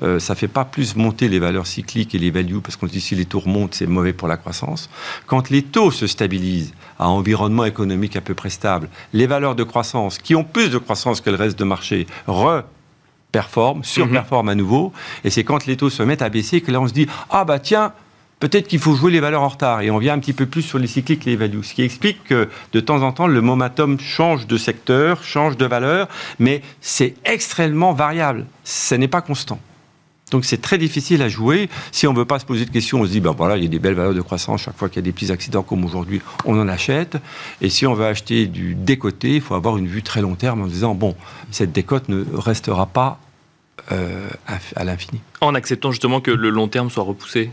Ça 0.00 0.34
ne 0.34 0.38
fait 0.38 0.48
pas 0.48 0.64
plus 0.64 0.96
monter 0.96 1.28
les 1.28 1.38
valeurs 1.38 1.66
cycliques 1.66 2.14
et 2.14 2.18
les 2.18 2.30
values, 2.30 2.60
parce 2.60 2.76
qu'on 2.76 2.86
dit 2.86 3.00
si 3.00 3.14
les 3.14 3.24
taux 3.24 3.40
remontent, 3.40 3.74
c'est 3.76 3.86
mauvais 3.86 4.12
pour 4.12 4.28
la 4.28 4.36
croissance. 4.36 4.90
Quand 5.26 5.50
les 5.50 5.62
taux 5.62 5.90
se 5.90 6.06
stabilisent, 6.06 6.74
à 6.98 7.08
environnement 7.08 7.64
économique 7.64 8.16
à 8.16 8.20
peu 8.20 8.34
près 8.34 8.50
stable, 8.50 8.88
les 9.12 9.26
valeurs 9.26 9.54
de 9.54 9.64
croissance, 9.64 10.18
qui 10.18 10.34
ont 10.34 10.44
plus 10.44 10.70
de 10.70 10.78
croissance 10.78 11.20
que 11.20 11.30
le 11.30 11.36
reste 11.36 11.58
de 11.58 11.64
marché, 11.64 12.06
re-performent, 12.26 13.84
surperforment 13.84 14.48
à 14.48 14.54
nouveau. 14.54 14.92
Et 15.24 15.30
c'est 15.30 15.44
quand 15.44 15.66
les 15.66 15.76
taux 15.76 15.90
se 15.90 16.02
mettent 16.02 16.22
à 16.22 16.28
baisser 16.28 16.60
que 16.60 16.70
là 16.70 16.80
on 16.80 16.88
se 16.88 16.92
dit 16.92 17.06
Ah 17.30 17.44
bah 17.44 17.58
tiens, 17.58 17.92
peut-être 18.40 18.68
qu'il 18.68 18.78
faut 18.78 18.94
jouer 18.94 19.12
les 19.12 19.20
valeurs 19.20 19.42
en 19.42 19.48
retard. 19.48 19.82
Et 19.82 19.90
on 19.90 19.98
vient 19.98 20.14
un 20.14 20.18
petit 20.18 20.32
peu 20.32 20.46
plus 20.46 20.62
sur 20.62 20.78
les 20.78 20.86
cycliques, 20.86 21.24
les 21.24 21.36
values. 21.36 21.62
Ce 21.62 21.74
qui 21.74 21.82
explique 21.82 22.24
que 22.24 22.48
de 22.72 22.80
temps 22.80 23.02
en 23.02 23.12
temps, 23.12 23.26
le 23.26 23.40
momentum 23.40 23.98
change 24.00 24.46
de 24.46 24.56
secteur, 24.56 25.22
change 25.22 25.56
de 25.56 25.66
valeur, 25.66 26.08
mais 26.38 26.62
c'est 26.80 27.14
extrêmement 27.24 27.92
variable. 27.92 28.46
Ce 28.64 28.94
n'est 28.94 29.08
pas 29.08 29.20
constant. 29.20 29.58
Donc 30.30 30.44
c'est 30.44 30.60
très 30.60 30.76
difficile 30.78 31.22
à 31.22 31.28
jouer. 31.28 31.68
Si 31.92 32.06
on 32.06 32.12
ne 32.12 32.18
veut 32.18 32.24
pas 32.24 32.38
se 32.38 32.44
poser 32.44 32.64
de 32.64 32.70
questions, 32.70 33.00
on 33.00 33.04
se 33.04 33.10
dit, 33.10 33.20
ben 33.20 33.30
voilà, 33.30 33.56
il 33.56 33.62
y 33.62 33.66
a 33.66 33.68
des 33.68 33.78
belles 33.78 33.94
valeurs 33.94 34.14
de 34.14 34.20
croissance, 34.20 34.62
chaque 34.62 34.76
fois 34.76 34.88
qu'il 34.88 34.96
y 34.96 34.98
a 34.98 35.02
des 35.02 35.12
petits 35.12 35.30
accidents 35.30 35.62
comme 35.62 35.84
aujourd'hui, 35.84 36.20
on 36.44 36.58
en 36.60 36.68
achète. 36.68 37.16
Et 37.60 37.70
si 37.70 37.86
on 37.86 37.94
veut 37.94 38.06
acheter 38.06 38.46
du 38.46 38.74
décoté, 38.74 39.36
il 39.36 39.40
faut 39.40 39.54
avoir 39.54 39.76
une 39.76 39.86
vue 39.86 40.02
très 40.02 40.22
long 40.22 40.34
terme 40.34 40.62
en 40.62 40.66
disant, 40.66 40.94
bon, 40.94 41.14
cette 41.52 41.72
décote 41.72 42.08
ne 42.08 42.24
restera 42.34 42.86
pas 42.86 43.20
euh, 43.92 44.28
à 44.74 44.84
l'infini. 44.84 45.20
En 45.40 45.54
acceptant 45.54 45.92
justement 45.92 46.20
que 46.20 46.32
le 46.32 46.50
long 46.50 46.66
terme 46.66 46.90
soit 46.90 47.04
repoussé 47.04 47.50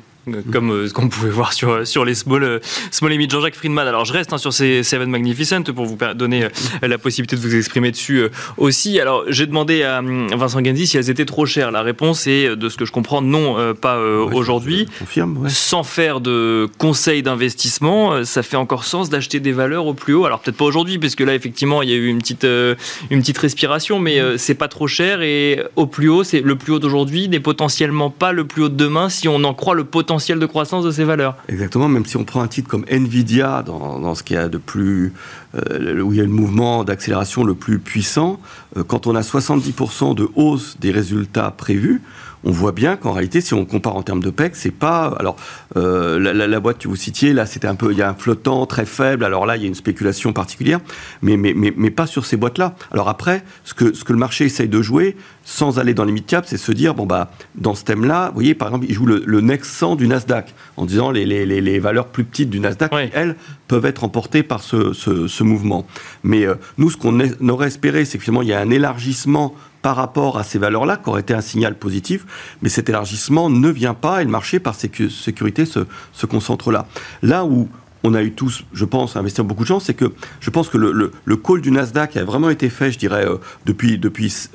comme 0.52 0.72
euh, 0.72 0.88
ce 0.88 0.94
qu'on 0.94 1.10
pouvait 1.10 1.30
voir 1.30 1.54
sur, 1.54 1.86
sur 1.86 2.06
les 2.06 2.16
small, 2.16 2.44
euh, 2.44 2.60
small 2.92 3.14
Jean-Jacques 3.30 3.56
Friedman. 3.56 3.88
Alors 3.88 4.06
je 4.06 4.14
reste 4.14 4.32
hein, 4.32 4.38
sur 4.38 4.54
ces 4.54 4.84
Seven 4.84 5.10
Magnificent 5.10 5.64
pour 5.64 5.86
vous 5.86 5.98
donner 6.16 6.46
euh, 6.46 6.50
la 6.82 6.98
possibilité 6.98 7.36
de 7.36 7.42
vous 7.42 7.56
exprimer 7.56 7.92
dessus 7.92 8.28
aussi. 8.58 9.00
Alors 9.00 9.24
j'ai 9.28 9.46
demandé 9.46 9.84
à 9.84 10.02
Vincent 10.02 10.62
Ganzi 10.62 10.88
si 10.88 10.98
elles 10.98 11.10
étaient 11.10 11.26
trop 11.26 11.46
chères. 11.46 11.72
La 11.72 11.82
réponse 11.82 12.28
est, 12.28 12.56
de 12.56 12.70
ce 12.70 12.78
que 12.78 12.86
je 12.86 12.92
comprends, 12.92 13.22
non, 13.22 13.74
pas 13.76 14.00
aujourd'hui. 14.00 14.88
Confirme, 15.00 15.50
Sans 15.50 15.84
faire 15.84 16.22
de 16.22 16.70
conseil 16.78 17.24
d'investissement, 17.24 18.24
ça 18.24 18.44
fait 18.44 18.58
encore 18.58 18.84
sens 18.84 19.10
d'acheter 19.10 19.40
des 19.40 19.52
valeurs 19.52 19.86
au 19.86 19.94
plus 19.94 20.14
haut. 20.14 20.26
Alors 20.26 20.40
peut-être 20.40 20.58
pas 20.58 20.66
aujourd'hui, 20.66 21.00
parce 21.00 21.16
que 21.16 21.24
là 21.24 21.34
effectivement 21.34 21.82
il 21.82 21.90
y 21.90 21.94
a 21.94 21.96
eu 21.96 22.08
une 22.08 22.20
petite, 22.20 22.46
une 22.46 23.20
petite 23.20 23.38
respiration, 23.38 24.00
mais 24.00 24.20
c'est 24.38 24.56
pas 24.56 24.68
trop 24.68 24.88
cher 24.88 25.22
et 25.22 25.64
au 25.76 25.88
plus 25.88 26.10
haut, 26.10 26.24
c'est 26.24 26.42
le 26.42 26.56
plus 26.56 26.74
haut 26.74 26.80
d'aujourd'hui 26.80 27.28
n'est 27.30 27.40
potentiellement 27.40 28.10
pas 28.10 28.32
le 28.32 28.46
plus 28.46 28.64
haut 28.64 28.70
de 28.70 28.76
demain 28.76 29.10
si 29.10 29.28
on 29.28 29.44
en 29.44 29.54
croit 29.54 29.76
le 29.76 29.84
potentiel 29.84 30.13
de 30.18 30.46
croissance 30.46 30.84
de 30.86 30.92
ces 30.92 31.04
valeurs. 31.04 31.36
Exactement, 31.48 31.88
même 31.88 32.06
si 32.06 32.18
on 32.18 32.24
prend 32.24 32.42
un 32.42 32.48
titre 32.48 32.70
comme 32.70 32.86
Nvidia, 32.90 33.64
dans, 33.64 34.16
ce 34.16 34.24
qui 34.24 34.36
a 34.36 34.48
de 34.48 34.58
plus, 34.58 35.14
euh, 35.56 36.02
où 36.02 36.14
il 36.14 36.18
y 36.18 36.22
a 36.22 36.24
le 36.24 36.30
mouvement 36.30 36.84
d'accélération 36.84 37.44
le 37.44 37.56
plus 37.56 37.80
puissant, 37.80 38.40
euh, 38.78 38.84
quand 38.84 39.08
on 39.08 39.16
a 39.16 39.22
70% 39.22 40.16
de 40.16 40.30
hausse 40.36 40.78
des 40.80 40.92
résultats 40.92 41.52
prévus, 41.52 42.02
on 42.44 42.52
voit 42.52 42.72
bien 42.72 42.98
qu'en 42.98 43.12
réalité, 43.12 43.42
si 43.42 43.54
on 43.54 43.66
compare 43.66 43.96
en 43.96 44.04
termes 44.04 44.22
de 44.22 44.30
PEC, 44.30 44.56
c'est 44.56 44.72
pas. 44.72 45.16
Alors, 45.20 45.36
euh, 45.78 46.20
la, 46.20 46.60
boîte 46.60 46.80
que 46.80 46.88
vous 46.88 46.96
citiez, 46.96 47.34
là, 47.34 47.46
c'était 47.46 47.68
un 47.68 47.76
peu. 47.76 47.92
Il 47.92 47.98
y 47.98 48.02
a 48.02 48.10
un 48.10 48.14
flottant 48.14 48.66
très 48.66 48.86
faible. 48.86 49.24
Alors 49.24 49.46
là, 49.46 49.56
il 49.56 49.62
y 49.62 49.66
a 49.66 49.68
une 49.68 49.76
spéculation 49.76 50.34
particulière, 50.34 50.80
mais, 51.22 51.38
mais, 51.38 51.54
mais, 51.56 51.74
mais 51.76 51.90
pas 51.90 52.06
sur 52.06 52.26
ces 52.26 52.38
boîtes-là. 52.38 52.76
Alors 52.92 53.10
après, 53.10 53.44
ce 53.64 53.74
que, 53.74 53.94
ce 53.94 54.04
que 54.04 54.14
le 54.14 54.20
marché 54.20 54.46
essaye 54.46 54.68
de 54.68 54.82
jouer, 54.82 55.16
sans 55.46 55.80
aller 55.80 55.94
dans 55.94 56.06
les 56.06 56.12
mid-caps, 56.12 56.48
c'est 56.48 56.58
se 56.58 56.72
dire 56.72 56.94
bon, 56.96 57.06
bah, 57.06 57.32
dans 57.56 57.76
ce 57.76 57.84
thème-là, 57.84 58.28
vous 58.28 58.36
voyez, 58.36 58.56
par 58.56 58.70
exemple, 58.70 58.86
il 58.88 58.94
joue 58.94 59.06
le, 59.06 59.42
Next 59.42 59.72
100 59.72 59.96
du 59.96 60.08
Nasdaq, 60.08 60.54
en 60.78 60.86
disant 60.86 61.12
les, 61.12 61.26
les, 61.26 61.46
les, 61.46 61.80
valeurs 61.80 62.08
plus 62.08 62.24
petites 62.24 62.50
du 62.50 62.60
Nasdaq, 62.60 62.92
elles, 63.14 63.36
peuvent 63.68 63.86
être 63.86 64.04
emportées 64.04 64.44
par 64.44 64.62
ce, 64.62 64.94
ce, 64.94 65.28
ce 65.28 65.44
mouvement. 65.44 65.86
Mais 66.24 66.46
euh, 66.46 66.56
nous, 66.78 66.90
ce 66.90 66.98
qu'on 66.98 67.20
aurait 67.50 67.68
espéré, 67.68 68.06
c'est 68.06 68.18
que 68.18 68.24
finalement, 68.24 68.42
il 68.42 68.50
y 68.50 68.54
a 68.54 68.60
un 68.60 68.70
élargissement 68.70 69.56
par 69.84 69.98
rapport 69.98 70.40
à 70.40 70.44
ces 70.44 70.58
valeurs-là 70.58 70.98
qui 70.98 71.10
aurait 71.10 71.22
été 71.22 71.36
un 71.36 71.42
signal 71.42 71.78
positif, 71.78 72.26
mais 72.64 72.70
cet 72.70 72.90
élargissement 72.90 73.50
ne 73.52 73.70
vient 73.70 73.94
pas 73.94 74.22
et 74.22 74.24
le 74.24 74.32
marché, 74.32 74.60
par 74.60 74.74
sécurité, 74.74 75.66
se, 75.66 76.26
concentre 76.26 76.72
là. 76.72 76.88
Là 77.22 77.46
où 77.46 77.68
on 78.04 78.14
a 78.14 78.24
eu 78.24 78.32
tous, 78.32 78.64
je 78.74 78.86
pense, 78.86 79.16
investir 79.18 79.44
beaucoup 79.44 79.64
de 79.64 79.68
chance, 79.68 79.86
c'est 79.86 79.94
que 79.94 80.12
je 80.40 80.50
pense 80.50 80.70
que 80.70 80.78
le, 80.78 81.36
call 81.36 81.62
du 81.62 81.70
Nasdaq 81.70 82.18
a 82.18 82.24
vraiment 82.24 82.50
été 82.50 82.70
fait, 82.70 82.92
je 82.92 82.98
dirais, 82.98 83.28
euh, 83.28 83.38
depuis, 83.66 84.00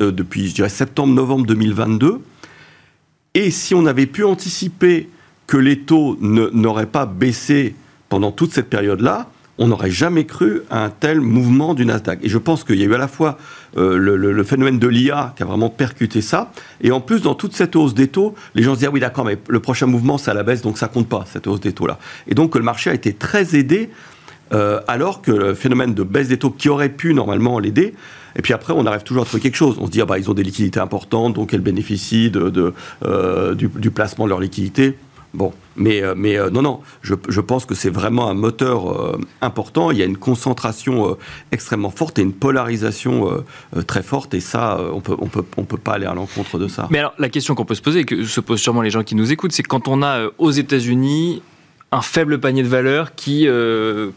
euh, 0.01 0.13
dirais, 0.13 0.69
septembre-novembre 0.69 1.47
2022. 1.47 2.21
Et 3.35 3.51
si 3.51 3.75
on 3.75 3.85
avait 3.85 4.07
pu 4.07 4.25
anticiper 4.25 5.11
que 5.47 5.59
les 5.59 5.81
taux 5.81 6.17
n'auraient 6.21 6.87
pas 6.87 7.05
baissé 7.07 7.75
pendant 8.09 8.33
toute 8.33 8.53
cette 8.53 8.71
période-là, 8.71 9.31
on 9.59 9.69
n'aurait 9.69 9.91
jamais 9.91 10.25
cru 10.25 10.63
à 10.71 10.85
un 10.85 10.91
tel 10.91 11.21
mouvement 11.21 11.75
du 11.75 11.85
Nasdaq. 11.85 12.21
Et 12.23 12.29
je 12.29 12.39
pense 12.39 12.65
qu'il 12.65 12.77
y 12.77 12.83
a 12.83 12.87
eu 12.87 12.95
à 12.95 12.99
la 12.99 13.09
fois 13.09 13.39
euh, 13.77 13.97
le, 13.97 14.45
phénomène 14.45 14.79
de 14.79 14.89
l'IA 14.89 15.35
qui 15.37 15.43
a 15.43 15.47
vraiment 15.47 15.69
percuté 15.69 16.21
ça, 16.21 16.53
et 16.81 16.91
en 16.91 17.01
plus, 17.01 17.23
dans 17.23 17.35
toute 17.35 17.55
cette 17.55 17.77
hausse 17.77 17.95
des 17.95 18.09
taux, 18.09 18.35
les 18.55 18.63
gens 18.63 18.75
se 18.75 18.79
disent, 18.79 18.89
ah 18.89 18.93
oui 18.93 19.01
d'accord, 19.01 19.25
mais 19.25 19.39
le 19.49 19.61
prochain 19.61 19.87
mouvement, 19.87 20.17
c'est 20.17 20.31
à 20.31 20.35
la 20.35 20.43
baisse, 20.43 20.63
donc 20.63 20.79
ça 20.79 20.89
compte 20.89 21.09
pas, 21.09 21.25
cette 21.31 21.47
hausse 21.47 21.61
des 21.61 21.73
taux-là. 21.73 21.99
Et 22.29 22.35
donc, 22.35 22.55
le 22.55 22.63
marché 22.63 22.91
a 22.91 22.95
été 22.95 23.13
très 23.13 23.57
aidé, 23.57 23.91
euh, 24.55 24.81
alors 24.89 25.21
que 25.21 25.33
le 25.33 25.55
phénomène 25.55 25.93
de 25.93 26.03
baisse 26.03 26.29
des 26.29 26.39
taux 26.39 26.51
qui 26.51 26.69
aurait 26.69 26.89
pu 26.89 27.13
normalement 27.13 27.59
l'aider, 27.59 27.95
et 28.37 28.43
puis 28.43 28.55
après, 28.55 28.73
on 28.75 28.87
arrive 28.87 29.03
toujours 29.03 29.25
à 29.25 29.27
trouver 29.27 29.43
quelque 29.43 29.57
chose. 29.57 29.77
On 29.81 29.87
se 29.87 29.91
dit, 29.91 30.01
ah 30.01 30.07
bah, 30.07 30.19
ils 30.19 30.31
ont 30.31 30.35
des 30.35 30.45
liquidités 30.45 30.81
importantes, 30.81 31.35
donc 31.35 31.53
elles 31.53 31.61
bénéficient 31.61 32.31
de, 32.31 32.73
euh, 33.05 33.55
du, 33.55 33.91
placement 33.91 34.25
de 34.25 34.31
leurs 34.31 34.41
liquidités. 34.41 34.97
Bon, 35.35 35.53
mais, 35.77 36.03
euh, 36.03 36.15
mais 36.17 36.39
euh, 36.39 36.49
non, 36.49 36.63
non, 36.63 36.81
je, 37.03 37.15
je 37.29 37.41
pense 37.41 37.67
que 37.67 37.75
c'est 37.75 37.91
vraiment 37.91 38.29
un 38.29 38.35
moteur 38.35 38.91
euh, 38.91 39.21
important. 39.43 39.91
Il 39.91 39.99
y 39.99 40.03
a 40.03 40.07
une 40.07 40.17
concentration 40.17 41.17
extrêmement 41.53 41.91
forte 41.91 42.19
et 42.19 42.23
une 42.23 42.33
polarisation 42.33 43.45
très 43.87 44.03
forte, 44.03 44.35
et 44.35 44.41
ça, 44.41 44.81
on 44.93 45.01
peut, 45.01 45.17
on 45.19 45.27
peut, 45.27 45.45
on 45.57 45.65
peut 45.65 45.77
pas 45.77 45.93
aller 45.93 46.07
à 46.07 46.15
l'encontre 46.15 46.59
de 46.59 46.69
ça. 46.69 46.89
Mais 46.91 46.99
alors, 46.99 47.15
la 47.19 47.29
question 47.29 47.55
qu'on 47.55 47.65
peut 47.65 47.75
se 47.75 47.83
poser, 47.83 48.01
et 48.01 48.05
que 48.05 48.25
se 48.25 48.41
posent 48.41 48.61
sûrement 48.61 48.83
les 48.83 48.91
gens 48.91 49.03
qui 49.03 49.15
nous 49.15 49.31
écoutent, 49.33 49.53
c'est 49.53 49.63
quand 49.63 49.89
on 49.89 50.03
a 50.03 50.29
aux 50.39 50.51
États-Unis 50.51 51.43
un 51.91 52.03
faible 52.03 52.39
panier 52.39 52.63
de 52.63 52.69
valeur 52.69 53.15
qui 53.15 53.47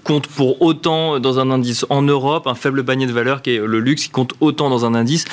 compte 0.04 0.28
pour 0.28 0.62
autant 0.62 1.20
dans 1.20 1.40
un 1.40 1.52
indice 1.52 1.86
en 1.90 2.02
Europe, 2.02 2.48
un 2.48 2.56
faible 2.56 2.84
panier 2.84 3.06
de 3.06 3.14
valeur 3.14 3.42
qui 3.42 3.56
est 3.56 3.60
le 3.60 3.80
luxe 3.80 4.04
qui 4.04 4.10
compte 4.10 4.34
autant 4.40 4.70
dans 4.70 4.86
un 4.86 4.96
indice 4.96 5.26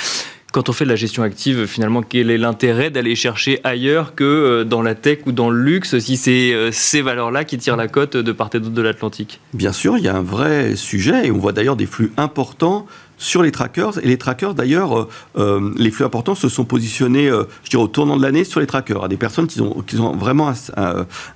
quand 0.53 0.70
on 0.70 0.72
fait 0.72 0.84
de 0.84 0.88
la 0.90 0.96
gestion 0.96 1.22
active, 1.22 1.66
finalement, 1.66 2.03
quel 2.03 2.30
est 2.30 2.38
l'intérêt 2.38 2.90
d'aller 2.90 3.14
chercher 3.14 3.61
ailleurs 3.64 4.14
que 4.14 4.24
euh, 4.24 4.64
dans 4.64 4.80
la 4.80 4.94
tech 4.94 5.18
ou 5.26 5.32
dans 5.32 5.51
le 5.51 5.61
luxe, 5.61 5.99
si 5.99 6.16
c'est 6.16 6.55
euh, 6.55 6.70
ces 6.72 7.03
valeurs-là 7.03 7.44
qui 7.44 7.59
tirent 7.59 7.76
la 7.76 7.86
cote 7.86 8.16
de 8.16 8.32
part 8.32 8.49
et 8.55 8.61
d'autre 8.61 8.74
de 8.74 8.82
l'Atlantique? 8.82 9.40
Bien 9.53 9.72
sûr, 9.72 9.99
il 9.99 10.05
y 10.05 10.09
a 10.09 10.16
un 10.16 10.22
vrai 10.22 10.74
sujet, 10.74 11.26
et 11.26 11.30
on 11.30 11.38
voit 11.38 11.53
d'ailleurs 11.53 11.76
des 11.76 11.84
flux 11.84 12.12
importants 12.16 12.86
sur 13.18 13.42
les 13.42 13.51
trackers. 13.51 13.99
Et 13.99 14.07
les 14.07 14.16
trackers, 14.16 14.55
d'ailleurs, 14.55 15.09
euh, 15.36 15.70
les 15.76 15.90
flux 15.90 16.05
importants 16.05 16.36
se 16.36 16.49
sont 16.49 16.64
positionnés, 16.64 17.28
je 17.64 17.70
dirais, 17.70 17.82
au 17.82 17.88
tournant 17.88 18.16
de 18.16 18.22
l'année 18.22 18.44
sur 18.44 18.61
les 18.61 18.66
trackers, 18.66 19.05
à 19.05 19.09
des 19.09 19.16
personnes 19.16 19.49
qui 19.49 19.61
ont, 19.61 19.82
qui 19.82 19.99
ont 19.99 20.16
vraiment 20.16 20.53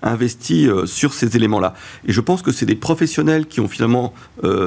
investi 0.00 0.68
sur 0.84 1.12
ces 1.12 1.36
éléments-là. 1.36 1.74
Et 2.06 2.12
je 2.12 2.20
pense 2.20 2.40
que 2.40 2.52
c'est 2.52 2.66
des 2.66 2.76
professionnels 2.76 3.46
qui 3.46 3.58
ont 3.58 3.66
finalement 3.66 4.14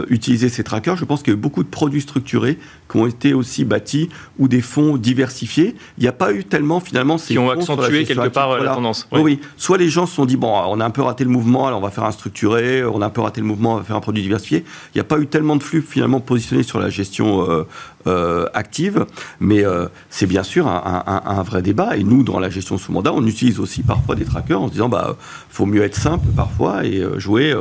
utilisé 0.09 0.49
ces 0.49 0.65
trackers. 0.65 0.97
Je 0.97 1.05
pense 1.05 1.23
qu'il 1.23 1.31
y 1.31 1.35
a 1.35 1.39
eu 1.39 1.41
beaucoup 1.41 1.63
de 1.63 1.69
produits 1.69 2.01
structurés 2.01 2.57
qui 2.89 2.97
ont 2.97 3.07
été 3.07 3.33
aussi 3.33 3.65
bâtis 3.65 4.09
ou 4.39 4.47
des 4.47 4.61
fonds 4.61 4.97
diversifiés. 4.97 5.75
Il 5.97 6.01
n'y 6.01 6.07
a 6.07 6.13
pas 6.13 6.33
eu 6.33 6.43
tellement 6.43 6.79
finalement 6.79 7.17
ces 7.17 7.33
qui 7.33 7.39
ont 7.39 7.49
accentué 7.49 8.03
quelque 8.05 8.27
part 8.29 8.57
la 8.59 8.73
tendance. 8.73 9.07
Oui. 9.11 9.21
oui. 9.21 9.39
Soit 9.57 9.77
les 9.77 9.89
gens 9.89 10.05
se 10.05 10.15
sont 10.15 10.25
dit 10.25 10.37
bon, 10.37 10.51
on 10.67 10.79
a 10.79 10.85
un 10.85 10.89
peu 10.89 11.01
raté 11.01 11.23
le 11.23 11.29
mouvement, 11.29 11.67
alors 11.67 11.79
on 11.79 11.83
va 11.83 11.91
faire 11.91 12.03
un 12.03 12.11
structuré. 12.11 12.83
On 12.83 13.01
a 13.01 13.07
un 13.07 13.09
peu 13.09 13.21
raté 13.21 13.41
le 13.41 13.47
mouvement, 13.47 13.73
on 13.73 13.77
va 13.77 13.83
faire 13.83 13.95
un 13.95 14.01
produit 14.01 14.21
diversifié. 14.21 14.63
Il 14.93 14.97
n'y 14.97 15.01
a 15.01 15.05
pas 15.05 15.19
eu 15.19 15.27
tellement 15.27 15.55
de 15.55 15.63
flux 15.63 15.81
finalement 15.81 16.19
positionnés 16.19 16.63
sur 16.63 16.79
la 16.79 16.89
gestion 16.89 17.49
euh, 17.49 17.67
euh, 18.07 18.45
active, 18.53 19.05
mais 19.39 19.65
euh, 19.65 19.87
c'est 20.09 20.27
bien 20.27 20.43
sûr 20.43 20.67
un, 20.67 21.43
vrai 21.43 21.61
débat. 21.61 21.97
Et 21.97 22.03
nous, 22.03 22.23
dans 22.23 22.39
la 22.39 22.49
gestion 22.49 22.77
sous 22.77 22.91
mandat, 22.91 23.13
on 23.13 23.25
utilise 23.25 23.59
aussi 23.59 23.83
parfois 23.83 24.15
des 24.15 24.25
trackers 24.25 24.61
en 24.61 24.67
se 24.67 24.73
disant, 24.73 24.89
bah, 24.89 25.15
faut 25.49 25.65
mieux 25.65 25.83
être 25.83 25.95
simple 25.95 26.27
parfois 26.35 26.85
et 26.85 27.03
jouer. 27.17 27.55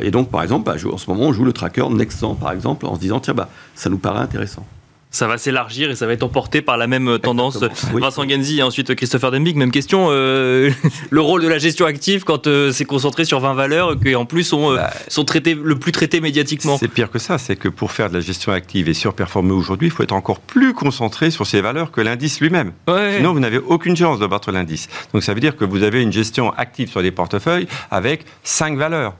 et 0.00 0.10
donc, 0.10 0.30
par 0.30 0.42
exemple, 0.42 0.64
bah, 0.64 0.76
en 0.92 0.98
ce 0.98 1.10
moment, 1.10 1.24
on 1.24 1.32
joue 1.32 1.44
le 1.44 1.52
tracker 1.52 1.88
Nexan, 1.90 2.34
par 2.34 2.52
exemple, 2.52 2.86
en 2.86 2.94
se 2.94 3.00
disant, 3.00 3.20
tiens, 3.20 3.34
bah, 3.34 3.48
ça 3.74 3.90
nous 3.90 3.98
paraît 3.98 4.20
intéressant 4.20 4.66
ça 5.12 5.28
va 5.28 5.38
s'élargir 5.38 5.90
et 5.90 5.94
ça 5.94 6.06
va 6.06 6.14
être 6.14 6.22
emporté 6.22 6.62
par 6.62 6.78
la 6.78 6.86
même 6.86 7.18
tendance. 7.18 7.62
Vincent 7.92 8.28
Genzi 8.28 8.58
et 8.58 8.62
ensuite 8.62 8.94
Christopher 8.94 9.30
Dembig, 9.30 9.56
même 9.56 9.70
question. 9.70 10.08
Euh, 10.10 10.70
le 11.10 11.20
rôle 11.20 11.42
de 11.42 11.48
la 11.48 11.58
gestion 11.58 11.86
active 11.86 12.24
quand 12.24 12.46
euh, 12.46 12.72
c'est 12.72 12.86
concentré 12.86 13.24
sur 13.24 13.38
20 13.38 13.54
valeurs 13.54 14.00
qui 14.00 14.14
en 14.14 14.24
plus 14.24 14.42
sont, 14.42 14.72
euh, 14.72 14.76
bah, 14.76 14.90
sont 15.08 15.24
traitées, 15.24 15.54
le 15.54 15.76
plus 15.76 15.92
traitées 15.92 16.20
médiatiquement. 16.20 16.78
C'est 16.78 16.88
pire 16.88 17.10
que 17.10 17.18
ça, 17.18 17.36
c'est 17.38 17.56
que 17.56 17.68
pour 17.68 17.92
faire 17.92 18.08
de 18.08 18.14
la 18.14 18.20
gestion 18.20 18.52
active 18.52 18.88
et 18.88 18.94
surperformer 18.94 19.52
aujourd'hui, 19.52 19.88
il 19.88 19.90
faut 19.90 20.02
être 20.02 20.12
encore 20.12 20.40
plus 20.40 20.72
concentré 20.72 21.30
sur 21.30 21.46
ces 21.46 21.60
valeurs 21.60 21.92
que 21.92 22.00
l'indice 22.00 22.40
lui-même. 22.40 22.72
Sinon, 23.16 23.34
vous 23.34 23.40
n'avez 23.40 23.58
aucune 23.58 23.96
chance 23.96 24.18
de 24.18 24.26
battre 24.26 24.50
l'indice. 24.50 24.88
Donc 25.12 25.22
ça 25.22 25.34
veut 25.34 25.40
dire 25.40 25.56
que 25.56 25.66
vous 25.66 25.82
avez 25.82 26.02
une 26.02 26.12
gestion 26.12 26.52
active 26.54 26.88
sur 26.88 27.02
des 27.02 27.10
portefeuilles 27.10 27.68
avec 27.90 28.24
5 28.44 28.78
valeurs. 28.78 29.14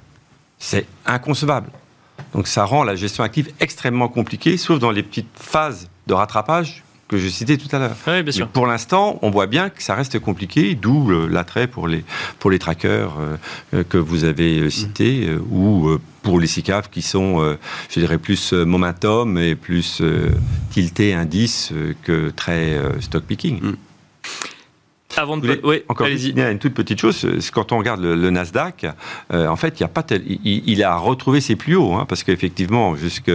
C'est 0.58 0.86
inconcevable. 1.06 1.68
Donc 2.34 2.46
ça 2.46 2.64
rend 2.64 2.84
la 2.84 2.96
gestion 2.96 3.24
active 3.24 3.50
extrêmement 3.60 4.08
compliquée, 4.08 4.56
sauf 4.56 4.78
dans 4.78 4.90
les 4.90 5.02
petites 5.02 5.28
phases 5.34 5.88
de 6.06 6.14
rattrapage 6.14 6.82
que 7.12 7.18
je 7.18 7.28
citais 7.28 7.58
tout 7.58 7.68
à 7.76 7.78
l'heure. 7.78 7.96
Oui, 8.06 8.22
bien 8.22 8.32
sûr. 8.32 8.48
pour 8.48 8.66
l'instant, 8.66 9.18
on 9.20 9.30
voit 9.30 9.46
bien 9.46 9.68
que 9.68 9.82
ça 9.82 9.94
reste 9.94 10.18
compliqué, 10.18 10.74
d'où 10.74 11.10
l'attrait 11.28 11.66
pour 11.66 11.86
les, 11.86 12.04
pour 12.38 12.50
les 12.50 12.58
trackers 12.58 13.12
euh, 13.74 13.84
que 13.84 13.98
vous 13.98 14.24
avez 14.24 14.60
euh, 14.60 14.70
cités, 14.70 15.26
euh, 15.26 15.38
ou 15.50 15.98
pour 16.22 16.40
les 16.40 16.46
SICAV 16.46 16.88
qui 16.88 17.02
sont, 17.02 17.56
je 17.90 17.98
dirais, 17.98 18.16
plus 18.16 18.52
momentum 18.52 19.36
et 19.38 19.56
plus 19.56 20.00
tilté 20.70 21.14
indice 21.14 21.72
que 22.04 22.30
très 22.30 22.80
stock 23.00 23.24
picking. 23.24 23.60
Mm. 23.60 23.76
Avant 25.22 25.36
de... 25.36 25.60
Oui, 25.62 25.84
encore 25.86 26.08
une 26.08 26.58
toute 26.58 26.74
petite 26.74 27.00
chose. 27.00 27.24
Quand 27.54 27.70
on 27.70 27.78
regarde 27.78 28.00
le, 28.00 28.30
Nasdaq, 28.30 28.86
euh, 29.32 29.46
en 29.46 29.54
fait, 29.54 29.78
il 29.78 29.82
y 29.82 29.84
a 29.84 29.88
pas 29.88 30.02
tel... 30.02 30.20
il, 30.26 30.82
a 30.82 30.96
retrouvé 30.96 31.40
ses 31.40 31.54
plus 31.54 31.76
hauts, 31.76 31.94
hein, 31.94 32.06
parce 32.08 32.24
qu'effectivement, 32.24 32.96
jusque 32.96 33.30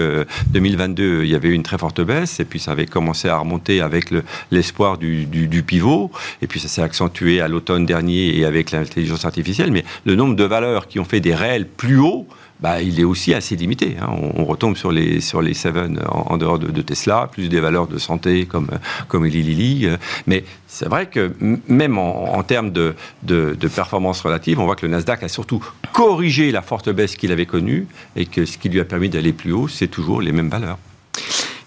2022, 0.47 1.23
il 1.23 1.29
y 1.29 1.35
avait 1.35 1.47
eu 1.47 1.53
une 1.53 1.63
très 1.63 1.77
forte 1.77 2.01
baisse, 2.01 2.41
et 2.41 2.45
puis 2.45 2.59
ça 2.59 2.71
avait 2.73 2.87
commencé 2.87 3.29
à 3.29 3.37
remonter 3.37 3.79
avec 3.79 4.13
l'espoir 4.51 4.97
du, 4.97 5.25
du, 5.25 5.63
pivot, 5.63 6.11
et 6.41 6.47
puis 6.47 6.59
ça 6.59 6.67
s'est 6.67 6.81
accentué 6.81 7.39
à 7.39 7.47
l'automne 7.47 7.85
dernier 7.85 8.37
et 8.37 8.43
avec 8.43 8.71
l'intelligence 8.71 9.23
artificielle. 9.23 9.71
Mais 9.71 9.85
le 10.05 10.15
nombre 10.15 10.35
de 10.35 10.43
valeurs 10.43 10.87
qui 10.87 10.99
ont 10.99 11.05
fait 11.05 11.21
des 11.21 11.33
réels 11.33 11.67
plus 11.67 11.99
hauts 11.99 12.27
bah, 12.59 12.81
il 12.81 12.99
est 12.99 13.03
aussi 13.03 13.33
assez 13.33 13.55
limité. 13.55 13.97
Hein. 14.01 14.09
On, 14.35 14.45
retombe 14.45 14.75
sur 14.75 14.91
les, 14.91 15.21
sur 15.21 15.41
les 15.41 15.53
Seven 15.53 15.99
en, 16.09 16.37
dehors 16.37 16.59
de, 16.59 16.81
Tesla, 16.81 17.29
plus 17.31 17.49
des 17.49 17.59
valeurs 17.59 17.87
de 17.87 17.97
santé 17.97 18.45
comme, 18.45 18.69
comme 19.07 19.25
Eli 19.25 19.43
Lilly. 19.43 19.89
Mais 20.25 20.43
c'est 20.67 20.87
vrai 20.87 21.07
que 21.07 21.33
même 21.67 21.97
en, 21.97 22.41
termes 22.43 22.71
de, 22.71 22.95
de, 23.23 23.55
de, 23.59 23.67
performance 23.67 24.21
relative, 24.21 24.59
on 24.59 24.65
voit 24.65 24.75
que 24.75 24.85
le 24.85 24.91
Nasdaq 24.91 25.23
a 25.23 25.27
surtout 25.27 25.63
corrigé 25.93 26.51
la 26.51 26.61
forte 26.61 26.89
baisse 26.89 27.15
qu'il 27.15 27.31
avait 27.31 27.45
connue 27.45 27.87
et 28.15 28.25
que 28.25 28.45
ce 28.45 28.57
qui 28.57 28.69
lui 28.69 28.79
a 28.79 28.85
permis 28.85 29.09
d'aller 29.09 29.33
plus 29.33 29.51
haut, 29.51 29.67
c'est 29.67 29.87
toujours 29.87 30.21
les 30.21 30.31
mêmes 30.31 30.49
valeurs. 30.49 30.77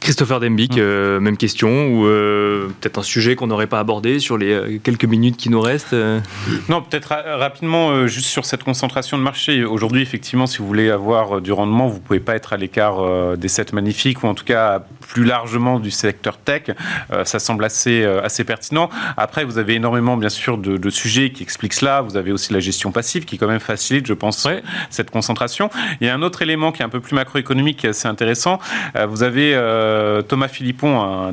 Christopher 0.01 0.41
Dembic, 0.41 0.73
hum. 0.73 0.79
euh, 0.81 1.21
même 1.21 1.37
question, 1.37 1.69
ou 1.89 2.07
euh, 2.07 2.69
peut-être 2.81 2.99
un 2.99 3.03
sujet 3.03 3.37
qu'on 3.37 3.47
n'aurait 3.47 3.67
pas 3.67 3.79
abordé 3.79 4.19
sur 4.19 4.39
les 4.39 4.53
euh, 4.53 4.79
quelques 4.83 5.05
minutes 5.05 5.37
qui 5.37 5.51
nous 5.51 5.61
restent 5.61 5.95
Non, 6.69 6.81
peut-être 6.83 7.15
rapidement, 7.39 8.07
juste 8.07 8.27
sur 8.27 8.45
cette 8.47 8.65
concentration 8.65 9.19
de 9.19 9.23
marché. 9.23 9.65
Aujourd'hui, 9.65 10.01
effectivement, 10.01 10.47
si 10.47 10.59
vous 10.59 10.67
voulez 10.67 10.91
avoir 10.91 11.41
du 11.41 11.53
rendement, 11.53 11.89
vous 11.89 11.97
ne 11.97 12.03
pouvez 12.03 12.21
pas 12.21 12.35
être 12.35 12.53
à 12.53 12.57
l'écart 12.57 13.37
des 13.37 13.49
7 13.49 13.73
magnifiques, 13.73 14.23
ou 14.25 14.27
en 14.27 14.35
tout 14.35 14.45
cas 14.45 14.83
plus 15.01 15.25
largement 15.25 15.81
du 15.81 15.91
secteur 15.91 16.39
tech. 16.39 16.63
ça 17.25 17.39
semble 17.39 17.65
assez, 17.65 18.05
assez 18.05 18.45
pertinent. 18.45 18.89
Après, 19.17 19.45
vous 19.45 19.59
avez 19.59 19.75
énormément, 19.75 20.17
bien 20.17 20.29
sûr, 20.29 20.57
de, 20.59 20.91
sujets 20.91 21.31
qui 21.31 21.43
expliquent 21.43 21.75
cela. 21.75 22.01
Vous 22.01 22.17
avez 22.17 22.33
aussi 22.33 22.53
la 22.53 22.61
gestion 22.61 22.93
passive 22.93 23.25
qui, 23.25 23.39
quand 23.39 23.49
même, 23.49 23.61
facilite, 23.61 24.07
je 24.07 24.15
pense, 24.15 24.49
cette 24.89 25.11
concentration. 25.11 25.71
Il 26.01 26.07
y 26.07 26.11
a 26.11 26.15
un 26.15 26.23
autre 26.23 26.43
élément 26.43 26.73
qui 26.73 26.83
est 26.83 26.85
un 26.85 26.91
peu 26.91 27.01
plus 27.01 27.15
macroéconomique, 27.15 27.79
qui 27.79 27.87
est 27.87 27.91
assez 27.91 28.09
intéressant. 28.09 28.59
vous 29.09 29.23
avez 29.23 29.55
euh, 29.90 29.90
Thomas 30.29 30.49
Philippon, 30.49 31.33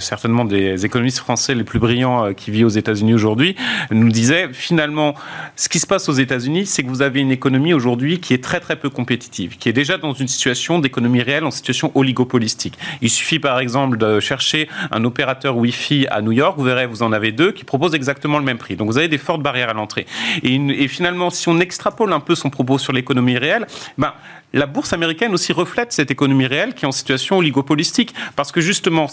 certainement 0.00 0.44
des 0.44 0.84
économistes 0.84 1.18
français 1.18 1.54
les 1.54 1.64
plus 1.64 1.78
brillants 1.78 2.26
euh, 2.26 2.32
qui 2.32 2.50
vit 2.50 2.64
aux 2.64 2.68
États-Unis 2.68 3.14
aujourd'hui, 3.14 3.56
nous 3.90 4.08
disait 4.08 4.48
finalement, 4.52 5.14
ce 5.56 5.68
qui 5.68 5.78
se 5.78 5.86
passe 5.86 6.08
aux 6.08 6.12
États-Unis, 6.12 6.66
c'est 6.66 6.82
que 6.82 6.88
vous 6.88 7.02
avez 7.02 7.20
une 7.20 7.30
économie 7.30 7.74
aujourd'hui 7.74 8.20
qui 8.20 8.34
est 8.34 8.42
très 8.42 8.60
très 8.60 8.76
peu 8.76 8.90
compétitive, 8.90 9.56
qui 9.58 9.68
est 9.68 9.72
déjà 9.72 9.98
dans 9.98 10.12
une 10.12 10.28
situation 10.28 10.78
d'économie 10.78 11.22
réelle, 11.22 11.44
en 11.44 11.50
situation 11.50 11.92
oligopolistique. 11.94 12.78
Il 13.02 13.10
suffit 13.10 13.38
par 13.38 13.58
exemple 13.58 13.98
de 13.98 14.20
chercher 14.20 14.68
un 14.90 15.04
opérateur 15.04 15.56
Wi-Fi 15.56 16.06
à 16.10 16.22
New 16.22 16.32
York, 16.32 16.54
vous 16.58 16.64
verrez, 16.64 16.86
vous 16.86 17.02
en 17.02 17.12
avez 17.12 17.32
deux 17.32 17.52
qui 17.52 17.64
proposent 17.64 17.94
exactement 17.94 18.38
le 18.38 18.44
même 18.44 18.58
prix. 18.58 18.76
Donc 18.76 18.88
vous 18.88 18.98
avez 18.98 19.08
des 19.08 19.18
fortes 19.18 19.42
barrières 19.42 19.70
à 19.70 19.74
l'entrée. 19.74 20.06
Et, 20.42 20.54
et, 20.54 20.88
finalement, 20.88 21.30
si 21.30 21.48
on 21.48 21.58
extrapole 21.60 22.12
un 22.12 22.20
peu 22.20 22.34
son 22.34 22.50
propos 22.50 22.78
sur 22.78 22.92
l'économie 22.92 23.36
réelle, 23.36 23.66
ben, 23.96 24.12
la 24.52 24.66
bourse 24.66 24.92
américaine 24.92 25.34
aussi 25.34 25.52
reflète 25.52 25.92
cette 25.92 26.10
économie 26.10 26.46
réelle 26.46 26.74
qui 26.74 26.84
est 26.84 26.88
en 26.88 26.92
situation 26.92 27.38
oligopolistique. 27.38 28.14
Parce 28.34 28.52
que 28.52 28.60
justement, 28.60 29.06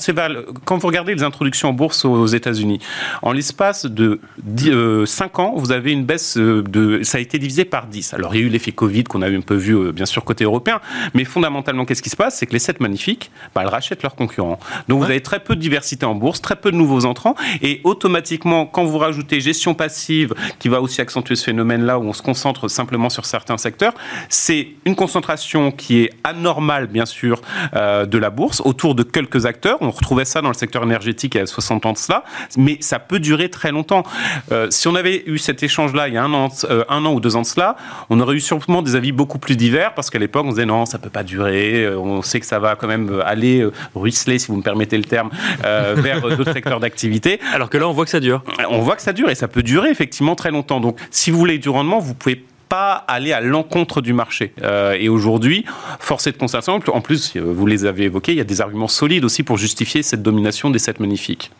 quand 0.64 0.78
vous 0.78 0.88
regardez 0.88 1.14
les 1.14 1.24
introductions 1.24 1.70
en 1.70 1.74
bourse 1.74 2.06
aux 2.06 2.28
États-Unis, 2.28 2.80
en 3.22 3.34
l'espace 3.34 3.86
de 3.86 4.22
5 4.46 4.70
euh, 4.70 5.42
ans, 5.42 5.54
vous 5.56 5.72
avez 5.72 5.92
une 5.92 6.06
baisse 6.06 6.38
euh, 6.38 6.64
de. 6.64 7.04
Ça 7.04 7.18
a 7.18 7.22
été 7.22 7.38
divisé 7.38 7.66
par 7.66 7.88
10. 7.88 8.14
Alors, 8.14 8.34
il 8.36 8.42
y 8.42 8.44
a 8.44 8.48
eu 8.48 8.50
l'effet 8.50 8.72
Covid 8.72 9.04
qu'on 9.04 9.22
a 9.22 9.30
un 9.30 9.42
peu 9.42 9.56
vu, 9.56 9.76
euh, 9.76 9.92
bien 9.92 10.06
sûr, 10.06 10.24
côté 10.24 10.46
européen. 10.46 10.80
Mais 11.14 11.26
fondamentalement, 11.26 11.86
qu'est-ce 11.86 12.02
qui 12.02 12.10
se 12.10 12.16
passe? 12.16 12.38
C'est 12.38 12.46
que 12.46 12.54
les 12.54 12.60
7 12.60 12.80
magnifiques, 12.80 13.30
bah, 13.54 13.64
rachètent 13.66 14.04
leurs 14.04 14.16
concurrents. 14.16 14.60
Donc 14.88 15.00
vous 15.00 15.06
avez 15.06 15.22
très 15.22 15.40
peu 15.40 15.56
de 15.56 15.62
diversité 15.62 16.06
en 16.06 16.16
bourse, 16.16 16.42
très 16.42 16.56
peu 16.56 16.72
de 16.72 16.78
nouveaux 16.78 17.06
entrants, 17.06 17.36
et 17.62 17.82
automatiquement, 17.84 18.66
quand 18.66 18.86
vous 18.86 18.98
rajoutez 18.98 19.42
gestion 19.42 19.74
passive, 19.74 20.34
qui 20.60 20.70
va 20.70 20.82
aussi 20.82 21.02
accentuer 21.02 21.36
ce 21.36 21.44
phénomène-là, 21.44 22.00
où 22.00 22.04
on 22.04 22.14
se 22.14 22.22
concentre 22.22 22.70
simplement 22.70 23.10
sur 23.10 23.26
certains 23.26 23.58
secteurs, 23.58 23.94
c'est 24.30 24.70
une 24.86 24.96
concentration 24.96 25.25
qui 25.78 26.04
est 26.04 26.12
anormale, 26.24 26.88
bien 26.88 27.06
sûr, 27.06 27.42
euh, 27.76 28.06
de 28.06 28.18
la 28.18 28.30
bourse, 28.30 28.62
autour 28.64 28.96
de 28.96 29.04
quelques 29.04 29.46
acteurs. 29.46 29.78
On 29.82 29.92
retrouvait 29.92 30.26
ça 30.26 30.42
dans 30.42 30.50
le 30.50 30.56
secteur 30.56 30.84
énergétique 30.84 31.36
il 31.36 31.40
y 31.40 31.42
a 31.42 31.46
60 31.46 31.86
ans 31.86 31.94
de 31.94 31.98
cela, 31.98 32.24
mais 32.58 32.78
ça 32.80 33.00
peut 33.00 33.20
durer 33.20 33.50
très 33.50 33.72
longtemps. 33.72 34.04
Euh, 34.52 34.68
si 34.70 34.88
on 34.88 34.96
avait 34.96 35.24
eu 35.26 35.38
cet 35.38 35.64
échange-là 35.64 36.08
il 36.08 36.14
y 36.14 36.18
a 36.18 36.24
un 36.24 36.34
an, 36.34 36.50
euh, 36.70 36.84
un 36.90 37.06
an 37.06 37.14
ou 37.14 37.20
deux 37.20 37.36
ans 37.36 37.42
de 37.42 37.48
cela, 37.48 37.76
on 38.10 38.20
aurait 38.20 38.36
eu 38.36 38.40
sûrement 38.40 38.82
des 38.82 38.96
avis 38.96 39.12
beaucoup 39.12 39.40
plus 39.40 39.56
divers, 39.56 39.94
parce 39.94 40.10
qu'à 40.10 40.20
l'époque, 40.20 40.46
on 40.46 40.50
disait 40.50 40.66
non, 40.66 40.86
ça 40.86 40.98
peut 40.98 41.10
pas 41.10 41.24
durer, 41.24 41.88
on 41.96 42.22
sait 42.22 42.40
que 42.40 42.46
ça 42.46 42.60
va 42.60 42.76
quand 42.76 42.88
même 42.88 43.22
aller 43.26 43.68
ruisseler, 43.94 44.40
si 44.40 44.48
vous 44.48 44.58
me 44.58 44.64
permettez 44.64 44.98
le 44.98 45.04
terme, 45.04 45.30
vers 45.62 46.22
d'autres 46.22 46.54
secteurs 46.54 46.80
d'activité. 46.80 47.40
Alors 47.54 47.70
que 47.70 47.78
là, 47.78 47.88
on 47.88 47.92
voit 47.92 48.06
que 48.06 48.12
ça 48.12 48.20
dure. 48.20 48.44
On 48.70 48.80
voit 48.80 48.96
que 48.96 49.02
ça 49.02 49.14
dure, 49.14 49.30
et 49.30 49.36
ça 49.36 49.48
peut 49.48 49.64
durer 49.64 49.90
effectivement 49.90 50.36
très 50.36 50.52
longtemps. 50.52 50.80
Donc, 50.80 50.98
si 51.12 51.32
vous 51.32 51.38
voulez 51.38 51.58
du 51.58 51.70
rendement, 51.70 52.00
vous 52.00 52.14
pouvez 52.14 52.44
pas 52.70 52.93
aller 53.07 53.34
à 53.34 53.41
l'encontre 53.41 54.01
du 54.01 54.13
marché. 54.13 54.53
Euh, 54.61 54.97
et 54.99 55.09
aujourd'hui, 55.09 55.66
force 55.99 56.28
est 56.28 56.32
de 56.32 56.38
constater, 56.38 56.72
en 56.72 57.01
plus, 57.01 57.36
vous 57.38 57.66
les 57.66 57.86
avez 57.86 58.05
évoqués, 58.05 58.32
il 58.32 58.38
y 58.38 58.41
a 58.41 58.45
des 58.45 58.61
arguments 58.61 58.88
solides 58.88 59.26
aussi 59.26 59.43
pour 59.43 59.57
justifier 59.57 60.03
cette 60.03 60.24
domination 60.24 60.70
des 60.70 60.80
7 60.80 60.99
magnifiques. 60.99 61.51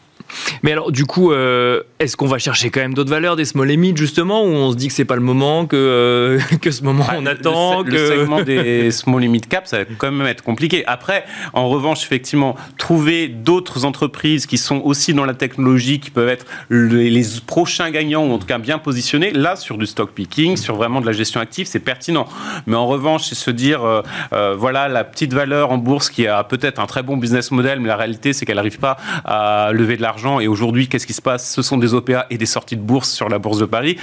Mais 0.64 0.72
alors, 0.72 0.92
du 0.92 1.06
coup, 1.06 1.32
euh, 1.32 1.82
est-ce 2.00 2.18
qu'on 2.18 2.28
va 2.28 2.38
chercher 2.38 2.70
quand 2.70 2.82
même 2.82 2.94
d'autres 2.94 3.10
valeurs, 3.10 3.36
des 3.36 3.46
small 3.46 3.68
limits, 3.68 3.96
justement, 3.96 4.44
ou 4.44 4.48
on 4.48 4.72
se 4.72 4.78
dit 4.78 4.88
que 4.88 4.94
c'est 4.94 5.06
pas 5.06 5.16
le 5.16 5.22
moment, 5.22 5.66
que, 5.66 5.76
euh, 5.76 6.40
que 6.62 6.72
ce 6.72 6.84
moment 6.84 7.06
ah, 7.10 7.16
on 7.18 7.26
attend 7.26 7.82
le, 7.82 7.92
que... 7.92 7.96
le 7.96 8.08
segment 8.08 8.42
des 8.44 8.92
small 8.92 9.22
limit 9.22 9.42
cap, 9.42 9.68
ça 9.68 9.80
va 9.80 9.86
quand 9.98 10.12
même 10.12 10.28
être 10.28 10.44
compliqué. 10.44 10.84
Après, 10.88 11.26
en 11.54 11.70
revanche, 11.70 12.04
effectivement, 12.04 12.56
trouver 12.78 13.28
d'autres 13.28 13.86
entreprises 13.86 14.46
qui 14.46 14.58
sont 14.58 14.82
aussi 14.84 15.14
dans 15.14 15.26
la 15.26 15.34
technologie, 15.34 16.00
qui 16.00 16.12
peuvent 16.12 16.30
être 16.30 16.46
les, 16.70 17.26
prochains 17.46 17.92
gagnants, 17.92 18.26
ou 18.26 18.34
en 18.34 18.38
tout 18.38 18.48
cas 18.48 18.58
bien 18.58 18.78
positionnés, 18.78 19.32
là, 19.32 19.56
sur 19.56 19.78
du 19.78 19.86
stock 19.86 20.12
picking, 20.12 20.58
sur 20.58 20.76
vraiment 20.76 21.02
de 21.02 21.06
la 21.06 21.12
gestion 21.12 21.40
active, 21.42 21.68
c'est 21.68 21.80
pertinent. 21.80 22.28
Mais 22.68 22.76
en 22.76 22.88
revanche, 22.88 23.26
c'est 23.26 23.36
se 23.36 23.52
dire, 23.52 23.84
euh, 23.84 24.56
voilà, 24.58 24.88
la 24.88 25.04
petite 25.04 25.34
valeur 25.34 25.72
en 25.72 25.78
bourse 25.78 26.10
qui 26.10 26.28
a 26.28 26.44
peut-être 26.44 26.80
un 26.80 26.86
très 26.86 27.04
bon 27.04 27.18
business 27.18 27.52
model, 27.52 27.80
mais 27.80 27.88
la 27.88 27.96
réalité, 27.96 28.34
c'est 28.34 28.46
qu'elle 28.46 28.56
n'arrive 28.56 28.80
pas 28.80 28.98
à 29.24 29.72
lever 29.74 29.98
de 29.98 30.02
l'argent 30.02 30.25
et 30.40 30.48
aujourd'hui, 30.48 30.88
qu'est-ce 30.88 31.08
qui 31.08 31.14
se 31.14 31.22
passe? 31.22 31.54
Ce 31.54 31.62
sont 31.62 31.78
des 31.78 31.94
OPA 31.94 32.26
et 32.30 32.38
des 32.38 32.46
sorties 32.46 32.76
de 32.76 32.82
bourse 32.82 33.12
sur 33.12 33.30
la 33.30 33.40
bourse 33.40 33.60
de 33.60 33.66
Paris. 33.66 33.98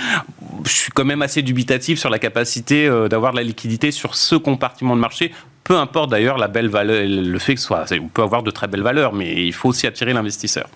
Je 0.65 0.71
suis 0.71 0.93
quand 0.93 1.05
même 1.05 1.23
assez 1.23 1.43
dubitatif 1.43 1.99
sur 1.99 2.11
la 2.11 2.19
capacité 2.19 2.87
euh, 2.87 3.09
d'avoir 3.09 3.33
de 3.33 3.37
la 3.39 3.43
liquidité 3.43 3.91
sur 3.91 4.15
ce 4.15 4.37
compartiment 4.37 4.97
de 4.97 5.01
marché 5.01 5.33
peu 5.65 5.77
importe 5.77 6.11
d'ailleurs 6.11 6.39
la 6.39 6.49
belle 6.49 6.69
valeur, 6.69 7.05
le 7.07 7.39
fait 7.39 7.55
que 7.55 7.61
ce 7.61 7.67
soit, 7.69 7.85
on 7.93 8.09
peut 8.09 8.23
avoir 8.23 8.43
de 8.43 8.51
très 8.51 8.67
belles 8.67 8.83
valeurs, 8.83 9.13
mais 9.13 9.47
il 9.47 9.53
faut 9.53 9.69
aussi 9.69 9.87
attirer 9.87 10.13
l'investisseur. 10.13 10.69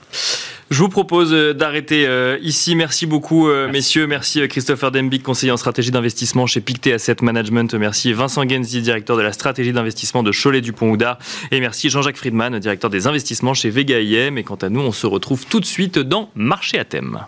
Je 0.69 0.81
vous 0.81 0.89
propose 0.89 1.33
euh, 1.33 1.55
d'arrêter 1.55 2.07
euh, 2.07 2.39
ici. 2.43 2.75
Merci 2.75 3.07
beaucoup, 3.07 3.49
euh, 3.49 3.71
messieurs. 3.71 4.09
Merci 4.09 4.47
Christopher 4.49 4.91
Dembic, 4.91 5.23
conseiller 5.23 5.53
en 5.53 5.57
stratégie 5.57 5.93
d'investissement 5.93 6.47
chez 6.47 6.61
Pictet 6.61 6.93
Asset 6.93 7.17
Management. 7.23 7.73
Merci 7.75 8.13
Vincent 8.13 8.49
Genzi, 8.49 8.83
directeur 8.83 9.17
de 9.17 9.23
la 9.23 9.33
stratégie 9.33 9.73
d'investissement 9.73 10.25
de 10.25 10.33
Cholet-Dupont-Houdard. 10.33 11.19
Et 11.53 11.61
merci 11.61 11.89
Jean-Jacques 11.89 12.17
Friedman, 12.17 12.59
directeur 12.59 12.91
des 12.91 13.07
investissements 13.07 13.55
chez 13.55 13.71
Vega 13.71 14.01
IM. 14.01 14.39
Et 14.39 14.43
quant 14.43 14.57
à 14.57 14.69
nous, 14.69 14.81
on 14.81 14.93
se 14.93 15.07
retrouve 15.07 15.47
tout 15.47 15.61
de 15.61 15.67
suite 15.67 16.01
dans 16.01 16.31
Marché 16.35 16.81
à 16.81 16.85
thème. 16.85 17.21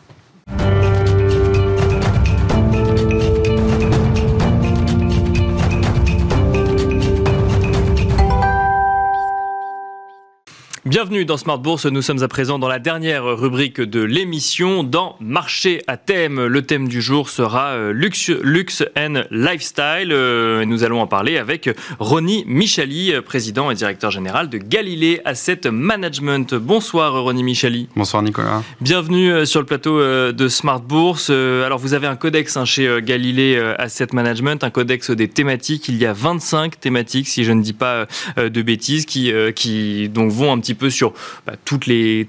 Bienvenue 10.88 11.26
dans 11.26 11.36
Smart 11.36 11.58
Bourse. 11.58 11.84
Nous 11.84 12.00
sommes 12.00 12.22
à 12.22 12.28
présent 12.28 12.58
dans 12.58 12.66
la 12.66 12.78
dernière 12.78 13.22
rubrique 13.22 13.78
de 13.78 14.00
l'émission, 14.00 14.84
dans 14.84 15.16
Marché 15.20 15.82
à 15.86 15.98
thème. 15.98 16.46
Le 16.46 16.62
thème 16.62 16.88
du 16.88 17.02
jour 17.02 17.28
sera 17.28 17.72
euh, 17.72 17.92
luxe, 17.92 18.30
luxe 18.42 18.82
and 18.96 19.24
lifestyle. 19.30 20.08
Euh, 20.12 20.64
nous 20.64 20.84
allons 20.84 21.02
en 21.02 21.06
parler 21.06 21.36
avec 21.36 21.68
Ronnie 21.98 22.42
Michali, 22.46 23.12
président 23.22 23.70
et 23.70 23.74
directeur 23.74 24.10
général 24.10 24.48
de 24.48 24.56
Galilée 24.56 25.20
Asset 25.26 25.70
Management. 25.70 26.54
Bonsoir 26.54 27.22
Ronnie 27.22 27.42
Michali. 27.42 27.90
Bonsoir 27.94 28.22
Nicolas. 28.22 28.62
Bienvenue 28.80 29.30
euh, 29.30 29.44
sur 29.44 29.60
le 29.60 29.66
plateau 29.66 30.00
de 30.00 30.48
Smart 30.48 30.80
Bourse. 30.80 31.28
Alors 31.28 31.78
vous 31.78 31.92
avez 31.92 32.06
un 32.06 32.16
codex 32.16 32.56
hein, 32.56 32.64
chez 32.64 33.02
Galilée 33.02 33.58
Asset 33.76 34.08
Management, 34.14 34.64
un 34.64 34.70
codex 34.70 35.10
des 35.10 35.28
thématiques. 35.28 35.86
Il 35.90 35.98
y 35.98 36.06
a 36.06 36.14
25 36.14 36.80
thématiques, 36.80 37.28
si 37.28 37.44
je 37.44 37.52
ne 37.52 37.60
dis 37.60 37.74
pas 37.74 38.06
de 38.38 38.62
bêtises, 38.62 39.04
qui, 39.04 39.30
qui 39.54 40.08
donc 40.08 40.30
vont 40.30 40.50
un 40.50 40.58
petit 40.58 40.77
peu 40.78 40.90
sur 40.90 41.12
bah, 41.46 41.54
toutes 41.64 41.86
les 41.86 42.28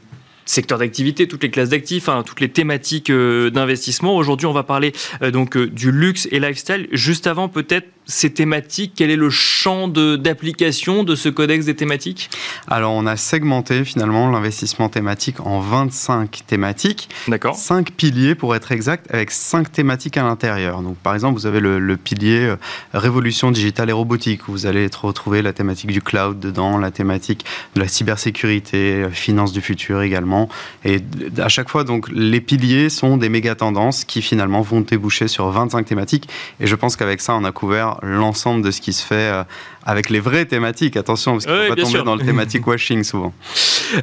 secteurs 0.49 0.79
d'activité, 0.79 1.27
toutes 1.27 1.43
les 1.43 1.51
classes 1.51 1.69
d'actifs, 1.69 2.09
hein, 2.09 2.23
toutes 2.25 2.41
les 2.41 2.49
thématiques 2.49 3.09
euh, 3.09 3.49
d'investissement. 3.51 4.15
Aujourd'hui, 4.15 4.47
on 4.47 4.53
va 4.53 4.63
parler 4.63 4.93
euh, 5.21 5.31
donc 5.31 5.55
euh, 5.55 5.67
du 5.67 5.91
luxe 5.91 6.27
et 6.31 6.39
lifestyle. 6.39 6.87
Juste 6.91 7.27
avant, 7.27 7.49
peut-être 7.49 7.87
ces 8.09 8.33
thématiques 8.33 8.93
Quel 8.95 9.11
est 9.11 9.15
le 9.15 9.29
champ 9.29 9.87
d'application 9.87 11.03
de, 11.03 11.15
ce 11.15 11.29
codex 11.29 11.65
des 11.65 11.75
thématiques? 11.75 12.29
Alors, 12.67 12.91
on 12.93 13.05
a 13.05 13.15
segmenté 13.15 13.85
finalement 13.85 14.29
l'investissement 14.29 14.89
thématique 14.89 15.39
en 15.39 15.59
25 15.59 16.41
thématiques. 16.45 17.09
D'accord. 17.27 17.55
5 17.55 17.91
piliers 17.91 18.35
pour 18.35 18.55
être 18.55 18.71
exact, 18.71 19.05
avec 19.13 19.31
5 19.31 19.71
thématiques 19.71 20.17
à 20.17 20.23
l'intérieur. 20.23 20.81
Donc, 20.81 20.97
par 20.97 21.13
exemple, 21.13 21.39
vous 21.39 21.45
avez 21.45 21.59
le, 21.59 21.97
pilier 21.97 22.39
euh, 22.41 22.55
révolution 22.93 23.51
digitale 23.51 23.89
et 23.89 23.93
robotique, 23.93 24.47
où 24.47 24.51
vous 24.51 24.65
allez 24.65 24.89
retrouver 25.01 25.41
la 25.41 25.53
thématique 25.53 25.91
du 25.91 26.01
cloud 26.01 26.39
dedans, 26.39 26.77
la 26.77 26.91
thématique 26.91 27.45
de 27.75 27.79
la 27.79 27.87
cybersécurité, 27.87 29.03
euh, 29.03 29.09
finance 29.11 29.51
du 29.51 29.61
futur 29.61 30.01
également. 30.01 30.49
Et 30.83 30.99
à 31.37 31.49
chaque 31.49 31.69
fois, 31.69 31.83
donc, 31.83 32.09
les 32.11 32.41
piliers 32.41 32.89
sont 32.89 33.17
des 33.17 33.29
méga 33.29 33.53
tendances 33.53 34.03
qui 34.03 34.23
finalement 34.23 34.61
vont 34.61 34.81
déboucher 34.81 35.27
sur 35.27 35.47
25 35.49 35.85
thématiques. 35.85 36.27
Et 36.59 36.65
je 36.65 36.75
pense 36.75 36.95
qu'avec 36.95 37.21
ça, 37.21 37.35
on 37.35 37.43
a 37.43 37.51
couvert 37.51 37.98
l'ensemble 38.01 38.63
de 38.63 38.71
ce 38.71 38.81
qui 38.81 38.93
se 38.93 39.05
fait 39.05 39.15
euh, 39.15 39.43
avec 39.85 40.09
les 40.09 40.19
vraies 40.19 40.45
thématiques. 40.45 40.97
Attention, 40.97 41.33
parce 41.33 41.45
qu'on 41.45 41.69
va 41.69 41.75
tomber 41.75 42.03
dans 42.03 42.15
le 42.15 42.23
thématique 42.23 42.67
washing 42.67 43.03
souvent. 43.03 43.33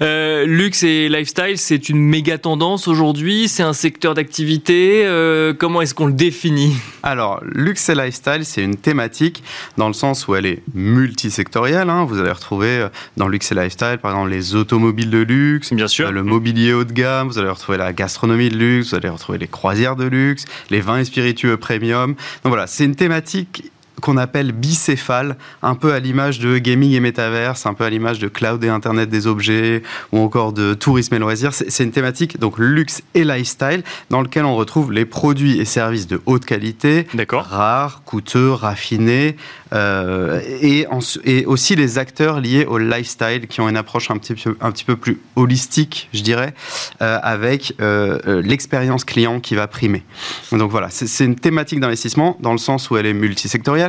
Euh, 0.03 0.45
luxe 0.47 0.83
et 0.83 1.09
lifestyle, 1.09 1.59
c'est 1.59 1.89
une 1.89 1.99
méga 1.99 2.39
tendance 2.39 2.89
aujourd'hui. 2.89 3.49
C'est 3.49 3.63
un 3.63 3.73
secteur 3.73 4.15
d'activité. 4.15 5.03
Euh, 5.05 5.55
comment 5.55 5.81
est-ce 5.83 5.95
qu'on 5.95 6.07
le 6.07 6.13
définit? 6.13 6.77
Alors, 7.03 7.41
luxe 7.45 7.89
et 7.89 7.95
lifestyle, 7.95 8.45
c'est 8.45 8.63
une 8.63 8.77
thématique 8.77 9.43
dans 9.77 9.89
le 9.89 9.95
sens 9.95 10.27
où 10.27 10.35
elle 10.35 10.47
est 10.47 10.63
multisectorielle. 10.75 11.89
Hein. 11.91 12.05
Vous 12.05 12.19
allez 12.19 12.33
retrouver 12.33 12.89
dans 13.17 13.29
luxe 13.29 13.53
et 13.53 13.55
lifestyle, 13.55 13.99
par 14.03 14.13
exemple, 14.13 14.31
les 14.31 14.55
automobiles 14.55 15.11
de 15.11 15.19
luxe, 15.19 15.73
Bien 15.73 15.89
sûr. 15.89 16.11
le 16.11 16.23
mobilier 16.23 16.73
haut 16.73 16.85
de 16.85 16.93
gamme. 16.93 17.29
Vous 17.29 17.39
allez 17.39 17.51
retrouver 17.51 17.79
la 17.79 17.93
gastronomie 17.93 18.49
de 18.49 18.57
luxe. 18.57 18.91
Vous 18.91 18.97
allez 18.97 19.09
retrouver 19.09 19.39
les 19.39 19.49
croisières 19.49 19.97
de 19.97 20.05
luxe, 20.05 20.45
les 20.71 20.81
vins 20.81 20.99
et 20.99 21.05
spiritueux 21.05 21.57
premium. 21.57 22.15
Donc 22.15 22.51
voilà, 22.53 22.67
c'est 22.67 22.85
une 22.85 22.97
thématique 22.97 23.71
qu'on 24.01 24.17
appelle 24.17 24.53
bicéphale, 24.53 25.37
un 25.63 25.75
peu 25.75 25.93
à 25.93 26.01
l'image 26.01 26.39
de 26.39 26.59
gaming 26.59 26.93
et 26.93 27.01
métaverse, 27.01 27.67
un 27.67 27.75
peu 27.75 27.85
à 27.85 27.91
l'image 27.91 28.19
de 28.19 28.29
cloud 28.29 28.63
et 28.65 28.69
internet 28.69 29.09
des 29.09 29.27
objets, 29.27 29.83
ou 30.13 30.19
encore 30.19 30.53
de 30.53 30.75
tourisme 30.75 31.15
et 31.15 31.19
loisirs. 31.19 31.53
C'est 31.55 31.85
une 31.85 31.93
thématique 31.93 32.39
donc 32.39 32.59
luxe 32.59 33.03
et 33.15 33.25
lifestyle 33.25 33.83
dans 34.11 34.23
lequel 34.23 34.45
on 34.45 34.57
retrouve 34.57 34.93
les 34.93 35.05
produits 35.05 35.59
et 35.59 35.65
services 35.65 36.07
de 36.07 36.21
haute 36.27 36.45
qualité, 36.45 37.07
rares, 37.31 38.03
coûteux, 38.05 38.51
raffinés, 38.51 39.37
euh, 39.73 40.41
et, 40.61 40.87
et, 41.25 41.47
aussi 41.47 41.75
les 41.77 41.99
acteurs 41.99 42.41
liés 42.41 42.65
au 42.67 42.79
lifestyle 42.79 43.47
qui 43.49 43.61
ont 43.61 43.69
une 43.69 43.77
approche 43.77 44.11
un 44.11 44.19
petit 44.19 44.35
peu, 44.35 44.57
un 44.61 44.71
petit 44.71 44.85
peu 44.85 44.97
plus 44.97 45.21
holistique, 45.35 46.09
je 46.13 46.23
dirais, 46.23 46.55
euh, 47.03 47.19
avec 47.23 47.75
euh, 47.81 48.43
l'expérience 48.43 49.05
client 49.05 49.41
qui 49.41 49.55
va 49.55 49.67
primer. 49.67 50.05
Donc 50.53 50.71
voilà, 50.71 50.89
c'est 50.91 51.25
une 51.25 51.37
thématique 51.37 51.81
d'investissement 51.81 52.37
dans 52.41 52.53
le 52.53 52.59
sens 52.59 52.91
où 52.91 52.97
elle 52.97 53.07
est 53.07 53.15
multisectorielle 53.15 53.86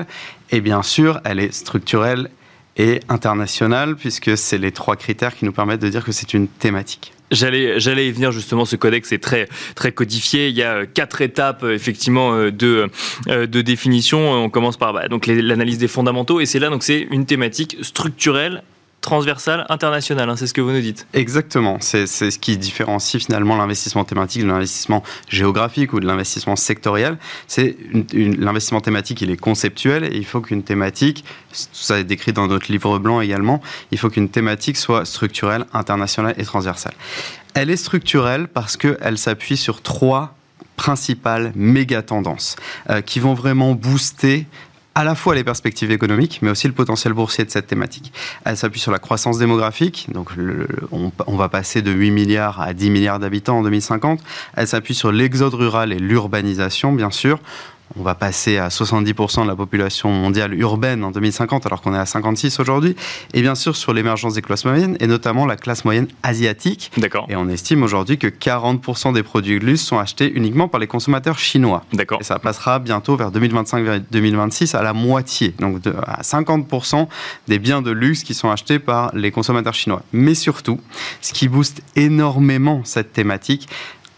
et 0.52 0.62
bien 0.62 0.84
sûr, 0.84 1.20
elle 1.24 1.40
est 1.40 1.54
structurelle 1.54 2.30
et 2.78 3.00
internationale 3.10 3.96
puisque 3.96 4.38
c'est 4.38 4.58
les 4.58 4.72
trois 4.72 4.96
critères 4.96 5.36
qui 5.36 5.46
nous 5.46 5.52
permettent 5.52 5.82
de 5.82 5.90
dire 5.90 6.04
que 6.04 6.12
c'est 6.12 6.34
une 6.34 6.48
thématique. 6.48 7.14
J'allais, 7.32 7.80
j'allais 7.80 8.08
y 8.08 8.12
venir 8.12 8.32
justement. 8.32 8.64
Ce 8.64 8.76
codex 8.76 9.12
est 9.12 9.18
très, 9.18 9.50
très 9.76 9.92
codifié. 9.92 10.48
Il 10.48 10.56
y 10.56 10.64
a 10.64 10.86
quatre 10.86 11.22
étapes 11.22 11.64
effectivement 11.64 12.38
de, 12.38 12.90
de 13.28 13.62
définition. 13.62 14.32
On 14.32 14.50
commence 14.50 14.78
par 14.78 14.94
bah, 14.94 15.08
donc 15.10 15.28
l'analyse 15.28 15.78
des 15.78 15.90
fondamentaux 15.90 16.40
et 16.40 16.46
c'est 16.46 16.60
là 16.60 16.70
donc 16.70 16.84
c'est 16.84 17.08
une 17.12 17.26
thématique 17.26 17.78
structurelle 17.82 18.64
transversale 19.08 19.66
internationale, 19.70 20.30
hein, 20.30 20.36
c'est 20.36 20.48
ce 20.48 20.54
que 20.54 20.60
vous 20.60 20.74
nous 20.74 20.82
dites. 20.82 21.08
Exactement, 21.14 21.78
c'est 21.80 22.08
ce 22.08 22.38
qui 22.38 22.58
différencie 22.58 23.24
finalement 23.24 23.56
l'investissement 23.56 24.04
thématique 24.04 24.42
de 24.44 24.48
l'investissement 24.48 25.02
géographique 25.30 25.94
ou 25.94 26.02
de 26.02 26.06
l'investissement 26.06 26.58
sectoriel. 26.58 27.18
C'est 27.48 27.78
l'investissement 28.14 28.82
thématique, 28.82 29.22
il 29.22 29.32
est 29.32 29.38
conceptuel 29.38 30.04
et 30.04 30.18
il 30.18 30.26
faut 30.26 30.42
qu'une 30.42 30.62
thématique, 30.62 31.24
ça 31.54 32.00
est 32.00 32.04
décrit 32.04 32.34
dans 32.34 32.48
notre 32.48 32.70
livre 32.70 33.00
blanc 33.00 33.22
également, 33.22 33.62
il 33.92 33.98
faut 33.98 34.10
qu'une 34.10 34.28
thématique 34.28 34.76
soit 34.76 35.06
structurelle, 35.06 35.66
internationale 35.74 36.36
et 36.38 36.44
transversale. 36.44 36.94
Elle 37.54 37.70
est 37.70 37.78
structurelle 37.78 38.50
parce 38.50 38.76
qu'elle 38.76 39.18
s'appuie 39.18 39.56
sur 39.56 39.82
trois 39.82 40.36
principales 40.76 41.54
méga 41.56 42.02
tendances 42.02 42.58
euh, 42.90 43.02
qui 43.02 43.20
vont 43.20 43.34
vraiment 43.34 43.74
booster 43.74 44.46
à 44.98 45.04
la 45.04 45.14
fois 45.14 45.36
les 45.36 45.44
perspectives 45.44 45.92
économiques, 45.92 46.40
mais 46.42 46.50
aussi 46.50 46.66
le 46.66 46.74
potentiel 46.74 47.14
boursier 47.14 47.46
de 47.46 47.52
cette 47.52 47.68
thématique. 47.68 48.12
Elle 48.46 48.58
s'appuie 48.58 48.80
sur 48.80 48.92
la 48.92 48.98
croissance 48.98 49.38
démographique, 49.38 50.08
donc 50.12 50.32
on, 50.92 51.12
on, 51.28 51.36
va 51.36 51.50
passer 51.50 51.84
de 51.84 51.92
8 51.92 52.10
milliards 52.10 52.60
à 52.60 52.74
10 52.74 52.90
milliards 52.90 53.20
d'habitants 53.20 53.60
en 53.60 53.62
2050. 53.62 54.20
Elle 54.56 54.68
s'appuie 54.68 54.96
sur 54.96 55.12
l'exode 55.12 55.54
rural 55.54 55.94
et 55.94 56.00
l'urbanisation, 56.00 56.94
bien 56.94 57.12
sûr 57.12 57.40
on 58.00 58.04
va 58.04 58.16
passer 58.16 58.58
à 58.58 58.70
70% 58.70 59.44
de 59.44 59.48
la 59.48 59.56
population 59.56 60.12
mondiale 60.12 60.54
urbaine 60.54 61.04
en 61.04 61.12
2050, 61.12 61.66
alors 61.66 61.82
qu'on 61.82 61.94
est 61.94 62.00
à 62.00 62.06
56 62.06 62.60
aujourd'hui. 62.60 62.96
Et 63.34 63.42
bien 63.42 63.56
sûr, 63.56 63.76
sur 63.76 63.94
l'émergence 63.94 64.36
des 64.36 64.42
classes 64.42 64.66
moyennes, 64.66 64.98
et 65.00 65.08
notamment 65.08 65.46
la 65.46 65.56
classe 65.56 65.86
moyenne 65.86 66.08
asiatique. 66.24 66.92
D'accord. 66.98 67.26
Et 67.30 67.36
on 67.36 67.48
estime 67.50 67.84
aujourd'hui 67.84 68.18
que 68.18 68.28
40% 68.28 69.14
des 69.14 69.24
produits 69.24 69.60
de 69.60 69.66
luxe 69.66 69.82
sont 69.82 69.98
achetés 69.98 70.32
uniquement 70.34 70.68
par 70.68 70.80
les 70.80 70.88
consommateurs 70.88 71.40
chinois. 71.40 71.84
D'accord. 71.94 72.20
Et 72.22 72.24
ça 72.24 72.40
passera 72.40 72.80
bientôt 72.80 73.16
vers 73.16 73.32
2025-2026 73.32 74.76
à 74.76 74.82
la 74.82 74.94
moitié, 74.94 75.54
donc 75.60 75.82
à 76.06 76.22
50% 76.22 77.08
des 77.48 77.60
biens 77.60 77.82
de 77.82 77.92
luxe 77.92 78.24
qui 78.24 78.34
sont 78.34 78.50
achetés 78.50 78.80
par 78.80 79.12
les 79.16 79.32
consommateurs 79.32 79.74
chinois. 79.74 80.02
Mais 80.14 80.36
surtout, 80.36 80.80
ce 81.22 81.34
qui 81.34 81.48
booste 81.48 81.82
énormément 81.96 82.82
cette 82.84 83.14
thématique, 83.14 83.68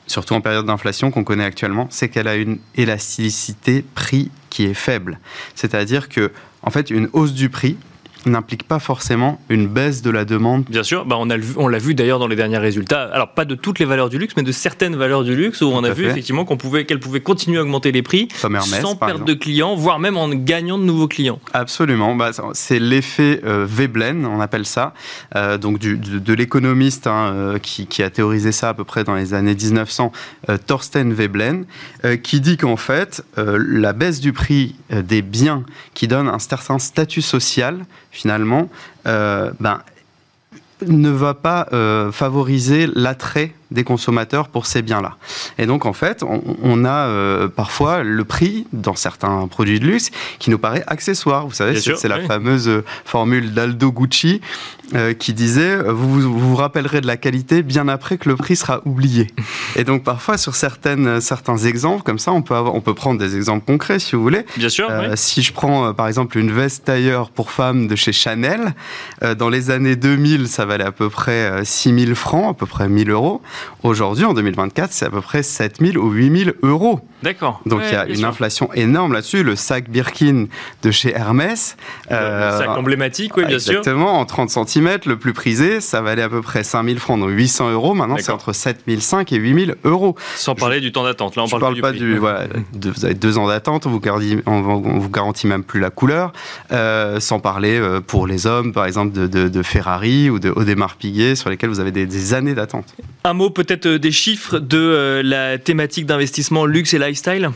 surtout 0.09 0.33
en 0.33 0.41
période 0.41 0.65
d'inflation 0.65 1.11
qu'on 1.11 1.23
connaît 1.23 1.45
actuellement, 1.45 1.87
c'est 1.89 2.09
qu'elle 2.09 2.27
a 2.27 2.35
une 2.35 2.59
élasticité 2.75 3.83
prix 3.95 4.31
qui 4.49 4.65
est 4.65 4.73
faible. 4.73 5.19
C'est-à-dire 5.55 6.09
que, 6.09 6.31
en 6.63 6.71
fait, 6.71 6.89
une 6.89 7.09
hausse 7.13 7.33
du 7.33 7.49
prix 7.49 7.77
n'implique 8.25 8.63
pas 8.63 8.79
forcément 8.79 9.39
une 9.49 9.67
baisse 9.67 10.01
de 10.01 10.09
la 10.09 10.25
demande. 10.25 10.65
Bien 10.69 10.83
sûr, 10.83 11.05
bah 11.05 11.17
on, 11.19 11.29
a 11.29 11.35
on 11.57 11.67
l'a 11.67 11.77
vu 11.77 11.95
d'ailleurs 11.95 12.19
dans 12.19 12.27
les 12.27 12.35
derniers 12.35 12.57
résultats. 12.57 13.09
Alors 13.13 13.33
pas 13.33 13.45
de 13.45 13.55
toutes 13.55 13.79
les 13.79 13.85
valeurs 13.85 14.09
du 14.09 14.17
luxe, 14.17 14.33
mais 14.35 14.43
de 14.43 14.51
certaines 14.51 14.95
valeurs 14.95 15.23
du 15.23 15.35
luxe 15.35 15.61
où 15.61 15.67
on 15.67 15.83
a 15.83 15.91
vu 15.91 16.05
effectivement 16.05 16.45
qu'on 16.45 16.57
pouvait, 16.57 16.85
qu'elles 16.85 16.99
pouvaient 16.99 17.21
continuer 17.21 17.59
à 17.59 17.61
augmenter 17.61 17.91
les 17.91 18.01
prix 18.01 18.27
sans 18.35 18.95
perdre 18.95 19.25
de 19.25 19.33
clients, 19.33 19.75
voire 19.75 19.99
même 19.99 20.17
en 20.17 20.29
gagnant 20.29 20.77
de 20.77 20.83
nouveaux 20.83 21.07
clients. 21.07 21.39
Absolument, 21.53 22.15
bah, 22.15 22.31
c'est 22.53 22.79
l'effet 22.79 23.41
euh, 23.43 23.65
Veblen, 23.67 24.25
on 24.25 24.39
appelle 24.39 24.65
ça, 24.65 24.93
euh, 25.35 25.57
donc 25.57 25.79
du, 25.79 25.97
de, 25.97 26.33
l'économiste 26.33 27.07
hein, 27.07 27.31
euh, 27.33 27.59
qui, 27.59 27.87
qui, 27.87 28.03
a 28.03 28.09
théorisé 28.09 28.51
ça 28.51 28.69
à 28.69 28.73
peu 28.73 28.83
près 28.83 29.03
dans 29.03 29.15
les 29.15 29.33
années 29.33 29.55
1900, 29.55 30.11
euh, 30.49 30.57
Thorsten 30.57 31.13
Veblen, 31.13 31.65
qui 32.23 32.39
dit 32.39 32.57
qu'en 32.57 32.77
fait 32.77 33.23
la 33.35 33.93
baisse 33.93 34.19
du 34.19 34.33
prix 34.33 34.75
des 34.89 35.21
biens 35.21 35.63
qui 35.93 36.07
donne 36.07 36.27
un 36.27 36.39
certain 36.39 36.79
statut 36.79 37.21
social 37.21 37.85
finalement, 38.11 38.69
euh, 39.07 39.51
ben, 39.59 39.81
ne 40.85 41.09
va 41.09 41.33
pas 41.33 41.67
euh, 41.73 42.11
favoriser 42.11 42.87
l'attrait 42.93 43.53
des 43.71 43.83
consommateurs 43.83 44.49
pour 44.49 44.65
ces 44.65 44.81
biens-là. 44.81 45.17
Et 45.57 45.65
donc, 45.65 45.85
en 45.85 45.93
fait, 45.93 46.23
on, 46.23 46.85
a 46.85 47.07
euh, 47.07 47.47
parfois 47.47 48.03
le 48.03 48.23
prix 48.23 48.65
dans 48.73 48.95
certains 48.95 49.47
produits 49.47 49.79
de 49.79 49.85
luxe 49.85 50.11
qui 50.39 50.49
nous 50.49 50.57
paraît 50.57 50.83
accessoire. 50.87 51.47
Vous 51.47 51.53
savez, 51.53 51.79
c'est 51.79 52.07
la 52.07 52.21
fameuse 52.21 52.83
formule 53.05 53.53
d'Aldo 53.53 53.91
Gucci 53.91 54.41
euh, 54.95 55.13
qui 55.13 55.33
disait 55.33 55.77
vous, 55.83 56.21
vous, 56.21 56.55
rappellerez 56.55 57.01
de 57.01 57.07
la 57.07 57.17
qualité 57.17 57.61
bien 57.61 57.87
après 57.87 58.17
que 58.17 58.27
le 58.27 58.35
prix 58.35 58.55
sera 58.55 58.81
oublié. 58.85 59.27
Et 59.75 59.83
donc, 59.83 60.03
parfois, 60.03 60.37
sur 60.37 60.55
certaines, 60.55 61.21
certains 61.21 61.57
exemples, 61.57 62.03
comme 62.03 62.19
ça, 62.19 62.31
on 62.31 62.41
peut, 62.41 62.55
avoir, 62.55 62.73
on 62.73 62.81
peut 62.81 62.95
prendre 62.95 63.19
des 63.19 63.35
exemples 63.35 63.65
concrets 63.65 63.99
si 63.99 64.15
vous 64.15 64.23
voulez. 64.23 64.45
Bien 64.57 64.69
sûr. 64.69 64.87
Euh, 64.89 65.13
si 65.15 65.43
je 65.43 65.53
prends, 65.53 65.93
par 65.93 66.07
exemple, 66.07 66.39
une 66.39 66.51
veste 66.51 66.85
tailleur 66.85 67.29
pour 67.29 67.51
femmes 67.51 67.87
de 67.87 67.95
chez 67.95 68.13
Chanel, 68.13 68.73
dans 69.37 69.49
les 69.49 69.69
années 69.69 69.95
2000, 69.95 70.47
ça 70.47 70.65
valait 70.65 70.85
à 70.85 70.91
peu 70.91 71.09
près 71.09 71.63
6000 71.63 72.15
francs, 72.15 72.49
à 72.49 72.53
peu 72.53 72.65
près 72.65 72.89
1000 72.89 73.11
euros. 73.11 73.41
Aujourd'hui, 73.83 74.25
en 74.25 74.33
2024, 74.33 74.91
c'est 74.91 75.05
à 75.05 75.09
peu 75.09 75.21
près 75.21 75.43
7000 75.43 75.97
ou 75.97 76.09
8000 76.11 76.53
euros. 76.63 76.99
D'accord. 77.23 77.61
Donc 77.65 77.81
il 77.85 77.93
y 77.93 77.95
a 77.95 78.05
une 78.07 78.23
inflation 78.23 78.71
énorme 78.73 79.13
là-dessus. 79.13 79.43
Le 79.43 79.55
sac 79.55 79.89
Birkin 79.89 80.45
de 80.83 80.91
chez 80.91 81.11
Hermès. 81.11 81.75
Le 82.09 82.15
euh, 82.15 82.57
sac 82.57 82.69
emblématique, 82.69 83.35
oui, 83.35 83.45
bien 83.45 83.59
sûr. 83.59 83.79
Exactement, 83.79 84.19
en 84.19 84.25
30 84.25 84.49
cm, 84.49 84.99
le 85.05 85.17
plus 85.17 85.33
prisé, 85.33 85.81
ça 85.81 86.01
valait 86.01 86.21
à 86.21 86.29
peu 86.29 86.41
près 86.41 86.63
5000 86.63 86.99
francs, 86.99 87.19
donc 87.19 87.29
800 87.29 87.71
euros. 87.71 87.93
Maintenant, 87.93 88.17
c'est 88.19 88.31
entre 88.31 88.53
7005 88.53 89.33
et 89.33 89.37
8000 89.37 89.75
euros. 89.83 90.15
Sans 90.35 90.55
parler 90.55 90.79
du 90.79 90.91
temps 90.91 91.03
d'attente. 91.03 91.35
Là, 91.35 91.43
on 91.43 91.49
parle, 91.49 91.61
parle 91.61 91.81
pas 91.81 91.91
du. 91.91 92.17
voilà, 92.17 92.45
vous 92.73 93.05
avez 93.05 93.13
deux 93.13 93.37
ans 93.37 93.47
d'attente, 93.47 93.85
on 93.85 93.89
vous, 93.89 93.99
garantit, 93.99 94.37
on 94.45 94.61
vous 94.61 95.09
garantit 95.09 95.47
même 95.47 95.63
plus 95.63 95.79
la 95.79 95.89
couleur. 95.89 96.31
Euh, 96.71 97.19
sans 97.19 97.39
parler 97.39 97.79
euh, 97.79 97.99
pour 97.99 98.27
les 98.27 98.47
hommes, 98.47 98.73
par 98.73 98.85
exemple, 98.85 99.11
de, 99.11 99.27
de, 99.27 99.63
Ferrari 99.63 100.29
ou 100.29 100.39
de 100.39 100.49
Audemars 100.49 100.95
Piguet, 100.95 101.35
sur 101.35 101.49
lesquels 101.49 101.69
vous 101.69 101.79
avez 101.79 101.91
des, 101.91 102.05
des 102.05 102.33
années 102.33 102.53
d'attente. 102.53 102.95
Un 103.23 103.33
mot 103.33 103.48
peut-être 103.49 103.87
des 103.87 104.11
chiffres 104.11 104.59
de 104.59 105.21
la 105.23 105.57
thématique 105.57 106.05
d'investissement 106.05 106.65
luxe 106.65 106.93
et 106.93 106.99
lifestyle? 106.99 107.51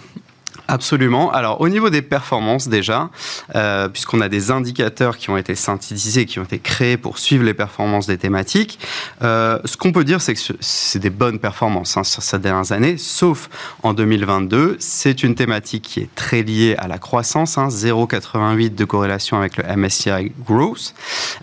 Absolument. 0.73 1.31
Alors 1.31 1.61
au 1.61 1.69
niveau 1.69 1.91
des 1.91 2.01
performances 2.01 2.67
déjà, 2.67 3.11
euh, 3.53 3.87
puisqu'on 3.89 4.21
a 4.21 4.27
des 4.27 4.49
indicateurs 4.49 5.19
qui 5.19 5.29
ont 5.29 5.37
été 5.37 5.53
synthétisés, 5.53 6.25
qui 6.25 6.39
ont 6.39 6.43
été 6.45 6.57
créés 6.57 6.97
pour 6.97 7.19
suivre 7.19 7.43
les 7.43 7.53
performances 7.53 8.07
des 8.07 8.17
thématiques, 8.17 8.79
euh, 9.21 9.59
ce 9.65 9.77
qu'on 9.77 9.91
peut 9.91 10.03
dire 10.03 10.19
c'est 10.19 10.33
que 10.33 10.39
c'est 10.59 10.97
des 10.97 11.11
bonnes 11.11 11.37
performances 11.37 11.95
hein, 11.95 12.03
sur 12.03 12.23
ces 12.23 12.39
dernières 12.39 12.71
années, 12.71 12.97
sauf 12.97 13.51
en 13.83 13.93
2022. 13.93 14.77
C'est 14.79 15.21
une 15.21 15.35
thématique 15.35 15.83
qui 15.83 15.99
est 15.99 16.15
très 16.15 16.41
liée 16.41 16.75
à 16.79 16.87
la 16.87 16.97
croissance, 16.97 17.59
hein, 17.59 17.67
0,88 17.67 18.73
de 18.73 18.85
corrélation 18.85 19.37
avec 19.37 19.57
le 19.57 19.77
MSCI 19.77 20.31
Growth, 20.43 20.95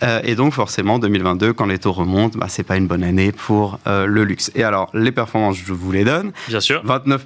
euh, 0.03 0.21
et 0.25 0.35
donc 0.35 0.55
forcément 0.55 0.99
2022 0.99 1.53
quand 1.53 1.67
les 1.67 1.79
taux 1.79 1.93
remontent, 1.93 2.37
bah, 2.37 2.47
c'est 2.49 2.65
pas 2.65 2.77
une 2.77 2.89
bonne 2.89 3.05
année 3.05 3.31
pour 3.31 3.79
le 3.87 4.25
luxe. 4.25 4.51
Et 4.57 4.65
alors 4.65 4.91
les 4.93 5.13
performances, 5.13 5.57
je 5.57 5.73
vous 5.73 5.93
les 5.93 6.03
donne. 6.03 6.33
Bien 6.49 6.59
sûr. 6.59 6.81
29 6.85 7.25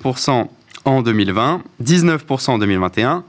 en 0.85 1.03
2020, 1.03 1.63
19% 1.83 2.51
en 2.51 2.59
2021, 2.59 3.25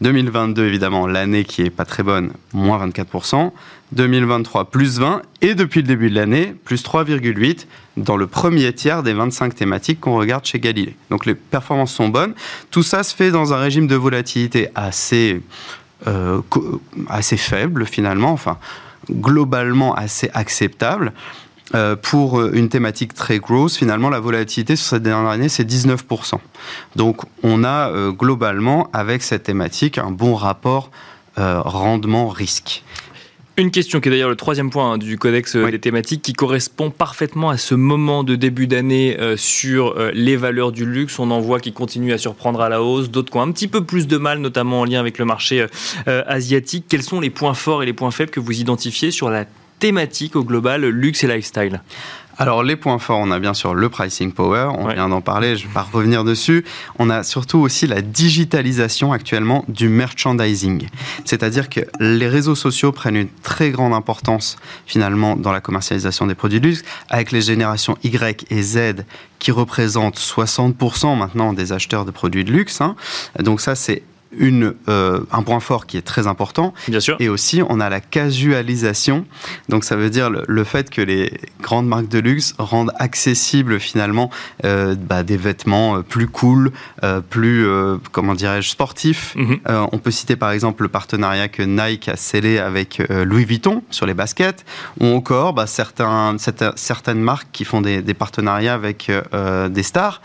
2022 0.00 0.66
évidemment 0.66 1.06
l'année 1.06 1.44
qui 1.44 1.62
est 1.62 1.70
pas 1.70 1.84
très 1.84 2.02
bonne, 2.02 2.30
moins 2.52 2.86
24%, 2.86 3.50
2023 3.92 4.66
plus 4.66 4.98
20 5.00 5.22
et 5.40 5.54
depuis 5.54 5.80
le 5.82 5.88
début 5.88 6.10
de 6.10 6.14
l'année 6.14 6.54
plus 6.64 6.84
3,8% 6.84 7.66
dans 7.96 8.16
le 8.16 8.26
premier 8.26 8.72
tiers 8.72 9.02
des 9.02 9.12
25 9.12 9.54
thématiques 9.54 10.00
qu'on 10.00 10.16
regarde 10.16 10.44
chez 10.44 10.60
Galilée. 10.60 10.96
Donc 11.10 11.26
les 11.26 11.34
performances 11.34 11.92
sont 11.92 12.08
bonnes. 12.08 12.34
Tout 12.70 12.82
ça 12.82 13.02
se 13.02 13.14
fait 13.14 13.30
dans 13.30 13.52
un 13.52 13.58
régime 13.58 13.86
de 13.86 13.96
volatilité 13.96 14.68
assez 14.74 15.40
euh, 16.06 16.40
assez 17.08 17.36
faible 17.36 17.84
finalement, 17.84 18.30
enfin 18.30 18.58
globalement 19.10 19.94
assez 19.94 20.30
acceptable. 20.32 21.12
Euh, 21.74 21.96
pour 21.96 22.40
euh, 22.40 22.50
une 22.54 22.68
thématique 22.68 23.12
très 23.14 23.38
grosse, 23.38 23.76
finalement, 23.76 24.08
la 24.08 24.20
volatilité 24.20 24.74
sur 24.74 24.86
cette 24.86 25.02
dernière 25.02 25.30
année, 25.30 25.48
c'est 25.48 25.68
19%. 25.68 26.34
Donc, 26.96 27.22
on 27.42 27.62
a 27.62 27.90
euh, 27.90 28.10
globalement, 28.10 28.88
avec 28.92 29.22
cette 29.22 29.42
thématique, 29.42 29.98
un 29.98 30.10
bon 30.10 30.34
rapport 30.34 30.90
rendement-risque. 31.40 32.82
Une 33.56 33.70
question 33.70 34.00
qui 34.00 34.08
est 34.08 34.10
d'ailleurs 34.10 34.28
le 34.28 34.34
troisième 34.34 34.70
point 34.70 34.94
hein, 34.94 34.98
du 34.98 35.18
codex 35.18 35.54
des 35.54 35.78
thématiques 35.78 36.20
qui 36.20 36.32
correspond 36.32 36.90
parfaitement 36.90 37.48
à 37.48 37.56
ce 37.56 37.76
moment 37.76 38.24
de 38.24 38.34
début 38.34 38.66
d'année 38.66 39.16
sur 39.36 39.94
les 40.12 40.34
valeurs 40.34 40.72
du 40.72 40.84
luxe. 40.84 41.20
On 41.20 41.30
en 41.30 41.38
voit 41.38 41.60
qui 41.60 41.72
continuent 41.72 42.12
à 42.12 42.18
surprendre 42.18 42.60
à 42.60 42.68
la 42.68 42.82
hausse, 42.82 43.08
d'autres 43.08 43.30
qui 43.30 43.38
ont 43.38 43.42
un 43.42 43.52
petit 43.52 43.68
peu 43.68 43.84
plus 43.84 44.08
de 44.08 44.16
mal, 44.16 44.40
notamment 44.40 44.80
en 44.80 44.84
lien 44.84 44.98
avec 44.98 45.16
le 45.16 45.26
marché 45.26 45.64
asiatique. 46.06 46.86
Quels 46.88 47.04
sont 47.04 47.20
les 47.20 47.30
points 47.30 47.54
forts 47.54 47.84
et 47.84 47.86
les 47.86 47.92
points 47.92 48.10
faibles 48.10 48.32
que 48.32 48.40
vous 48.40 48.58
identifiez 48.58 49.12
sur 49.12 49.30
la 49.30 49.44
thématique 49.78 50.36
au 50.36 50.44
global, 50.44 50.86
luxe 50.86 51.24
et 51.24 51.28
lifestyle 51.28 51.80
alors 52.40 52.62
les 52.62 52.76
points 52.76 53.00
forts, 53.00 53.18
on 53.18 53.32
a 53.32 53.40
bien 53.40 53.52
sûr 53.52 53.74
le 53.74 53.88
pricing 53.88 54.32
power, 54.32 54.70
on 54.78 54.86
vient 54.86 55.08
d'en 55.08 55.20
parler, 55.20 55.56
je 55.56 55.64
ne 55.64 55.68
vais 55.68 55.74
pas 55.74 55.82
revenir 55.92 56.22
dessus. 56.22 56.64
On 57.00 57.10
a 57.10 57.24
surtout 57.24 57.58
aussi 57.58 57.88
la 57.88 58.00
digitalisation 58.00 59.12
actuellement 59.12 59.64
du 59.66 59.88
merchandising. 59.88 60.86
C'est-à-dire 61.24 61.68
que 61.68 61.80
les 61.98 62.28
réseaux 62.28 62.54
sociaux 62.54 62.92
prennent 62.92 63.16
une 63.16 63.28
très 63.42 63.70
grande 63.70 63.92
importance 63.92 64.56
finalement 64.86 65.34
dans 65.34 65.50
la 65.50 65.60
commercialisation 65.60 66.28
des 66.28 66.36
produits 66.36 66.60
de 66.60 66.68
luxe, 66.68 66.84
avec 67.08 67.32
les 67.32 67.40
générations 67.40 67.98
Y 68.04 68.46
et 68.50 68.62
Z 68.62 69.04
qui 69.40 69.50
représentent 69.50 70.18
60% 70.18 71.18
maintenant 71.18 71.52
des 71.52 71.72
acheteurs 71.72 72.04
de 72.04 72.12
produits 72.12 72.44
de 72.44 72.52
luxe. 72.52 72.80
Hein. 72.80 72.94
Donc 73.40 73.60
ça 73.60 73.74
c'est 73.74 74.04
une, 74.36 74.74
euh, 74.88 75.20
un 75.32 75.42
point 75.42 75.60
fort 75.60 75.86
qui 75.86 75.96
est 75.96 76.02
très 76.02 76.26
important. 76.26 76.74
Bien 76.88 77.00
sûr. 77.00 77.16
Et 77.20 77.28
aussi, 77.28 77.62
on 77.66 77.80
a 77.80 77.88
la 77.88 78.00
casualisation. 78.00 79.24
Donc, 79.68 79.84
ça 79.84 79.96
veut 79.96 80.10
dire 80.10 80.30
le, 80.30 80.64
fait 80.64 80.90
que 80.90 81.00
les 81.00 81.32
grandes 81.60 81.86
marques 81.86 82.08
de 82.08 82.18
luxe 82.18 82.54
rendent 82.58 82.92
accessible 82.96 83.80
finalement 83.80 84.30
euh, 84.64 84.94
bah, 84.94 85.22
des 85.22 85.36
vêtements 85.36 85.96
euh, 85.96 86.02
plus 86.02 86.26
cool, 86.28 86.72
plus, 87.30 87.66
comment 88.12 88.34
dirais-je, 88.34 88.68
sportifs. 88.70 89.34
Mhm. 89.36 89.60
on 89.92 89.98
peut 89.98 90.10
citer 90.10 90.36
par 90.36 90.50
exemple 90.50 90.82
le 90.82 90.88
partenariat 90.88 91.48
que 91.48 91.62
Nike 91.62 92.08
a 92.08 92.16
scellé 92.16 92.58
avec 92.58 93.02
Louis 93.08 93.44
Vuitton 93.44 93.82
sur 93.90 94.06
les 94.06 94.14
baskets, 94.14 94.64
ou 95.00 95.06
encore 95.06 95.52
bah, 95.52 95.66
certains, 95.66 96.36
certaines 96.76 97.20
marques 97.20 97.48
qui 97.52 97.64
font 97.64 97.80
des, 97.80 98.02
des 98.02 98.14
partenariats 98.14 98.74
avec 98.74 99.10
des 99.70 99.82
stars, 99.82 100.20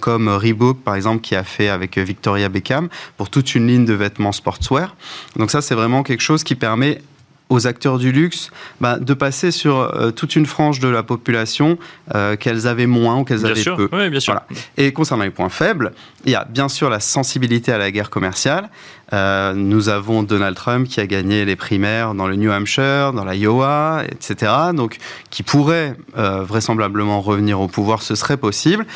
comme 0.00 0.28
Reebok 0.28 0.82
par 0.82 0.94
exemple 0.94 1.20
qui 1.20 1.36
a 1.36 1.44
fait 1.44 1.68
avec 1.68 1.98
Victoria 1.98 2.48
Beckham 2.48 2.88
pour 3.16 3.30
toute 3.36 3.54
une 3.54 3.66
ligne 3.66 3.84
de 3.84 3.92
vêtements 3.92 4.32
sportswear. 4.32 4.96
Donc 5.36 5.50
ça, 5.50 5.60
c'est 5.60 5.74
vraiment 5.74 6.02
quelque 6.02 6.22
chose 6.22 6.42
qui 6.42 6.54
permet 6.54 7.02
aux 7.50 7.66
acteurs 7.66 7.98
du 7.98 8.10
luxe 8.10 8.50
bah, 8.80 8.98
de 8.98 9.12
passer 9.12 9.50
sur 9.50 9.78
euh, 9.78 10.10
toute 10.10 10.36
une 10.36 10.46
frange 10.46 10.80
de 10.80 10.88
la 10.88 11.02
population 11.02 11.76
euh, 12.14 12.34
qu'elles 12.36 12.66
avaient 12.66 12.86
moins 12.86 13.18
ou 13.18 13.24
qu'elles 13.24 13.44
avaient 13.44 13.54
sûr. 13.54 13.76
peu. 13.76 13.90
Oui, 13.92 14.08
bien 14.08 14.20
sûr. 14.20 14.40
Et 14.78 14.90
concernant 14.94 15.24
les 15.24 15.30
points 15.30 15.50
faibles, 15.50 15.92
il 16.24 16.32
y 16.32 16.34
a 16.34 16.46
bien 16.46 16.70
sûr 16.70 16.88
la 16.88 16.98
sensibilité 16.98 17.72
à 17.72 17.78
la 17.78 17.90
guerre 17.90 18.08
commerciale, 18.08 18.70
Euh, 19.12 19.52
nous 19.54 19.88
avons 19.88 20.22
Donald 20.22 20.56
Trump 20.56 20.88
qui 20.88 21.00
a 21.00 21.06
gagné 21.06 21.44
les 21.44 21.56
primaires 21.56 22.14
dans 22.14 22.26
le 22.26 22.36
New 22.36 22.50
Hampshire, 22.50 23.12
dans 23.12 23.24
l'Iowa, 23.24 24.02
etc. 24.10 24.52
Donc, 24.74 24.98
qui 25.30 25.42
pourrait 25.42 25.94
euh, 26.18 26.42
vraisemblablement 26.42 27.20
revenir 27.20 27.60
au 27.60 27.68
pouvoir, 27.68 28.02
ce 28.02 28.14
serait 28.14 28.36
possible. 28.36 28.86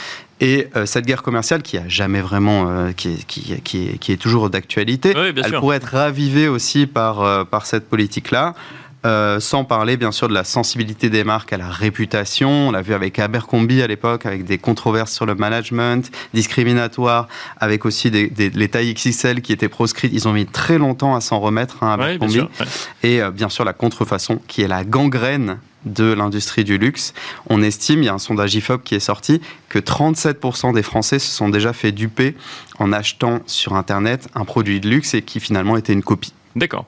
Et 0.41 0.69
euh, 0.75 0.87
cette 0.87 1.05
guerre 1.05 1.23
commerciale 1.23 1.63
qui 1.63 1.77
a 1.77 1.87
jamais 1.87 2.23
vraiment, 2.23 2.93
qui, 2.97 3.09
est, 3.09 3.25
qui, 3.27 3.61
qui, 3.63 3.99
qui, 3.99 4.13
est, 4.13 4.17
toujours 4.17 4.51
d'actualité, 4.51 5.15
elle 5.17 5.59
pourrait 5.59 5.77
être 5.77 5.93
ravivée 5.93 6.49
aussi 6.49 6.87
par, 6.87 7.47
par 7.47 7.67
cette 7.67 7.89
politique-là. 7.89 8.55
Euh, 9.07 9.41
sans 9.41 9.65
parler 9.65 9.97
bien 9.97 10.13
sûr 10.13 10.29
de 10.29 10.35
la 10.35 10.45
sensibilité 10.45 11.09
des 11.09 11.25
marques 11.25 11.55
à 11.55 11.57
la 11.57 11.71
réputation. 11.71 12.69
On 12.69 12.71
l'a 12.71 12.83
vu 12.83 12.93
avec 12.93 13.19
Abercrombie 13.19 13.81
à 13.81 13.87
l'époque, 13.87 14.27
avec 14.27 14.45
des 14.45 14.59
controverses 14.59 15.13
sur 15.13 15.25
le 15.25 15.35
management, 15.35 16.11
discriminatoire, 16.35 17.27
avec 17.59 17.87
aussi 17.87 18.11
des, 18.11 18.29
des, 18.29 18.51
les 18.51 18.69
tailles 18.69 18.93
XXL 18.93 19.41
qui 19.41 19.53
étaient 19.53 19.71
proscrites. 19.71 20.13
Ils 20.13 20.29
ont 20.29 20.35
mis 20.35 20.45
très 20.45 20.77
longtemps 20.77 21.15
à 21.15 21.23
s'en 21.23 21.41
remettre, 21.41 21.83
hein, 21.83 21.93
Abercrombie. 21.93 22.43
Et 23.03 23.23
euh, 23.23 23.31
bien 23.31 23.49
sûr 23.49 23.65
la 23.65 23.73
contrefaçon, 23.73 24.39
qui 24.49 24.61
est 24.61 24.69
la 24.69 24.85
gangrène 24.85 25.59
de 25.87 26.13
l'industrie 26.13 26.65
du 26.65 26.77
luxe. 26.77 27.15
On 27.49 27.63
estime, 27.63 28.03
il 28.03 28.07
y 28.07 28.09
a 28.11 28.15
un 28.15 28.19
sondage 28.19 28.55
IFOP 28.55 28.83
qui 28.85 28.95
est 28.95 29.01
sorti, 29.01 29.41
que 29.71 29.79
37% 29.79 30.75
des 30.75 30.83
Français 30.83 31.19
se 31.19 31.31
sont 31.31 31.49
déjà 31.49 31.73
fait 31.73 31.93
duper 31.93 32.35
en 32.79 32.93
achetant 32.93 33.41
sur 33.47 33.75
Internet 33.75 34.29
un 34.35 34.45
produit 34.45 34.79
de 34.79 34.91
luxe 34.91 35.15
et 35.15 35.23
qui 35.23 35.41
finalement 35.41 35.79
était 35.79 35.95
une 35.95 36.03
copie. 36.03 36.35
D'accord. 36.55 36.85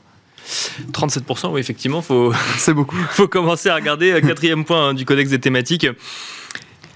37%, 0.92 1.50
oui, 1.50 1.60
effectivement, 1.60 2.02
faut, 2.02 2.32
c'est 2.58 2.74
beaucoup. 2.74 2.96
faut 3.10 3.28
commencer 3.28 3.68
à 3.68 3.74
regarder. 3.74 4.20
Quatrième 4.20 4.64
point 4.64 4.88
hein, 4.88 4.94
du 4.94 5.04
codex 5.04 5.30
des 5.30 5.40
thématiques 5.40 5.86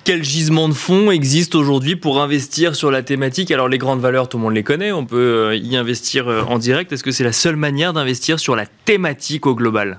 quel 0.07 0.23
gisement 0.23 0.69
de 0.69 0.73
fonds 0.73 1.11
existe 1.11 1.57
aujourd'hui 1.57 1.97
pour 1.97 2.23
investir 2.23 2.77
sur 2.77 2.93
la 2.93 3.03
thématique? 3.03 3.51
Alors 3.51 3.69
les 3.69 3.77
grandes 3.77 3.99
valeurs, 3.99 4.29
tout 4.29 4.37
le 4.37 4.45
monde 4.45 4.55
les 4.55 4.63
connaît, 4.63 4.93
on 4.93 5.05
peut 5.05 5.51
euh, 5.51 5.57
y 5.57 5.77
investir 5.77 6.29
euh, 6.29 6.43
en 6.43 6.59
direct. 6.59 6.93
Est-ce 6.93 7.03
que 7.03 7.11
c'est 7.11 7.25
la 7.25 7.33
seule 7.33 7.57
manière 7.57 7.93
d'investir 7.93 8.39
sur 8.39 8.55
la 8.55 8.67
thématique 8.67 9.47
au 9.47 9.57
global? 9.57 9.99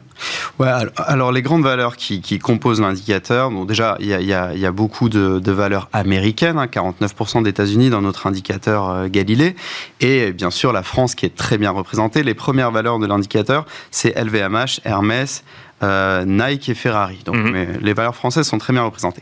Ouais, 0.60 0.70
alors, 0.96 1.32
les 1.32 1.42
grandes 1.42 1.64
valeurs 1.64 1.98
qui, 1.98 2.40
composent 2.40 2.82
l'indicateur, 2.82 3.52
déjà 3.66 3.98
il 4.00 4.08
y, 4.08 4.34
a, 4.34 4.72
beaucoup 4.72 5.10
de, 5.10 5.52
valeurs 5.52 5.90
américaines, 5.94 6.56
49% 6.56 7.38
hein, 7.38 7.42
d'États-Unis 7.42 7.90
dans 7.90 8.02
notre 8.02 8.26
indicateur 8.28 8.90
euh, 8.90 9.08
Galilée, 9.10 9.56
et 10.00 10.32
bien 10.32 10.50
sûr 10.50 10.72
la 10.72 10.84
France 10.84 11.16
qui 11.16 11.26
est 11.26 11.36
très 11.36 11.58
bien 11.58 11.72
représentée. 11.72 12.24
Les 12.24 12.34
premières 12.34 12.72
valeurs 12.72 12.98
de 12.98 13.06
l'indicateur, 13.06 13.66
c'est 13.92 14.18
LVMH, 14.18 14.80
Hermès, 14.86 15.44
euh, 15.84 16.26
Nike 16.26 16.70
et 16.70 16.74
Ferrari. 16.74 17.20
Donc 17.24 17.36
mhm. 17.36 17.78
les 17.82 17.94
valeurs 17.94 18.16
françaises 18.16 18.48
sont 18.48 18.58
très 18.58 18.74
bien 18.74 18.82
représentées. 18.82 19.22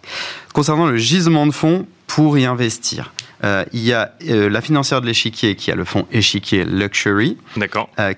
Concernant 0.53 0.85
le 0.85 0.95
gisement 0.95 1.45
de 1.45 1.51
fonds 1.51 1.85
pour 2.07 2.37
y 2.37 2.45
investir, 2.45 3.11
euh, 3.43 3.65
il 3.73 3.81
y 3.81 3.91
a 3.91 4.13
euh, 4.29 4.49
la 4.49 4.61
financière 4.61 5.01
de 5.01 5.05
l'échiquier 5.05 5.57
qui 5.57 5.69
a 5.69 5.75
le 5.75 5.83
fonds 5.83 6.07
échiquier 6.13 6.63
Luxury, 6.63 7.37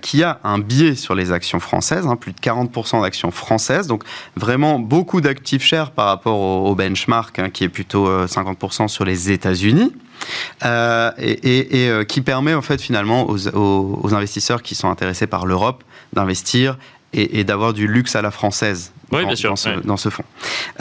qui 0.02 0.22
a 0.22 0.40
un 0.44 0.60
biais 0.60 0.94
sur 0.94 1.16
les 1.16 1.32
actions 1.32 1.60
françaises, 1.60 2.06
hein, 2.06 2.16
plus 2.16 2.32
de 2.32 2.40
40% 2.40 3.02
d'actions 3.02 3.32
françaises, 3.32 3.88
donc 3.88 4.04
vraiment 4.36 4.78
beaucoup 4.78 5.20
d'actifs 5.20 5.64
chers 5.64 5.90
par 5.90 6.06
rapport 6.06 6.40
au, 6.40 6.76
benchmark 6.76 7.40
hein, 7.40 7.50
qui 7.50 7.64
est 7.64 7.70
plutôt 7.70 8.08
50% 8.28 8.88
sur 8.88 9.04
les 9.04 9.32
États-Unis. 9.32 9.94
et, 10.64 12.06
qui 12.08 12.22
permet 12.22 12.54
en 12.54 12.62
fait 12.62 12.80
finalement 12.80 13.28
aux, 13.28 13.48
aux 13.48 14.14
investisseurs 14.14 14.62
qui 14.62 14.76
sont 14.76 14.90
intéressés 14.90 15.28
par 15.28 15.48
l'Europe 15.48 15.84
d'investir 16.14 16.78
et, 17.18 17.44
d'avoir 17.44 17.74
du 17.74 17.88
luxe 17.88 18.16
à 18.16 18.22
la 18.22 18.32
française 18.32 18.92
oui, 19.12 19.26
bien 19.26 19.36
sûr, 19.38 19.54
dans, 19.86 19.96
ce, 19.96 20.10
fonds. 20.10 20.26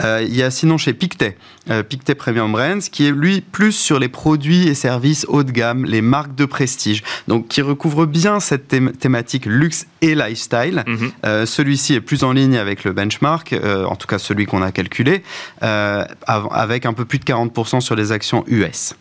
Euh, 0.01 0.21
il 0.27 0.35
y 0.35 0.43
a 0.43 0.51
sinon 0.51 0.77
chez 0.77 0.93
Pictet, 0.93 1.37
euh, 1.69 1.81
Pictet 1.81 2.13
Premium 2.13 2.51
Brands, 2.51 2.79
qui 2.91 3.07
est 3.07 3.11
lui 3.11 3.39
plus 3.39 3.71
sur 3.71 3.99
les 3.99 4.09
produits 4.09 4.67
et 4.67 4.73
services 4.73 5.25
haut 5.29 5.43
de 5.43 5.51
gamme, 5.51 5.85
les 5.85 6.01
marques 6.01 6.35
de 6.35 6.43
prestige, 6.43 7.03
donc 7.29 7.47
qui 7.47 7.61
recouvre 7.61 8.05
bien 8.05 8.41
cette 8.41 8.67
thématique 8.99 9.45
luxe 9.45 9.87
et 10.01 10.13
lifestyle. 10.13 10.83
Mhm. 10.85 11.11
Euh, 11.25 11.45
celui-ci 11.45 11.93
est 11.93 12.01
plus 12.01 12.25
en 12.25 12.33
ligne 12.33 12.57
avec 12.57 12.83
le 12.83 12.91
benchmark, 12.91 13.55
en 13.63 13.95
tout 13.95 14.07
cas 14.07 14.19
celui 14.19 14.45
qu'on 14.45 14.61
a 14.61 14.73
calculé, 14.73 15.23
avec 15.61 16.85
un 16.85 16.93
peu 16.93 17.05
plus 17.05 17.19
de 17.19 17.23
40% 17.23 17.79
sur 17.79 17.95
les 17.95 18.11
actions 18.11 18.43
US. 18.47 18.95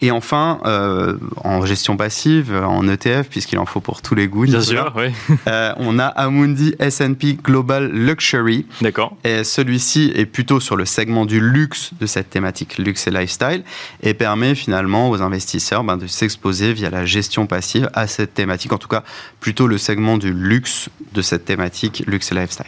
Et 0.00 0.10
enfin, 0.10 0.60
en 1.44 1.66
gestion 1.66 1.96
passive, 1.96 2.54
en 2.54 2.86
ETF, 2.88 3.28
puisqu'il 3.28 3.58
en 3.58 3.66
faut 3.66 3.80
pour 3.80 4.02
tous 4.02 4.14
les 4.14 4.28
goûts, 4.28 4.44
Bien 4.44 4.60
sûr, 4.60 4.92
oui. 4.96 5.08
on 5.76 5.98
a 5.98 6.06
Amundi 6.06 6.74
S&P 6.78 7.38
Global 7.42 7.90
Luxury, 7.90 8.66
D'accord. 8.80 9.16
Et 9.24 9.44
celui-ci 9.44 10.12
est 10.14 10.26
plutôt 10.26 10.60
sur 10.60 10.76
le 10.76 10.84
segment 10.84 11.26
du 11.26 11.40
luxe 11.40 11.90
de 12.00 12.06
cette 12.06 12.30
thématique 12.30 12.78
luxe 12.78 13.06
et 13.06 13.10
lifestyle 13.10 13.62
et 14.02 14.14
permet 14.14 14.54
finalement 14.54 15.10
aux 15.10 15.22
investisseurs 15.22 15.84
ben, 15.84 15.96
de 15.96 16.06
s'exposer 16.06 16.72
via 16.72 16.90
la 16.90 17.04
gestion 17.04 17.46
passive 17.46 17.90
à 17.94 18.06
cette 18.06 18.34
thématique, 18.34 18.72
en 18.72 18.78
tout 18.78 18.88
cas 18.88 19.02
plutôt 19.40 19.66
le 19.66 19.78
segment 19.78 20.18
du 20.18 20.32
luxe 20.32 20.88
de 21.14 21.22
cette 21.22 21.44
thématique 21.44 22.02
luxe 22.06 22.32
et 22.32 22.34
lifestyle. 22.34 22.66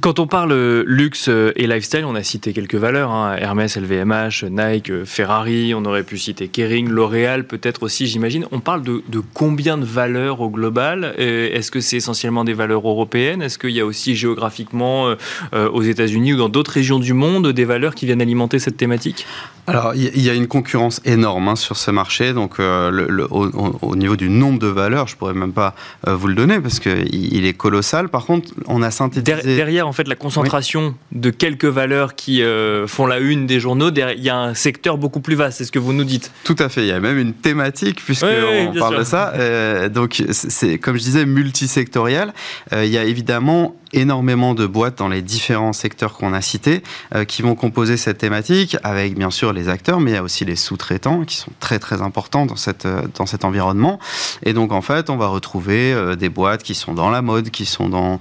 Quand 0.00 0.20
on 0.20 0.26
parle 0.26 0.52
euh, 0.52 0.84
luxe 0.86 1.28
euh, 1.28 1.52
et 1.56 1.66
lifestyle, 1.66 2.04
on 2.04 2.14
a 2.14 2.22
cité 2.22 2.52
quelques 2.52 2.76
valeurs, 2.76 3.10
hein. 3.10 3.34
Hermès, 3.36 3.76
LVMH, 3.76 4.44
Nike, 4.48 4.90
euh, 4.90 5.04
Ferrari, 5.04 5.74
on 5.74 5.84
aurait 5.84 6.04
pu 6.04 6.18
citer 6.18 6.46
Kering, 6.46 6.88
L'Oréal 6.88 7.44
peut-être 7.44 7.82
aussi, 7.82 8.06
j'imagine. 8.06 8.46
On 8.52 8.60
parle 8.60 8.82
de, 8.82 9.02
combien 9.34 9.76
de 9.76 9.84
valeurs 9.84 10.40
au 10.40 10.50
global 10.50 11.14
Est-ce 11.18 11.70
que 11.70 11.80
c'est 11.80 11.96
essentiellement 11.96 12.44
des 12.44 12.52
valeurs 12.52 12.86
européennes? 12.86 13.42
Est-ce 13.42 13.58
qu'il 13.58 13.70
y 13.70 13.80
a 13.80 13.86
aussi 13.86 14.14
géographiquement 14.14 15.14
aux 15.52 15.82
États-Unis 15.82 16.34
ou 16.34 16.36
dans 16.36 16.48
d'autres 16.48 16.72
régions 16.72 16.98
du 16.98 17.12
monde 17.12 17.48
des 17.48 17.64
valeurs 17.64 17.94
qui 17.94 18.06
viennent 18.06 18.22
alimenter 18.22 18.58
cette 18.58 18.76
thématique? 18.76 19.26
Alors, 19.68 19.94
il 19.94 20.20
y 20.20 20.30
a 20.30 20.34
une 20.34 20.48
concurrence 20.48 21.00
énorme 21.04 21.48
hein, 21.48 21.56
sur 21.56 21.76
ce 21.76 21.90
marché. 21.90 22.32
Donc, 22.32 22.58
le, 22.58 23.26
au, 23.30 23.96
niveau 23.96 24.16
du 24.16 24.30
nombre 24.30 24.58
de 24.58 24.66
valeurs, 24.66 25.08
je 25.08 25.16
pourrais 25.16 25.34
même 25.34 25.52
pas 25.52 25.74
vous 26.06 26.26
le 26.26 26.34
donner 26.34 26.60
parce 26.60 26.80
qu'il 26.80 27.08
il 27.12 27.46
est 27.46 27.52
colossal. 27.52 28.08
Par 28.08 28.24
contre, 28.24 28.50
on 28.66 28.82
a 28.82 28.90
synthétisé. 28.90 29.56
Derrière, 29.56 29.86
en 29.86 29.92
fait 29.92 30.08
la 30.08 30.14
concentration 30.14 30.94
de 31.12 31.30
quelques 31.30 31.64
valeurs 31.64 32.14
qui 32.14 32.42
euh, 32.42 32.86
font 32.86 33.06
la 33.06 33.18
une 33.18 33.46
des 33.46 33.60
journaux, 33.60 33.90
il 33.90 34.22
y 34.22 34.30
a 34.30 34.38
un 34.38 34.54
secteur 34.54 34.98
beaucoup 34.98 35.20
plus 35.20 35.34
vaste, 35.34 35.58
c'est 35.58 35.64
ce 35.64 35.72
que 35.72 35.78
vous 35.78 35.92
nous 35.92 36.04
dites. 36.04 36.32
Tout 36.44 36.56
à 36.58 36.68
fait, 36.68 36.82
il 36.82 36.88
y 36.88 36.92
a 36.92 37.00
même 37.00 37.18
une 37.18 37.34
thématique 37.34 38.02
puisqu'on 38.04 38.74
parle 38.78 38.98
de 38.98 39.04
ça. 39.04 39.32
Euh, 39.34 39.88
donc 39.88 40.22
c'est 40.30 40.78
comme 40.78 40.96
je 40.96 41.02
disais 41.02 41.26
multisectoriel. 41.26 42.32
Euh, 42.72 42.84
il 42.84 42.90
y 42.90 42.98
a 42.98 43.04
évidemment 43.04 43.74
énormément 43.92 44.54
de 44.54 44.66
boîtes 44.66 44.98
dans 44.98 45.08
les 45.08 45.22
différents 45.22 45.72
secteurs 45.72 46.14
qu'on 46.14 46.32
a 46.32 46.40
cités 46.40 46.82
euh, 47.14 47.24
qui 47.24 47.42
vont 47.42 47.54
composer 47.54 47.96
cette 47.96 48.18
thématique 48.18 48.76
avec 48.82 49.16
bien 49.16 49.30
sûr 49.30 49.52
les 49.58 49.68
acteurs 49.68 50.00
mais 50.00 50.12
il 50.12 50.14
y 50.14 50.16
a 50.16 50.22
aussi 50.22 50.44
les 50.44 50.56
sous-traitants 50.56 51.24
qui 51.24 51.36
sont 51.36 51.50
très 51.60 51.78
très 51.78 52.02
importants 52.02 52.46
dans, 52.46 52.56
cette, 52.56 52.86
euh, 52.86 53.02
dans 53.16 53.26
cet 53.26 53.44
environnement. 53.44 53.98
Et 54.42 54.52
donc 54.52 54.72
en 54.72 54.82
fait 54.82 55.10
on 55.10 55.16
va 55.16 55.28
retrouver 55.28 55.92
euh, 55.92 56.16
des 56.16 56.28
boîtes 56.28 56.62
qui 56.62 56.74
sont 56.74 56.94
dans 56.94 57.10
la 57.10 57.22
mode 57.22 57.50
qui 57.50 57.66
sont 57.66 57.88
dans 57.88 58.18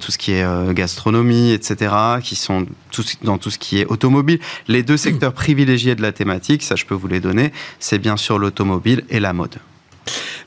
tout 0.00 0.12
ce 0.12 0.18
qui 0.18 0.32
est 0.32 0.74
gastronomie 0.74 1.52
etc 1.52 1.94
qui 2.22 2.36
sont 2.36 2.66
dans 3.22 3.38
tout 3.38 3.50
ce 3.50 3.58
qui 3.58 3.78
est 3.78 3.86
automobile. 3.86 4.40
Les 4.66 4.82
deux 4.82 4.96
secteurs 4.96 5.32
privilégiés 5.32 5.94
de 5.94 6.02
la 6.02 6.12
thématique 6.12 6.62
ça 6.62 6.74
je 6.76 6.84
peux 6.84 6.94
vous 6.94 7.08
les 7.08 7.20
donner 7.20 7.52
c'est 7.78 7.98
bien 7.98 8.16
sûr 8.16 8.38
l'automobile 8.38 9.04
et 9.10 9.20
la 9.20 9.32
mode 9.32 9.58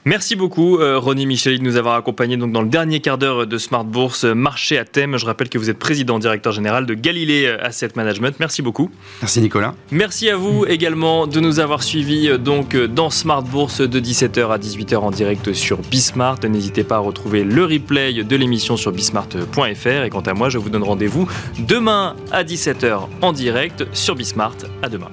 Merci 0.03 0.35
beaucoup, 0.35 0.79
euh, 0.79 0.97
Ronnie 0.97 1.27
Micheli, 1.27 1.59
de 1.59 1.63
nous 1.63 1.77
avoir 1.77 1.93
accompagnés 1.93 2.35
donc, 2.35 2.51
dans 2.51 2.63
le 2.63 2.69
dernier 2.69 3.01
quart 3.01 3.19
d'heure 3.19 3.45
de 3.45 3.57
Smart 3.59 3.83
Bourse 3.83 4.23
euh, 4.23 4.33
Marché 4.33 4.79
à 4.79 4.85
thème. 4.85 5.17
Je 5.17 5.25
rappelle 5.27 5.47
que 5.47 5.59
vous 5.59 5.69
êtes 5.69 5.77
président 5.77 6.17
directeur 6.17 6.53
général 6.53 6.87
de 6.87 6.95
Galilée 6.95 7.45
euh, 7.45 7.63
Asset 7.63 7.89
Management. 7.95 8.35
Merci 8.39 8.63
beaucoup. 8.63 8.89
Merci, 9.21 9.41
Nicolas. 9.41 9.75
Merci 9.91 10.27
à 10.31 10.37
vous 10.37 10.65
également 10.65 11.27
de 11.27 11.39
nous 11.39 11.59
avoir 11.59 11.83
suivis 11.83 12.39
donc, 12.39 12.75
dans 12.75 13.11
Smart 13.11 13.43
Bourse 13.43 13.81
de 13.81 13.99
17h 13.99 14.49
à 14.49 14.57
18h 14.57 14.95
en 14.95 15.11
direct 15.11 15.53
sur 15.53 15.77
Bismart. 15.77 16.39
N'hésitez 16.49 16.83
pas 16.83 16.95
à 16.95 16.99
retrouver 16.99 17.43
le 17.43 17.63
replay 17.63 18.23
de 18.23 18.35
l'émission 18.35 18.77
sur 18.77 18.91
bismart.fr. 18.91 20.03
Et 20.05 20.09
quant 20.09 20.21
à 20.21 20.33
moi, 20.33 20.49
je 20.49 20.57
vous 20.57 20.69
donne 20.71 20.83
rendez-vous 20.83 21.27
demain 21.59 22.15
à 22.31 22.43
17h 22.43 23.01
en 23.21 23.33
direct 23.33 23.85
sur 23.93 24.15
Bismart. 24.15 24.57
À 24.81 24.89
demain. 24.89 25.09